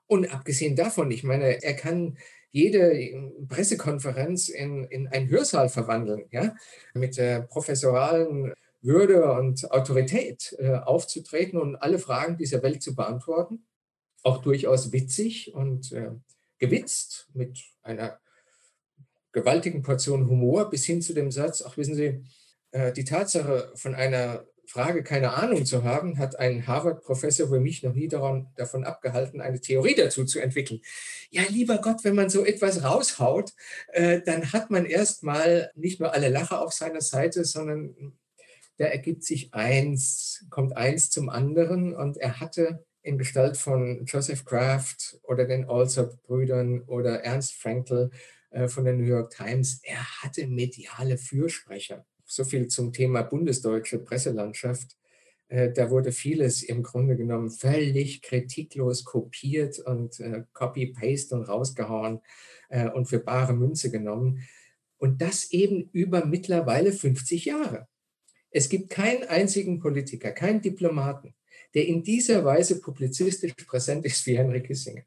Und 0.07 0.33
abgesehen 0.33 0.75
davon, 0.75 1.11
ich 1.11 1.23
meine, 1.23 1.63
er 1.63 1.73
kann 1.75 2.17
jede 2.51 3.13
Pressekonferenz 3.47 4.49
in, 4.49 4.83
in 4.85 5.07
einen 5.07 5.29
Hörsaal 5.29 5.69
verwandeln, 5.69 6.25
ja, 6.31 6.55
mit 6.93 7.17
der 7.17 7.41
professoralen 7.41 8.53
Würde 8.81 9.31
und 9.33 9.69
Autorität 9.71 10.55
äh, 10.57 10.73
aufzutreten 10.73 11.59
und 11.59 11.75
alle 11.75 11.99
Fragen 11.99 12.37
dieser 12.37 12.63
Welt 12.63 12.81
zu 12.81 12.95
beantworten. 12.95 13.67
Auch 14.23 14.41
durchaus 14.41 14.91
witzig 14.91 15.53
und 15.53 15.91
äh, 15.91 16.11
gewitzt 16.57 17.29
mit 17.33 17.59
einer 17.83 18.19
gewaltigen 19.31 19.81
Portion 19.81 20.27
Humor 20.27 20.69
bis 20.69 20.85
hin 20.85 21.01
zu 21.01 21.13
dem 21.13 21.31
Satz, 21.31 21.63
ach 21.65 21.77
wissen 21.77 21.95
Sie, 21.95 22.23
äh, 22.71 22.91
die 22.91 23.05
Tatsache 23.05 23.71
von 23.75 23.95
einer 23.95 24.45
Frage 24.69 25.01
keine 25.01 25.33
Ahnung 25.33 25.65
zu 25.65 25.83
haben, 25.83 26.19
hat 26.19 26.37
ein 26.37 26.67
Harvard-Professor 26.67 27.51
wie 27.51 27.59
mich 27.59 27.81
noch 27.81 27.95
nie 27.95 28.07
daran, 28.07 28.49
davon 28.55 28.83
abgehalten, 28.83 29.41
eine 29.41 29.59
Theorie 29.59 29.95
dazu 29.95 30.25
zu 30.25 30.39
entwickeln. 30.39 30.81
Ja, 31.31 31.41
lieber 31.49 31.79
Gott, 31.79 32.03
wenn 32.03 32.13
man 32.13 32.29
so 32.29 32.45
etwas 32.45 32.83
raushaut, 32.83 33.53
äh, 33.93 34.21
dann 34.23 34.53
hat 34.53 34.69
man 34.69 34.85
erstmal 34.85 35.71
nicht 35.75 35.99
nur 35.99 36.13
alle 36.13 36.29
Lacher 36.29 36.61
auf 36.61 36.71
seiner 36.71 37.01
Seite, 37.01 37.45
sondern 37.45 38.13
da 38.77 38.85
ergibt 38.85 39.23
sich 39.23 39.53
eins, 39.55 40.45
kommt 40.51 40.77
eins 40.77 41.09
zum 41.09 41.29
anderen 41.29 41.95
und 41.95 42.17
er 42.17 42.39
hatte 42.39 42.85
in 43.09 43.17
Gestalt 43.17 43.57
von 43.57 44.05
Joseph 44.05 44.45
Kraft 44.45 45.19
oder 45.23 45.45
den 45.45 45.67
Alsop-Brüdern 45.67 46.81
oder 46.81 47.23
Ernst 47.23 47.53
Frankl 47.53 48.11
äh, 48.51 48.67
von 48.67 48.85
der 48.85 48.93
New 48.93 49.03
York 49.03 49.31
Times, 49.31 49.81
er 49.83 50.03
hatte 50.21 50.45
mediale 50.47 51.17
Fürsprecher 51.17 52.05
so 52.25 52.43
viel 52.43 52.67
zum 52.67 52.93
Thema 52.93 53.23
bundesdeutsche 53.23 53.97
Presselandschaft. 53.97 54.95
Äh, 55.47 55.71
da 55.71 55.89
wurde 55.89 56.11
vieles 56.11 56.61
im 56.61 56.83
Grunde 56.83 57.17
genommen 57.17 57.49
völlig 57.49 58.21
kritiklos 58.21 59.03
kopiert 59.03 59.79
und 59.79 60.19
äh, 60.19 60.43
copy-paste 60.53 61.35
und 61.35 61.43
rausgehauen 61.43 62.21
und 62.93 63.07
für 63.07 63.17
bare 63.17 63.53
Münze 63.53 63.89
genommen. 63.89 64.47
Und 64.99 65.23
das 65.23 65.49
eben 65.51 65.89
über 65.91 66.27
mittlerweile 66.27 66.91
50 66.91 67.45
Jahre. 67.45 67.87
Es 68.51 68.69
gibt 68.69 68.91
keinen 68.91 69.23
einzigen 69.23 69.79
Politiker, 69.79 70.31
keinen 70.31 70.61
Diplomaten, 70.61 71.33
der 71.73 71.87
in 71.87 72.03
dieser 72.03 72.43
Weise 72.45 72.79
publizistisch 72.79 73.53
präsent 73.67 74.05
ist 74.05 74.25
wie 74.25 74.37
Henry 74.37 74.61
Kissinger. 74.61 75.03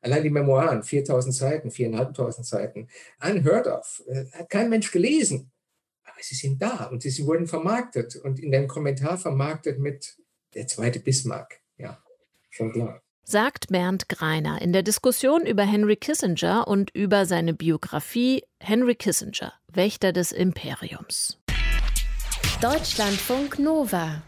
Allein 0.00 0.22
die 0.24 0.30
Memoiren, 0.30 0.82
4000 0.82 1.34
Seiten, 1.34 1.68
4.500 1.70 2.42
Seiten, 2.42 2.88
unheard 3.24 3.68
of, 3.68 4.02
hat 4.32 4.50
kein 4.50 4.68
Mensch 4.68 4.90
gelesen 4.90 5.52
sie 6.22 6.34
sind 6.34 6.60
da 6.62 6.84
und 6.86 7.02
sie 7.02 7.26
wurden 7.26 7.46
vermarktet 7.46 8.16
und 8.16 8.40
in 8.40 8.50
dem 8.52 8.68
Kommentar 8.68 9.18
vermarktet 9.18 9.78
mit 9.78 10.16
der 10.54 10.66
zweite 10.66 11.00
Bismarck. 11.00 11.60
Ja, 11.76 12.02
schon 12.50 12.72
klar. 12.72 13.02
Sagt 13.24 13.68
Bernd 13.68 14.08
Greiner 14.08 14.60
in 14.60 14.72
der 14.72 14.82
Diskussion 14.82 15.46
über 15.46 15.62
Henry 15.62 15.96
Kissinger 15.96 16.66
und 16.66 16.90
über 16.90 17.24
seine 17.24 17.54
Biografie 17.54 18.42
Henry 18.58 18.96
Kissinger, 18.96 19.52
Wächter 19.72 20.12
des 20.12 20.32
Imperiums. 20.32 21.38
Deutschlandfunk 22.60 23.58
Nova 23.58 24.22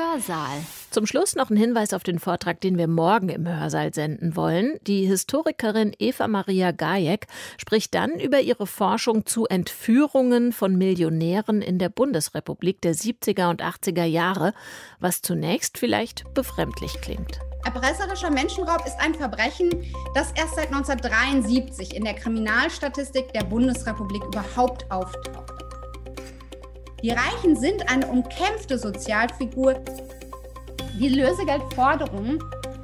Hörsaal. 0.00 0.64
Zum 0.90 1.06
Schluss 1.06 1.36
noch 1.36 1.50
ein 1.50 1.56
Hinweis 1.56 1.92
auf 1.92 2.02
den 2.02 2.18
Vortrag, 2.18 2.60
den 2.62 2.78
wir 2.78 2.88
morgen 2.88 3.28
im 3.28 3.46
Hörsaal 3.46 3.92
senden 3.92 4.34
wollen. 4.34 4.78
Die 4.86 5.04
Historikerin 5.04 5.92
Eva 5.98 6.26
Maria 6.26 6.70
Gajek 6.72 7.26
spricht 7.58 7.94
dann 7.94 8.18
über 8.18 8.40
ihre 8.40 8.66
Forschung 8.66 9.26
zu 9.26 9.46
Entführungen 9.46 10.52
von 10.52 10.76
Millionären 10.76 11.60
in 11.60 11.78
der 11.78 11.90
Bundesrepublik 11.90 12.80
der 12.80 12.94
70er 12.94 13.50
und 13.50 13.62
80er 13.62 14.04
Jahre, 14.04 14.54
was 15.00 15.20
zunächst 15.20 15.76
vielleicht 15.76 16.32
befremdlich 16.32 17.00
klingt. 17.02 17.40
Erpresserischer 17.66 18.30
Menschenraub 18.30 18.86
ist 18.86 18.98
ein 18.98 19.14
Verbrechen, 19.14 19.70
das 20.14 20.32
erst 20.32 20.56
seit 20.56 20.68
1973 20.68 21.94
in 21.94 22.04
der 22.04 22.14
Kriminalstatistik 22.14 23.34
der 23.34 23.44
Bundesrepublik 23.44 24.24
überhaupt 24.24 24.90
auftaucht. 24.90 25.59
Die 27.02 27.10
Reichen 27.10 27.56
sind 27.56 27.90
eine 27.90 28.06
umkämpfte 28.06 28.78
Sozialfigur. 28.78 29.74
Die 30.98 31.08
Lösegeldforderungen 31.08 32.38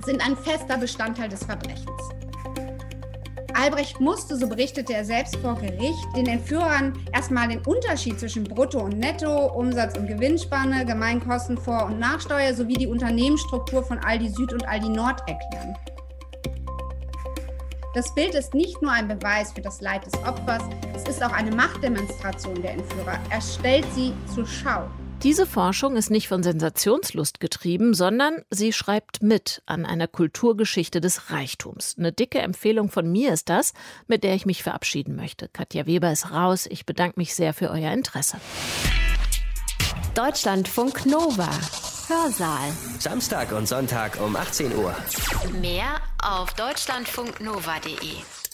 sind 0.06 0.24
ein 0.24 0.36
fester 0.36 0.78
Bestandteil 0.78 1.28
des 1.28 1.44
Verbrechens. 1.44 1.90
Albrecht 3.52 4.00
musste, 4.00 4.36
so 4.36 4.48
berichtete 4.48 4.94
er 4.94 5.04
selbst 5.04 5.36
vor 5.36 5.54
Gericht, 5.56 6.04
den 6.14 6.26
Entführern 6.26 6.92
erstmal 7.12 7.48
den 7.48 7.60
Unterschied 7.66 8.18
zwischen 8.18 8.44
Brutto 8.44 8.80
und 8.80 8.98
Netto, 8.98 9.52
Umsatz 9.52 9.98
und 9.98 10.06
Gewinnspanne, 10.06 10.86
Gemeinkosten 10.86 11.58
vor 11.58 11.86
und 11.86 11.98
Nachsteuer 11.98 12.54
sowie 12.54 12.74
die 12.74 12.86
Unternehmensstruktur 12.86 13.82
von 13.82 13.98
Aldi 13.98 14.28
Süd 14.28 14.52
und 14.52 14.66
Aldi 14.68 14.88
Nord 14.88 15.20
erklären. 15.26 15.76
Das 17.96 18.14
Bild 18.14 18.34
ist 18.34 18.52
nicht 18.52 18.82
nur 18.82 18.92
ein 18.92 19.08
Beweis 19.08 19.52
für 19.52 19.62
das 19.62 19.80
Leid 19.80 20.04
des 20.04 20.12
Opfers, 20.22 20.62
es 20.94 21.04
ist 21.04 21.24
auch 21.24 21.32
eine 21.32 21.50
Machtdemonstration 21.50 22.60
der 22.60 22.72
Entführer. 22.72 23.18
Er 23.30 23.40
stellt 23.40 23.86
sie 23.94 24.12
zur 24.34 24.46
Schau. 24.46 24.90
Diese 25.22 25.46
Forschung 25.46 25.96
ist 25.96 26.10
nicht 26.10 26.28
von 26.28 26.42
Sensationslust 26.42 27.40
getrieben, 27.40 27.94
sondern 27.94 28.42
sie 28.50 28.74
schreibt 28.74 29.22
mit 29.22 29.62
an 29.64 29.86
einer 29.86 30.08
Kulturgeschichte 30.08 31.00
des 31.00 31.30
Reichtums. 31.30 31.94
Eine 31.96 32.12
dicke 32.12 32.40
Empfehlung 32.40 32.90
von 32.90 33.10
mir 33.10 33.32
ist 33.32 33.48
das, 33.48 33.72
mit 34.06 34.24
der 34.24 34.34
ich 34.34 34.44
mich 34.44 34.62
verabschieden 34.62 35.16
möchte. 35.16 35.48
Katja 35.48 35.86
Weber 35.86 36.12
ist 36.12 36.30
raus. 36.32 36.66
Ich 36.68 36.84
bedanke 36.84 37.18
mich 37.18 37.34
sehr 37.34 37.54
für 37.54 37.70
euer 37.70 37.92
Interesse. 37.92 38.36
Deutschlandfunk 40.14 41.06
Nova. 41.06 41.48
Hörsaal. 42.08 42.72
Samstag 43.00 43.50
und 43.50 43.66
Sonntag 43.66 44.20
um 44.20 44.36
18 44.36 44.76
Uhr. 44.76 44.94
Mehr 45.60 46.00
auf 46.22 46.54
deutschlandfunknova.de. 46.54 48.45